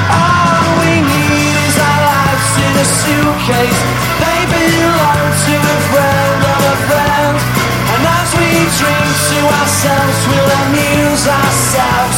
All 0.10 0.68
we 0.82 1.02
need 1.02 1.56
is 1.68 1.76
our 1.78 2.02
lives 2.10 2.52
in 2.66 2.74
a 2.82 2.86
suitcase. 2.86 3.82
They 4.22 4.40
belong 4.50 5.30
to 5.46 5.56
a 5.56 5.78
friend 5.90 6.42
of 6.54 6.62
a 6.74 6.76
friend. 6.90 7.66
And 7.96 8.04
as 8.04 8.30
we 8.36 8.50
drink 8.82 9.08
to 9.30 9.40
ourselves 9.60 10.20
We'll 10.28 10.52
amuse 10.68 11.28
ourselves 11.28 12.18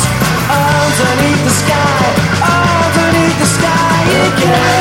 Underneath 0.50 1.44
the 1.44 1.54
sky 1.54 2.06
Underneath 2.42 3.38
the 3.38 3.46
sky 3.46 4.04
again 4.32 4.77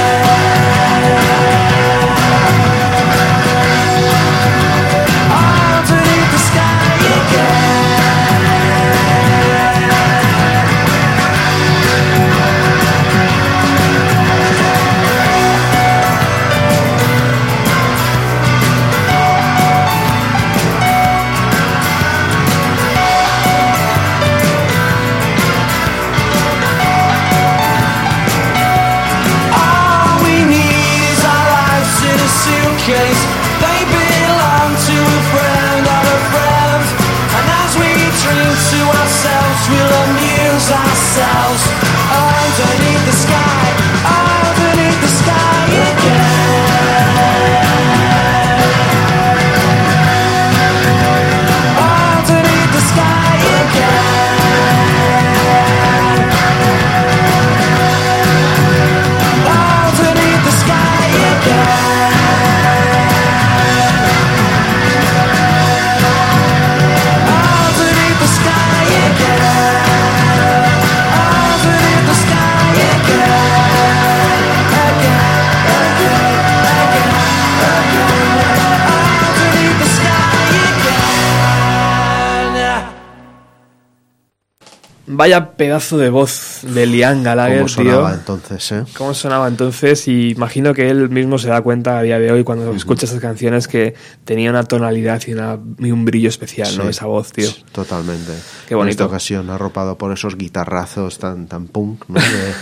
Vaya 85.17 85.53
pedazo 85.53 85.97
de 85.97 86.11
voz 86.11 86.61
de 86.62 86.85
Liam 86.87 87.23
Gallagher, 87.23 87.59
¿Cómo 87.59 87.69
sonaba 87.69 88.11
tío. 88.11 88.19
entonces, 88.19 88.73
eh? 88.73 88.85
¿Cómo 88.99 89.14
sonaba 89.14 89.49
entonces? 89.49 90.07
Y 90.09 90.31
imagino 90.33 90.75
que 90.75 90.91
él 90.91 91.09
mismo 91.09 91.39
se 91.39 91.49
da 91.49 91.62
cuenta 91.62 91.99
a 91.99 92.03
día 92.03 92.19
de 92.19 92.31
hoy 92.33 92.45
cuando 92.45 92.71
escucha 92.73 93.07
esas 93.07 93.21
canciones 93.21 93.67
que 93.67 93.95
tenía 94.25 94.51
una 94.51 94.64
tonalidad 94.64 95.23
y, 95.27 95.33
una- 95.33 95.59
y 95.79 95.91
un 95.91 96.05
brillo 96.05 96.29
especial, 96.29 96.77
¿no? 96.77 96.83
Sí. 96.85 96.91
Esa 96.91 97.07
voz, 97.07 97.33
tío. 97.33 97.49
Totalmente. 97.73 98.33
Qué 98.69 98.75
bonito. 98.75 98.89
En 98.89 98.91
esta 98.91 99.07
ocasión 99.07 99.49
arropado 99.49 99.97
por 99.97 100.12
esos 100.12 100.37
guitarrazos 100.37 101.19
tan, 101.19 101.47
tan 101.47 101.67
punk 101.69 102.05
¿no? 102.09 102.21
de, 102.21 102.53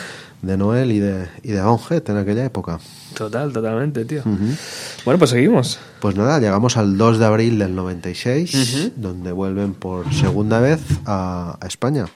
de 0.43 0.57
Noel 0.57 0.93
y 0.93 1.01
de, 1.01 1.27
y 1.43 1.51
de 1.53 1.61
Onget 1.61 2.09
en 2.09 2.19
aquella 2.19 2.45
época. 2.45 2.79
Total, 3.17 3.53
totalmente, 3.53 4.05
tío. 4.05 4.23
Bueno, 5.05 5.19
pues 5.19 5.31
seguimos. 5.31 5.81
Pues 6.01 6.15
nada, 6.15 6.39
llegamos 6.39 6.77
al 6.77 6.97
2 6.99 7.19
de 7.19 7.25
abril 7.25 7.59
del 7.59 7.75
96, 7.75 8.93
donde 8.97 9.33
vuelven 9.33 9.75
por 9.75 10.13
segunda 10.15 10.61
vez 10.61 10.81
a, 11.07 11.57
a 11.61 11.67
España. 11.67 12.07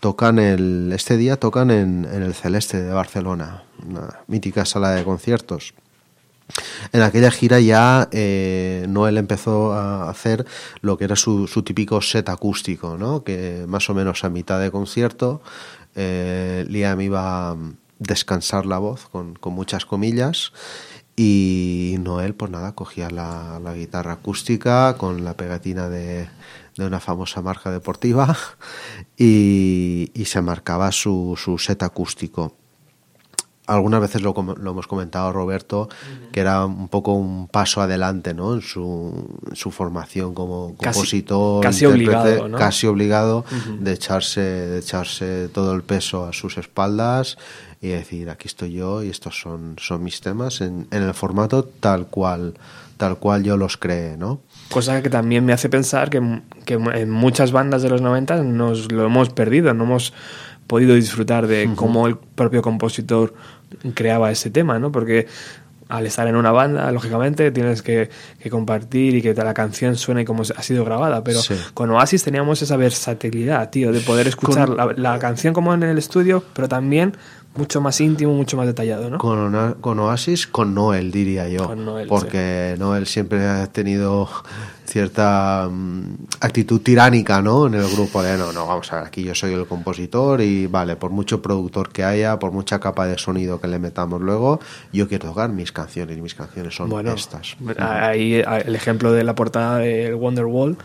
Tocan 0.00 0.38
el, 0.38 0.92
este 0.94 1.16
día 1.16 1.36
tocan 1.36 1.70
en, 1.70 2.06
en 2.12 2.22
el 2.22 2.34
Celeste 2.34 2.80
de 2.80 2.92
Barcelona, 2.92 3.64
una 3.84 4.20
mítica 4.28 4.64
sala 4.64 4.90
de 4.92 5.04
conciertos. 5.04 5.74
En 6.92 7.02
aquella 7.02 7.30
gira 7.30 7.60
ya 7.60 8.08
eh, 8.10 8.86
Noel 8.88 9.18
empezó 9.18 9.72
a 9.72 10.08
hacer 10.08 10.46
lo 10.80 10.96
que 10.96 11.04
era 11.04 11.16
su, 11.16 11.46
su 11.46 11.62
típico 11.62 12.00
set 12.00 12.28
acústico, 12.28 12.96
¿no? 12.96 13.22
que 13.22 13.64
más 13.68 13.90
o 13.90 13.94
menos 13.94 14.24
a 14.24 14.30
mitad 14.30 14.60
de 14.60 14.70
concierto 14.70 15.42
eh, 15.94 16.64
Liam 16.68 17.00
iba 17.00 17.50
a 17.50 17.56
descansar 17.98 18.64
la 18.66 18.78
voz 18.78 19.08
con, 19.08 19.34
con 19.34 19.52
muchas 19.52 19.84
comillas 19.84 20.52
y 21.16 21.96
Noel 21.98 22.34
pues 22.34 22.50
nada 22.50 22.72
cogía 22.72 23.10
la, 23.10 23.60
la 23.62 23.74
guitarra 23.74 24.12
acústica 24.12 24.96
con 24.96 25.24
la 25.24 25.34
pegatina 25.34 25.88
de, 25.88 26.28
de 26.78 26.86
una 26.86 27.00
famosa 27.00 27.42
marca 27.42 27.70
deportiva 27.70 28.34
y, 29.16 30.10
y 30.14 30.24
se 30.24 30.40
marcaba 30.40 30.90
su, 30.92 31.38
su 31.42 31.58
set 31.58 31.82
acústico 31.82 32.54
algunas 33.66 34.00
veces 34.00 34.22
lo, 34.22 34.34
hemos 34.38 34.86
comentado 34.86 35.30
Roberto 35.30 35.90
que 36.32 36.40
era 36.40 36.64
un 36.64 36.88
poco 36.88 37.12
un 37.12 37.48
paso 37.48 37.82
adelante 37.82 38.32
¿no? 38.32 38.54
en, 38.54 38.62
su, 38.62 39.42
en 39.50 39.56
su 39.56 39.70
formación 39.70 40.32
como 40.32 40.74
Casi- 40.78 40.94
compositor 40.94 41.62
casi 41.62 41.84
obligado, 41.84 42.48
¿no? 42.48 42.56
casi 42.56 42.86
obligado 42.86 43.44
de 43.78 43.92
echarse 43.92 44.40
de 44.40 44.78
echarse 44.78 45.48
todo 45.48 45.74
el 45.74 45.82
peso 45.82 46.24
a 46.24 46.32
sus 46.32 46.56
espaldas 46.56 47.36
y 47.82 47.88
decir 47.88 48.30
aquí 48.30 48.48
estoy 48.48 48.72
yo 48.72 49.02
y 49.02 49.10
estos 49.10 49.38
son 49.38 49.76
son 49.78 50.02
mis 50.02 50.22
temas 50.22 50.62
en, 50.62 50.88
en 50.90 51.02
el 51.02 51.12
formato 51.12 51.62
tal 51.64 52.06
cual 52.06 52.54
tal 52.96 53.18
cual 53.18 53.44
yo 53.44 53.58
los 53.58 53.76
creé 53.76 54.16
no 54.16 54.40
Cosa 54.70 55.02
que 55.02 55.08
también 55.10 55.44
me 55.44 55.52
hace 55.52 55.68
pensar 55.68 56.10
que, 56.10 56.40
que 56.64 56.74
en 56.74 57.10
muchas 57.10 57.52
bandas 57.52 57.82
de 57.82 57.88
los 57.88 58.02
90 58.02 58.42
nos 58.42 58.92
lo 58.92 59.06
hemos 59.06 59.30
perdido, 59.30 59.72
no 59.72 59.84
hemos 59.84 60.12
podido 60.66 60.94
disfrutar 60.94 61.46
de 61.46 61.70
cómo 61.74 62.06
el 62.06 62.16
propio 62.16 62.60
compositor 62.60 63.32
creaba 63.94 64.30
ese 64.30 64.50
tema, 64.50 64.78
¿no? 64.78 64.92
Porque 64.92 65.26
al 65.88 66.04
estar 66.04 66.28
en 66.28 66.36
una 66.36 66.52
banda, 66.52 66.92
lógicamente, 66.92 67.50
tienes 67.50 67.80
que, 67.80 68.10
que 68.38 68.50
compartir 68.50 69.14
y 69.14 69.22
que 69.22 69.32
la 69.32 69.54
canción 69.54 69.96
suene 69.96 70.26
como 70.26 70.42
ha 70.42 70.62
sido 70.62 70.84
grabada, 70.84 71.24
pero 71.24 71.40
Sí. 71.40 71.54
con 71.72 71.88
Oasis 71.90 72.22
teníamos 72.22 72.60
esa 72.60 72.76
versatilidad, 72.76 73.70
tío, 73.70 73.90
de 73.90 74.00
poder 74.00 74.28
escuchar 74.28 74.68
la, 74.68 74.92
la 74.94 75.18
canción 75.18 75.54
como 75.54 75.72
en 75.72 75.82
el 75.82 75.96
estudio, 75.96 76.44
pero 76.52 76.68
también 76.68 77.16
mucho 77.56 77.80
más 77.80 78.00
íntimo, 78.00 78.34
mucho 78.34 78.56
más 78.56 78.66
detallado, 78.66 79.10
¿no? 79.10 79.18
Con, 79.18 79.74
con 79.80 79.98
Oasis, 79.98 80.46
con 80.46 80.74
Noel, 80.74 81.10
diría 81.10 81.48
yo. 81.48 81.66
Con 81.66 81.84
Noel, 81.84 82.08
porque 82.08 82.76
Noel 82.78 83.06
siempre 83.06 83.46
ha 83.46 83.66
tenido 83.66 84.28
cierta 84.88 85.68
mm, 85.70 86.14
actitud 86.40 86.80
tiránica, 86.80 87.42
¿no? 87.42 87.66
En 87.66 87.74
el 87.74 87.86
grupo 87.90 88.22
de, 88.22 88.38
no, 88.38 88.52
no, 88.52 88.66
vamos 88.66 88.90
a 88.92 88.96
ver, 88.96 89.04
aquí 89.06 89.22
yo 89.22 89.34
soy 89.34 89.52
el 89.52 89.66
compositor 89.66 90.40
y 90.40 90.66
vale, 90.66 90.96
por 90.96 91.10
mucho 91.10 91.42
productor 91.42 91.90
que 91.90 92.04
haya, 92.04 92.38
por 92.38 92.52
mucha 92.52 92.80
capa 92.80 93.06
de 93.06 93.18
sonido 93.18 93.60
que 93.60 93.68
le 93.68 93.78
metamos 93.78 94.20
luego, 94.20 94.60
yo 94.92 95.06
quiero 95.08 95.28
tocar 95.28 95.50
mis 95.50 95.72
canciones 95.72 96.16
y 96.16 96.22
mis 96.22 96.34
canciones 96.34 96.74
son 96.74 96.88
Bueno, 96.88 97.12
estas. 97.12 97.56
ahí 97.78 98.34
el 98.64 98.74
ejemplo 98.74 99.12
de 99.12 99.24
la 99.24 99.34
portada 99.34 99.78
del 99.78 100.14
Wonderwall 100.14 100.76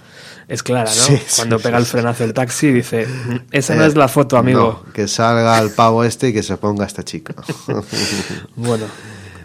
es 0.49 0.61
clara, 0.63 0.89
¿no? 0.89 0.91
Sí, 0.91 1.17
Cuando 1.37 1.57
sí, 1.57 1.63
pega 1.63 1.77
sí, 1.77 1.81
el 1.83 1.87
frenazo 1.87 2.23
del 2.23 2.33
taxi 2.33 2.67
y 2.67 2.71
dice, 2.73 3.07
esa 3.51 3.75
no 3.75 3.83
Eh, 3.83 3.87
es 3.87 3.95
la 3.95 4.09
foto, 4.09 4.37
amigo. 4.37 4.81
no, 4.85 4.93
que 4.93 5.07
salga 5.07 5.57
el 5.59 5.71
pavo 5.71 6.03
este 6.03 6.27
y 6.29 6.33
que 6.33 6.43
se 6.43 6.57
ponga 6.57 6.85
esta 6.85 7.03
chica. 7.03 7.33
Bueno, 8.55 8.85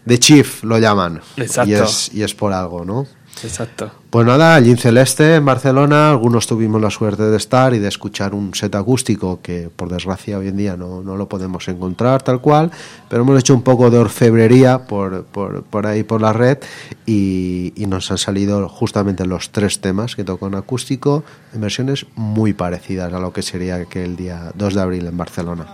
The 0.07 0.19
Chief 0.19 0.65
lo 0.65 0.79
llaman. 0.79 1.21
Exacto. 1.37 1.71
Y 1.71 1.75
es, 1.75 2.11
y 2.15 2.23
es 2.23 2.35
por 2.35 2.53
algo, 2.53 2.85
¿no? 2.85 3.07
Exacto. 3.45 3.91
Pues 4.11 4.27
nada, 4.27 4.55
allí 4.55 4.71
en 4.71 4.79
Celeste, 4.79 5.37
en 5.37 5.45
Barcelona, 5.45 6.11
algunos 6.11 6.47
tuvimos 6.47 6.81
la 6.81 6.91
suerte 6.91 7.25
de 7.25 7.37
estar 7.37 7.75
y 7.75 7.79
de 7.79 7.89
escuchar 7.89 8.35
un 8.35 8.55
set 8.55 8.75
acústico 8.75 9.41
que 9.43 9.71
por 9.75 9.91
desgracia 9.91 10.39
hoy 10.39 10.49
en 10.49 10.57
día 10.57 10.77
no, 10.77 11.03
no 11.03 11.17
lo 11.17 11.29
podemos 11.29 11.69
encontrar 11.69 12.23
tal 12.23 12.41
cual, 12.41 12.71
pero 13.09 13.23
hemos 13.23 13.39
hecho 13.39 13.55
un 13.55 13.63
poco 13.63 13.91
de 13.91 13.99
orfebrería 13.99 14.87
por, 14.87 15.25
por, 15.25 15.63
por 15.65 15.87
ahí 15.87 16.05
por 16.05 16.21
la 16.21 16.33
red 16.33 16.59
y, 17.07 17.73
y 17.77 17.87
nos 17.87 18.11
han 18.11 18.19
salido 18.19 18.69
justamente 18.69 19.27
los 19.27 19.51
tres 19.51 19.81
temas 19.81 20.17
que 20.17 20.25
tocó 20.25 20.47
en 20.47 20.55
acústico 20.55 21.25
en 21.53 21.61
versiones 21.61 22.07
muy 22.15 22.53
parecidas 22.53 23.13
a 23.13 23.19
lo 23.19 23.33
que 23.33 23.43
sería 23.43 23.77
aquel 23.77 24.17
día 24.17 24.53
2 24.55 24.75
de 24.75 24.81
abril 24.81 25.07
en 25.07 25.17
Barcelona. 25.17 25.67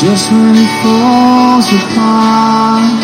Just 0.02 0.32
when 0.32 0.56
it 0.56 0.72
falls 0.82 1.68
apart 1.72 3.04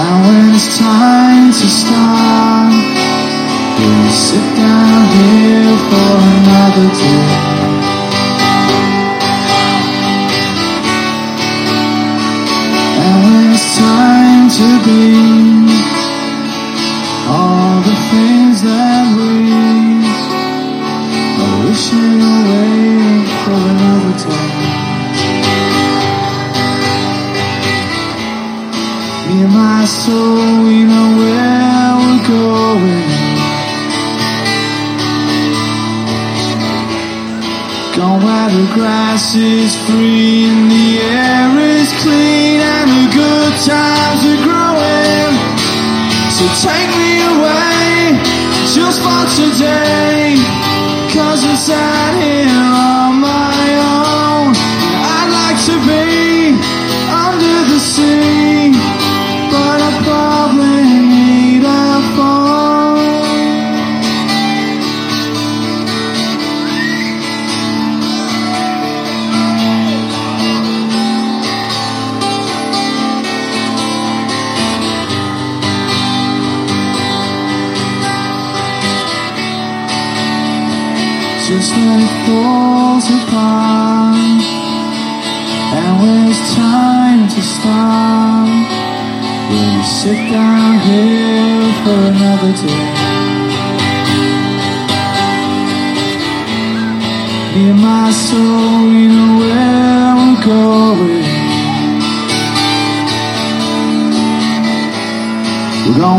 And 0.00 0.26
when 0.26 0.54
it's 0.54 0.78
time 0.78 1.52
to 1.52 1.66
start 1.68 2.90
We'll 3.80 4.10
sit 4.10 4.56
down 4.56 5.06
here 5.16 5.76
for 5.88 6.12
another 6.36 6.88
day. 7.00 7.80
And 13.00 13.16
when 13.24 13.52
it's 13.54 13.76
time 13.78 14.48
to 14.58 14.68
be 14.84 15.29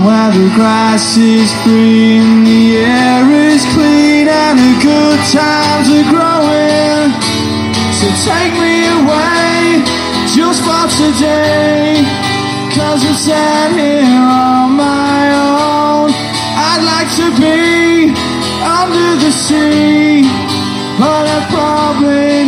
where 0.05 0.31
the 0.31 0.49
grass 0.55 1.17
is 1.17 1.51
green, 1.63 2.43
the 2.43 2.77
air 2.77 3.25
is 3.29 3.61
clean, 3.73 4.27
and 4.27 4.57
the 4.57 4.73
good 4.81 5.19
times 5.29 5.87
are 5.93 6.07
growing. 6.09 7.09
So 7.99 8.07
take 8.25 8.53
me 8.57 8.89
away 8.97 9.85
just 10.33 10.65
for 10.65 10.85
today. 10.97 12.01
Cause 12.73 13.05
I'm 13.05 13.13
sat 13.13 13.69
here 13.77 14.01
on 14.01 14.73
my 14.73 15.21
own. 15.37 16.09
I'd 16.69 16.83
like 16.93 17.11
to 17.21 17.27
be 17.37 18.09
under 18.63 19.11
the 19.21 19.31
sea, 19.31 20.23
but 20.97 21.23
I 21.29 21.39
probably 21.53 22.40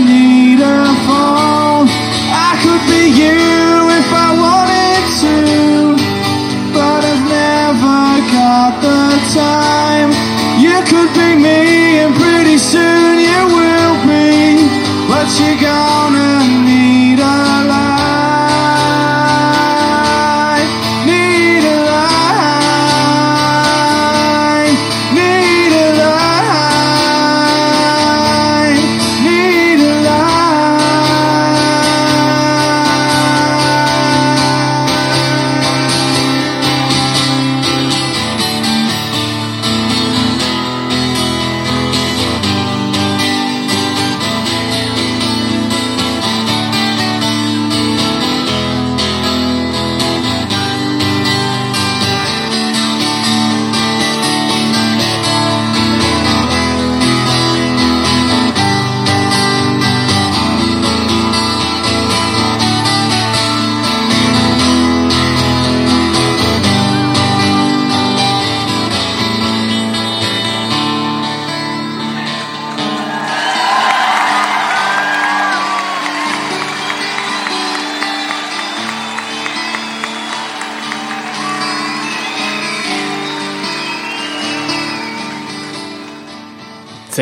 time. 9.34 10.12
You 10.62 10.78
could 10.90 11.12
be 11.14 11.36
me, 11.36 12.00
and 12.04 12.14
pretty 12.16 12.58
soon 12.58 13.20
you 13.20 13.42
will 13.58 13.96
be, 14.06 14.70
but 15.10 15.28
you're 15.40 15.60
gonna 15.60 16.66
need 16.66 16.83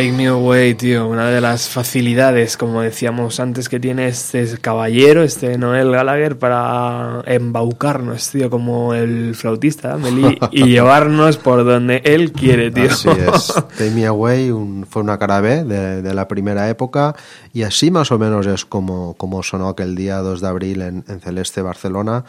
Take 0.01 0.13
Me 0.13 0.25
Away, 0.25 0.73
tío, 0.73 1.07
una 1.07 1.29
de 1.29 1.39
las 1.41 1.69
facilidades, 1.69 2.57
como 2.57 2.81
decíamos 2.81 3.39
antes, 3.39 3.69
que 3.69 3.79
tiene 3.79 4.07
este 4.07 4.57
caballero, 4.57 5.21
este 5.21 5.59
Noel 5.59 5.91
Gallagher, 5.91 6.39
para 6.39 7.21
embaucarnos, 7.27 8.31
tío, 8.31 8.49
como 8.49 8.95
el 8.95 9.35
flautista, 9.35 9.97
Meli, 9.97 10.39
y 10.51 10.63
llevarnos 10.65 11.37
por 11.37 11.63
donde 11.63 12.01
él 12.03 12.31
quiere, 12.31 12.71
tío. 12.71 12.89
Así 12.89 13.09
es. 13.09 13.53
Take 13.77 13.91
Me 13.91 14.07
Away 14.07 14.49
un- 14.49 14.87
fue 14.89 15.03
una 15.03 15.19
cara 15.19 15.39
B 15.39 15.65
de, 15.65 16.01
de 16.01 16.13
la 16.15 16.27
primera 16.27 16.67
época 16.67 17.15
y 17.53 17.61
así 17.61 17.91
más 17.91 18.11
o 18.11 18.17
menos 18.17 18.47
es 18.47 18.65
como, 18.65 19.13
como 19.17 19.43
sonó 19.43 19.69
aquel 19.69 19.93
día 19.95 20.17
2 20.17 20.41
de 20.41 20.47
abril 20.47 20.81
en, 20.81 21.03
en 21.07 21.19
Celeste, 21.21 21.61
Barcelona, 21.61 22.25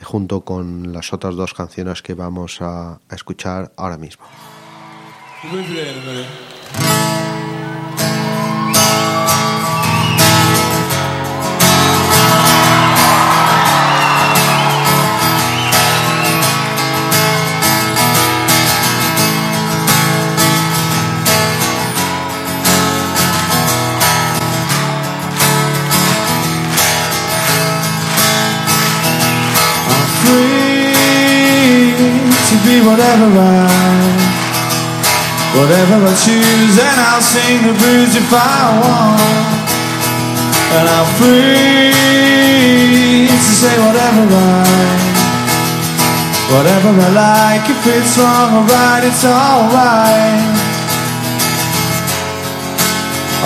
junto 0.00 0.42
con 0.42 0.92
las 0.92 1.12
otras 1.12 1.34
dos 1.34 1.54
canciones 1.54 2.02
que 2.02 2.14
vamos 2.14 2.62
a, 2.62 2.92
a 2.92 3.14
escuchar 3.16 3.72
ahora 3.76 3.96
mismo. 3.98 4.24
We'll 5.42 5.60
move 5.62 5.72
it 5.72 5.88
in 5.88 6.55
whatever 32.86 33.38
I 33.38 34.15
Whatever 35.56 36.04
I 36.04 36.12
choose 36.20 36.76
and 36.76 36.98
I'll 37.08 37.24
sing 37.24 37.64
the 37.64 37.72
blues 37.72 38.12
if 38.12 38.28
I 38.28 38.76
want. 38.76 39.66
And 40.76 40.84
I'm 40.84 41.08
free 41.16 41.96
to 43.24 43.52
say 43.56 43.72
whatever 43.80 44.28
I 44.36 44.96
Whatever 46.52 46.92
I 46.92 47.10
like, 47.10 47.64
if 47.72 47.80
it's 47.88 48.18
wrong 48.20 48.52
or 48.54 48.64
right, 48.68 49.02
it's 49.02 49.24
alright. 49.24 50.56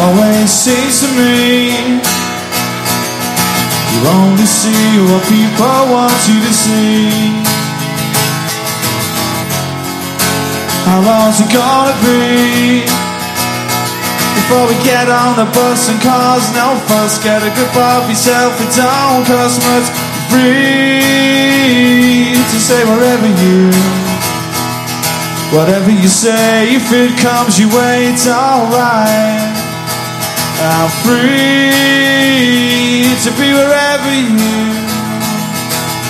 Always 0.03 0.51
seems 0.51 1.01
to 1.03 1.09
me 1.15 2.01
You 3.93 4.01
only 4.19 4.47
see 4.47 4.99
what 5.07 5.23
people 5.29 5.95
want 5.95 6.19
you 6.27 6.41
to 6.43 6.53
see 6.53 7.50
How 10.91 10.99
long's 11.07 11.39
it 11.39 11.47
gonna 11.55 11.95
be? 12.03 12.83
Before 14.35 14.67
we 14.67 14.75
get 14.83 15.07
on 15.07 15.39
the 15.39 15.47
bus 15.55 15.87
and 15.87 16.03
cars 16.03 16.51
no 16.51 16.75
fuss. 16.91 17.23
Get 17.23 17.47
a 17.47 17.51
grip 17.55 17.71
of 17.79 18.11
yourself, 18.11 18.59
it 18.59 18.75
don't 18.75 19.23
cost 19.23 19.63
much 19.63 19.87
Free 20.27 22.35
to 22.35 22.59
say 22.59 22.83
whatever 22.91 23.31
you 23.31 23.71
Whatever 25.55 25.95
you 25.95 26.11
say, 26.11 26.75
if 26.75 26.91
it 26.91 27.15
comes 27.23 27.55
your 27.61 27.71
way, 27.71 28.11
it's 28.11 28.27
alright. 28.27 29.47
I'm 30.59 30.91
free 31.07 33.07
to 33.15 33.31
be 33.39 33.55
wherever 33.55 34.11
you 34.11 34.75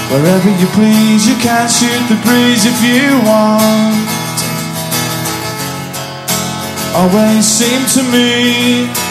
Wherever 0.09 0.49
you 0.49 0.65
please, 0.73 1.29
you 1.29 1.37
can 1.37 1.69
shoot 1.69 2.01
the 2.09 2.17
breeze 2.25 2.65
if 2.65 2.81
you 2.81 3.21
want 3.29 4.10
always 6.95 7.45
seem 7.47 7.81
to 7.95 8.03
me 8.11 9.11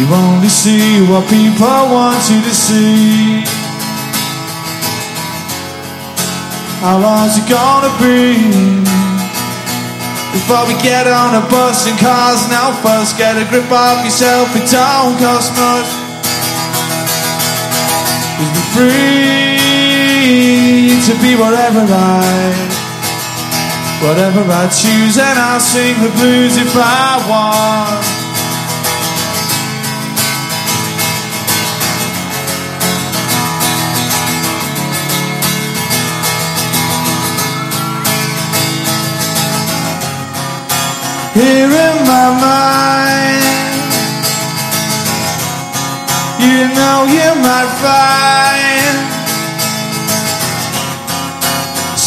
you 0.00 0.08
only 0.08 0.48
see 0.48 1.04
what 1.12 1.28
people 1.28 1.68
want 1.92 2.24
you 2.30 2.40
to 2.40 2.54
see. 2.54 3.44
How 6.80 6.96
long's 6.96 7.36
it 7.36 7.44
gonna 7.44 7.92
be 8.00 8.32
before 10.32 10.64
we 10.64 10.72
get 10.80 11.06
on 11.06 11.34
a 11.36 11.44
bus 11.52 11.86
and 11.86 11.98
cars 11.98 12.48
now 12.48 12.72
fuss? 12.80 13.12
Get 13.18 13.36
a 13.36 13.44
grip 13.50 13.70
of 13.70 14.02
yourself, 14.02 14.48
it 14.56 14.70
don't 14.72 15.18
cost 15.20 15.52
much. 15.60 15.84
Just 18.40 18.52
be 18.56 18.62
free 18.72 19.60
to 21.04 21.12
be 21.20 21.36
whatever 21.36 21.84
I 21.92 22.79
Whatever 24.00 24.40
I 24.50 24.66
choose, 24.68 25.18
and 25.18 25.38
I'll 25.38 25.60
sing 25.60 25.94
the 26.02 26.08
blues 26.16 26.56
if 26.56 26.74
I 26.74 27.20
want. 27.28 28.20
Here 41.34 41.66
in 41.66 41.96
my 42.08 42.28
mind, 42.40 43.44
you 46.40 46.68
know 46.74 47.04
you 47.04 47.34
might 47.42 47.70
find 47.82 48.69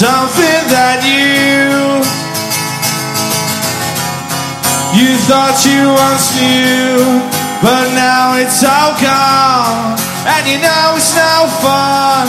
something 0.04 0.64
that 0.68 1.00
you 1.08 2.04
you 5.00 5.16
thought 5.32 5.56
you 5.64 5.88
once 5.96 6.28
knew, 6.36 7.24
but 7.64 7.88
now 7.96 8.36
it's 8.36 8.60
all 8.68 8.92
gone, 9.00 9.96
and 10.28 10.44
you 10.44 10.60
know 10.60 11.00
it's 11.00 11.16
no 11.16 11.48
fun 11.64 12.28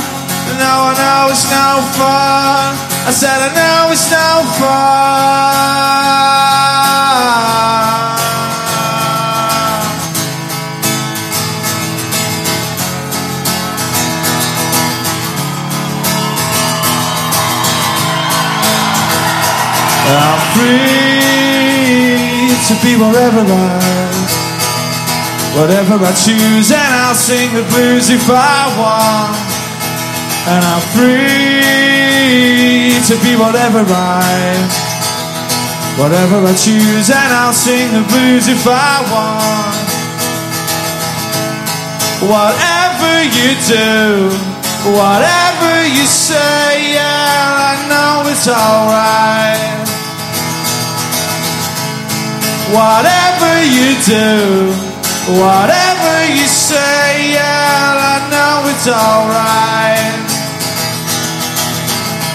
No, 0.62 0.72
I 0.86 0.94
know 1.02 1.34
it's 1.34 1.50
no 1.50 1.82
fun. 1.98 2.78
I 3.10 3.12
said 3.20 3.38
I 3.42 3.50
know 3.58 3.90
it's 3.90 4.06
no 4.06 4.28
fun. 4.60 5.74
I'm 20.12 20.40
free 20.52 22.04
to 22.68 22.74
be 22.84 22.96
whatever 22.96 23.40
I, 23.40 24.08
whatever 25.56 25.96
I 26.00 26.12
choose, 26.12 26.72
and 26.72 26.92
I'll 27.04 27.14
sing 27.14 27.52
the 27.54 27.64
blues 27.72 28.10
if 28.10 28.28
I 28.28 28.68
want. 28.76 29.36
And 30.44 30.60
I'm 30.60 30.84
free 30.92 31.64
to 33.08 33.16
be 33.24 33.36
whatever 33.36 33.84
I, 33.84 34.56
whatever 35.96 36.44
I 36.44 36.52
choose, 36.52 37.08
and 37.08 37.32
I'll 37.32 37.52
sing 37.52 37.92
the 37.92 38.04
blues 38.08 38.48
if 38.48 38.66
I 38.68 39.00
want. 39.08 39.76
Whatever 42.28 43.24
you 43.24 43.56
do, 43.68 44.28
whatever 44.92 45.84
you 45.84 46.04
say, 46.04 46.92
yeah, 46.92 47.72
I 47.72 47.88
know 47.88 48.28
it's 48.30 48.48
alright. 48.48 49.93
Whatever 52.72 53.52
you 53.60 53.92
do, 54.08 54.72
whatever 55.36 56.14
you 56.32 56.48
say, 56.48 57.36
yeah, 57.36 57.92
I 57.92 58.16
know 58.32 58.64
it's 58.72 58.88
alright. 58.88 60.24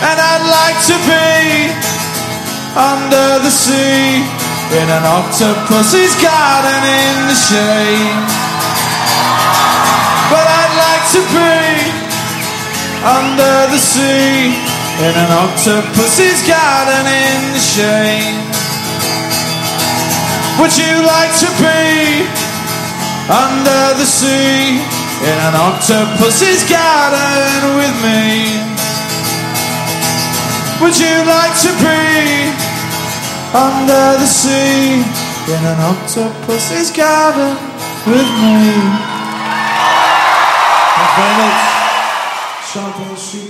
And 0.05 0.17
I'd 0.21 0.45
like 0.45 0.79
to 0.85 0.97
be 1.09 1.73
under 2.77 3.41
the 3.41 3.49
sea 3.49 4.21
in 4.77 4.85
an 4.85 5.01
octopus's 5.01 6.13
garden 6.21 6.81
in 6.85 7.15
the 7.25 7.39
shade. 7.49 8.21
But 10.29 10.45
I'd 10.45 10.75
like 10.77 11.05
to 11.17 11.21
be 11.33 12.09
under 13.01 13.55
the 13.73 13.81
sea 13.81 14.53
in 15.01 15.13
an 15.17 15.31
octopus's 15.41 16.45
garden 16.45 17.05
in 17.09 17.53
the 17.53 17.59
shade. 17.59 18.48
Would 20.59 20.75
you 20.75 20.95
like 21.07 21.31
to 21.39 21.47
be 21.55 22.27
under 23.31 23.95
the 23.95 24.03
sea 24.03 24.75
in 25.23 25.37
an 25.47 25.55
octopus's 25.55 26.67
garden 26.67 27.79
with 27.79 27.95
me? 28.03 28.59
Would 30.83 30.99
you 30.99 31.15
like 31.23 31.55
to 31.63 31.71
be 31.79 32.51
under 33.55 34.19
the 34.19 34.27
sea 34.27 34.99
in 35.47 35.61
an 35.63 35.79
octopus's 35.79 36.91
garden 36.91 37.55
with 38.05 38.29
me? 38.43 38.75
Thank 40.95 41.11
you 41.15 41.23
very 41.23 41.35
much. 41.39 41.63
Sean 42.67 42.91
Paul 42.91 43.15
Super. 43.15 43.48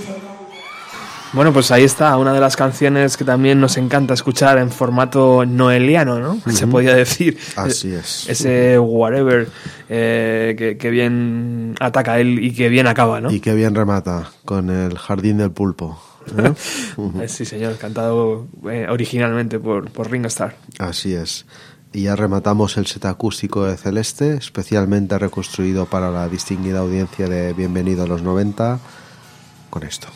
Bueno, 1.32 1.52
pues 1.52 1.70
ahí 1.70 1.84
está, 1.84 2.16
una 2.16 2.32
de 2.32 2.40
las 2.40 2.56
canciones 2.56 3.16
que 3.16 3.24
también 3.24 3.60
nos 3.60 3.76
encanta 3.76 4.14
escuchar 4.14 4.58
en 4.58 4.70
formato 4.70 5.46
noeliano, 5.46 6.18
¿no? 6.18 6.40
Se 6.52 6.66
podía 6.66 6.94
decir. 6.94 7.38
Así 7.54 7.92
es. 7.92 8.28
Ese 8.28 8.78
whatever 8.80 9.48
eh, 9.88 10.56
que, 10.58 10.76
que 10.76 10.90
bien 10.90 11.76
ataca 11.78 12.18
él 12.18 12.42
y 12.42 12.52
que 12.52 12.68
bien 12.68 12.88
acaba, 12.88 13.20
¿no? 13.20 13.30
Y 13.30 13.38
qué 13.38 13.54
bien 13.54 13.76
remata 13.76 14.32
con 14.44 14.70
el 14.70 14.98
jardín 14.98 15.38
del 15.38 15.52
pulpo. 15.52 16.02
¿eh? 16.36 16.52
Eh, 17.22 17.28
Sí, 17.28 17.44
señor, 17.44 17.76
cantado 17.78 18.48
eh, 18.68 18.86
originalmente 18.90 19.60
por, 19.60 19.90
por 19.92 20.10
Ringo 20.10 20.26
Starr. 20.26 20.56
Así 20.78 21.14
es. 21.14 21.46
Y 21.92 22.02
ya 22.02 22.16
rematamos 22.16 22.76
el 22.76 22.86
set 22.86 23.04
acústico 23.04 23.64
de 23.64 23.76
Celeste, 23.76 24.34
especialmente 24.34 25.16
reconstruido 25.18 25.86
para 25.86 26.10
la 26.10 26.28
distinguida 26.28 26.80
audiencia 26.80 27.28
de 27.28 27.52
Bienvenido 27.52 28.02
a 28.02 28.06
los 28.06 28.22
90, 28.22 28.80
con 29.70 29.84
esto. 29.84 30.08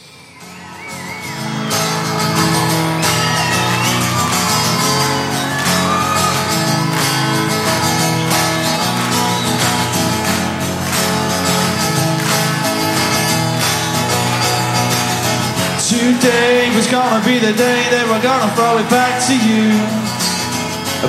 Was 16.85 16.93
gonna 16.93 17.25
be 17.25 17.39
the 17.39 17.53
day 17.57 17.81
they 17.91 18.05
were 18.05 18.21
gonna 18.21 18.51
throw 18.57 18.77
it 18.77 18.89
back 18.91 19.17
to 19.25 19.33
you. 19.33 19.73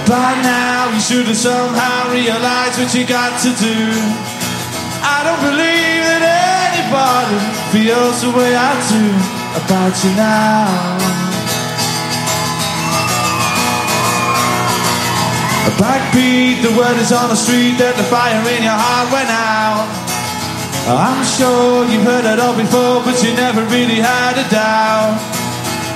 By 0.07 0.31
now 0.39 0.87
you 0.93 0.99
should 0.99 1.27
have 1.27 1.35
somehow 1.35 2.11
realized 2.11 2.79
what 2.79 2.93
you 2.95 3.05
got 3.05 3.35
to 3.43 3.51
do. 3.59 3.79
I 5.03 5.19
don't 5.27 5.41
believe 5.43 6.03
that 6.07 6.23
anybody 6.71 7.39
feels 7.75 8.21
the 8.23 8.31
way 8.31 8.55
I 8.55 8.71
do 8.87 9.03
about 9.59 9.93
you 10.03 10.11
now. 10.15 10.95
A 15.67 15.71
backbeat, 15.81 16.61
the 16.63 16.71
word 16.77 16.97
is 17.03 17.11
on 17.11 17.27
the 17.27 17.35
street 17.35 17.75
that 17.83 17.95
the 17.97 18.07
fire 18.07 18.39
in 18.55 18.63
your 18.63 18.79
heart 18.79 19.11
went 19.11 19.31
out. 19.31 19.87
Oh, 20.87 20.95
I'm 20.95 21.23
sure 21.25 21.83
you've 21.89 22.05
heard 22.05 22.23
it 22.23 22.39
all 22.39 22.55
before, 22.55 23.03
but 23.03 23.21
you 23.23 23.33
never 23.35 23.65
really 23.65 23.99
had 23.99 24.37
a 24.39 24.47
doubt. 24.49 25.34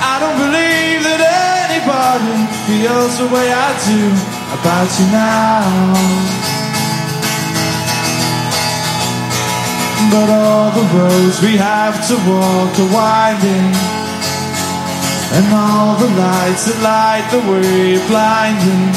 I 0.00 0.16
don't 0.22 0.38
believe 0.40 1.00
that 1.04 1.20
anybody 1.68 2.36
feels 2.64 3.12
the 3.20 3.28
way 3.28 3.52
I 3.52 3.70
do 3.84 4.00
about 4.56 4.88
you 4.96 5.06
now. 5.12 6.40
But 10.10 10.28
all 10.32 10.72
the 10.72 10.86
roads 10.96 11.38
we 11.44 11.54
have 11.56 12.00
to 12.08 12.16
walk 12.24 12.72
are 12.80 12.90
winding, 12.90 13.70
and 15.36 15.44
all 15.52 15.94
the 16.00 16.10
lights 16.16 16.64
that 16.66 16.80
light 16.82 17.28
the 17.30 17.38
way 17.44 18.00
are 18.00 18.06
blinding. 18.08 18.90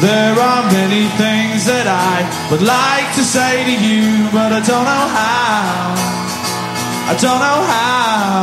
There 0.00 0.36
are 0.38 0.64
many 0.70 1.08
things 1.16 1.64
that 1.64 1.88
I 1.88 2.22
would 2.50 2.62
like 2.62 3.08
to 3.16 3.24
say 3.24 3.64
to 3.64 3.72
you, 3.72 4.28
but 4.30 4.52
I 4.52 4.60
don't 4.60 4.84
know 4.84 5.06
how. 5.16 5.96
I 7.08 7.14
don't 7.16 7.40
know 7.40 7.60
how. 7.72 8.37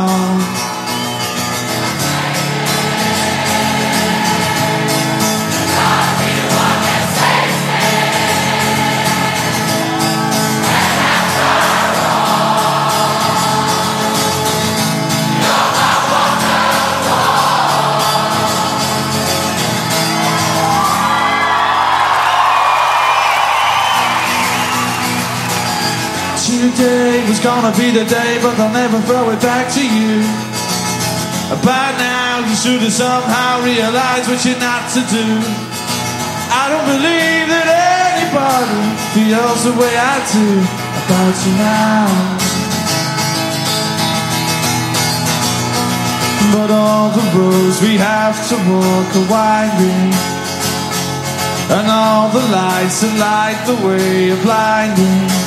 Gonna 27.46 27.70
be 27.78 27.94
the 27.94 28.04
day, 28.04 28.42
but 28.42 28.58
they'll 28.58 28.74
never 28.74 28.98
throw 29.06 29.30
it 29.30 29.40
back 29.40 29.70
to 29.70 29.78
you. 29.78 30.18
By 31.62 31.94
now, 31.94 32.42
you 32.42 32.56
should 32.58 32.82
have 32.82 32.92
somehow 32.92 33.62
realized 33.62 34.26
what 34.28 34.42
you're 34.44 34.58
not 34.58 34.90
to 34.98 35.00
do. 35.14 35.26
I 36.50 36.64
don't 36.72 36.86
believe 36.90 37.46
that 37.54 37.68
anybody 38.10 38.82
feels 39.14 39.60
the 39.62 39.74
way 39.78 39.94
I 39.94 40.16
do 40.34 40.48
about 41.02 41.34
you 41.46 41.54
now. 41.62 42.10
But 46.50 46.70
all 46.74 47.08
the 47.14 47.26
roads 47.38 47.78
we 47.80 47.94
have 47.94 48.36
to 48.50 48.56
walk 48.74 49.08
are 49.20 49.28
winding, 49.30 50.10
and 51.78 51.86
all 51.94 52.26
the 52.34 52.42
lights 52.50 52.98
that 53.02 53.14
light 53.22 53.60
the 53.70 53.78
way 53.86 54.34
are 54.34 54.42
blinding. 54.42 55.45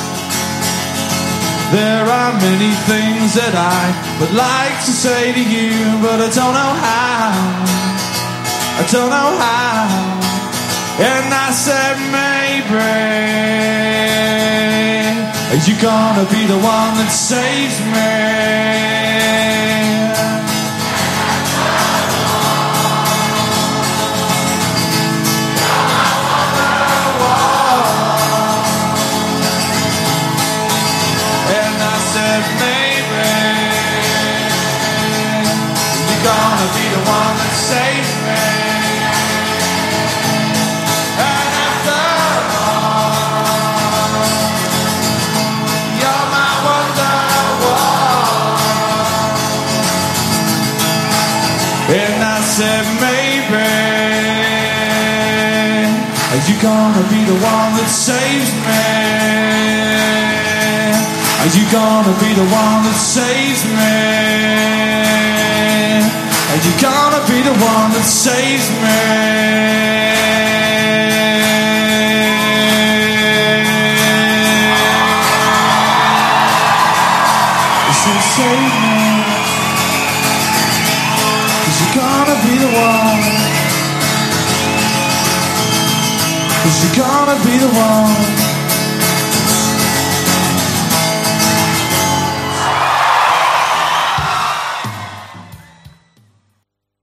There 1.70 2.04
are 2.04 2.32
many 2.34 2.72
things 2.90 3.34
that 3.38 3.54
I 3.54 3.94
would 4.18 4.34
like 4.34 4.78
to 4.86 4.92
say 4.92 5.32
to 5.32 5.44
you, 5.54 5.70
but 6.02 6.18
I 6.18 6.28
don't 6.34 6.54
know 6.60 6.74
how. 6.82 7.30
I 8.80 8.84
don't 8.90 9.10
know 9.10 9.30
how. 9.38 10.20
And 10.98 11.32
I 11.32 11.50
said, 11.52 11.96
maybe 12.10 12.40
are 15.50 15.62
you 15.66 15.74
gonna 15.80 16.26
be 16.30 16.46
the 16.46 16.58
one 16.58 16.94
that 16.98 17.10
saves 17.10 17.80
me? 17.94 19.89
Gonna 56.62 57.02
be 57.08 57.24
the 57.24 57.32
one 57.32 57.72
that 57.72 57.88
saves 57.88 58.52
me? 58.52 58.84
Are 61.40 61.48
you 61.56 61.64
gonna 61.72 62.12
be 62.20 62.34
the 62.36 62.44
one 62.52 62.84
that 62.84 63.00
saves 63.00 63.64
me? 63.64 63.96
Are 66.52 66.60
you 66.60 66.72
gonna 66.76 67.24
be 67.32 67.40
the 67.40 67.56
one 67.64 67.92
that 67.96 68.04
saves 68.04 68.68
me? 68.84 70.19
Be 87.44 87.56
the 87.56 87.68
one. 87.68 88.49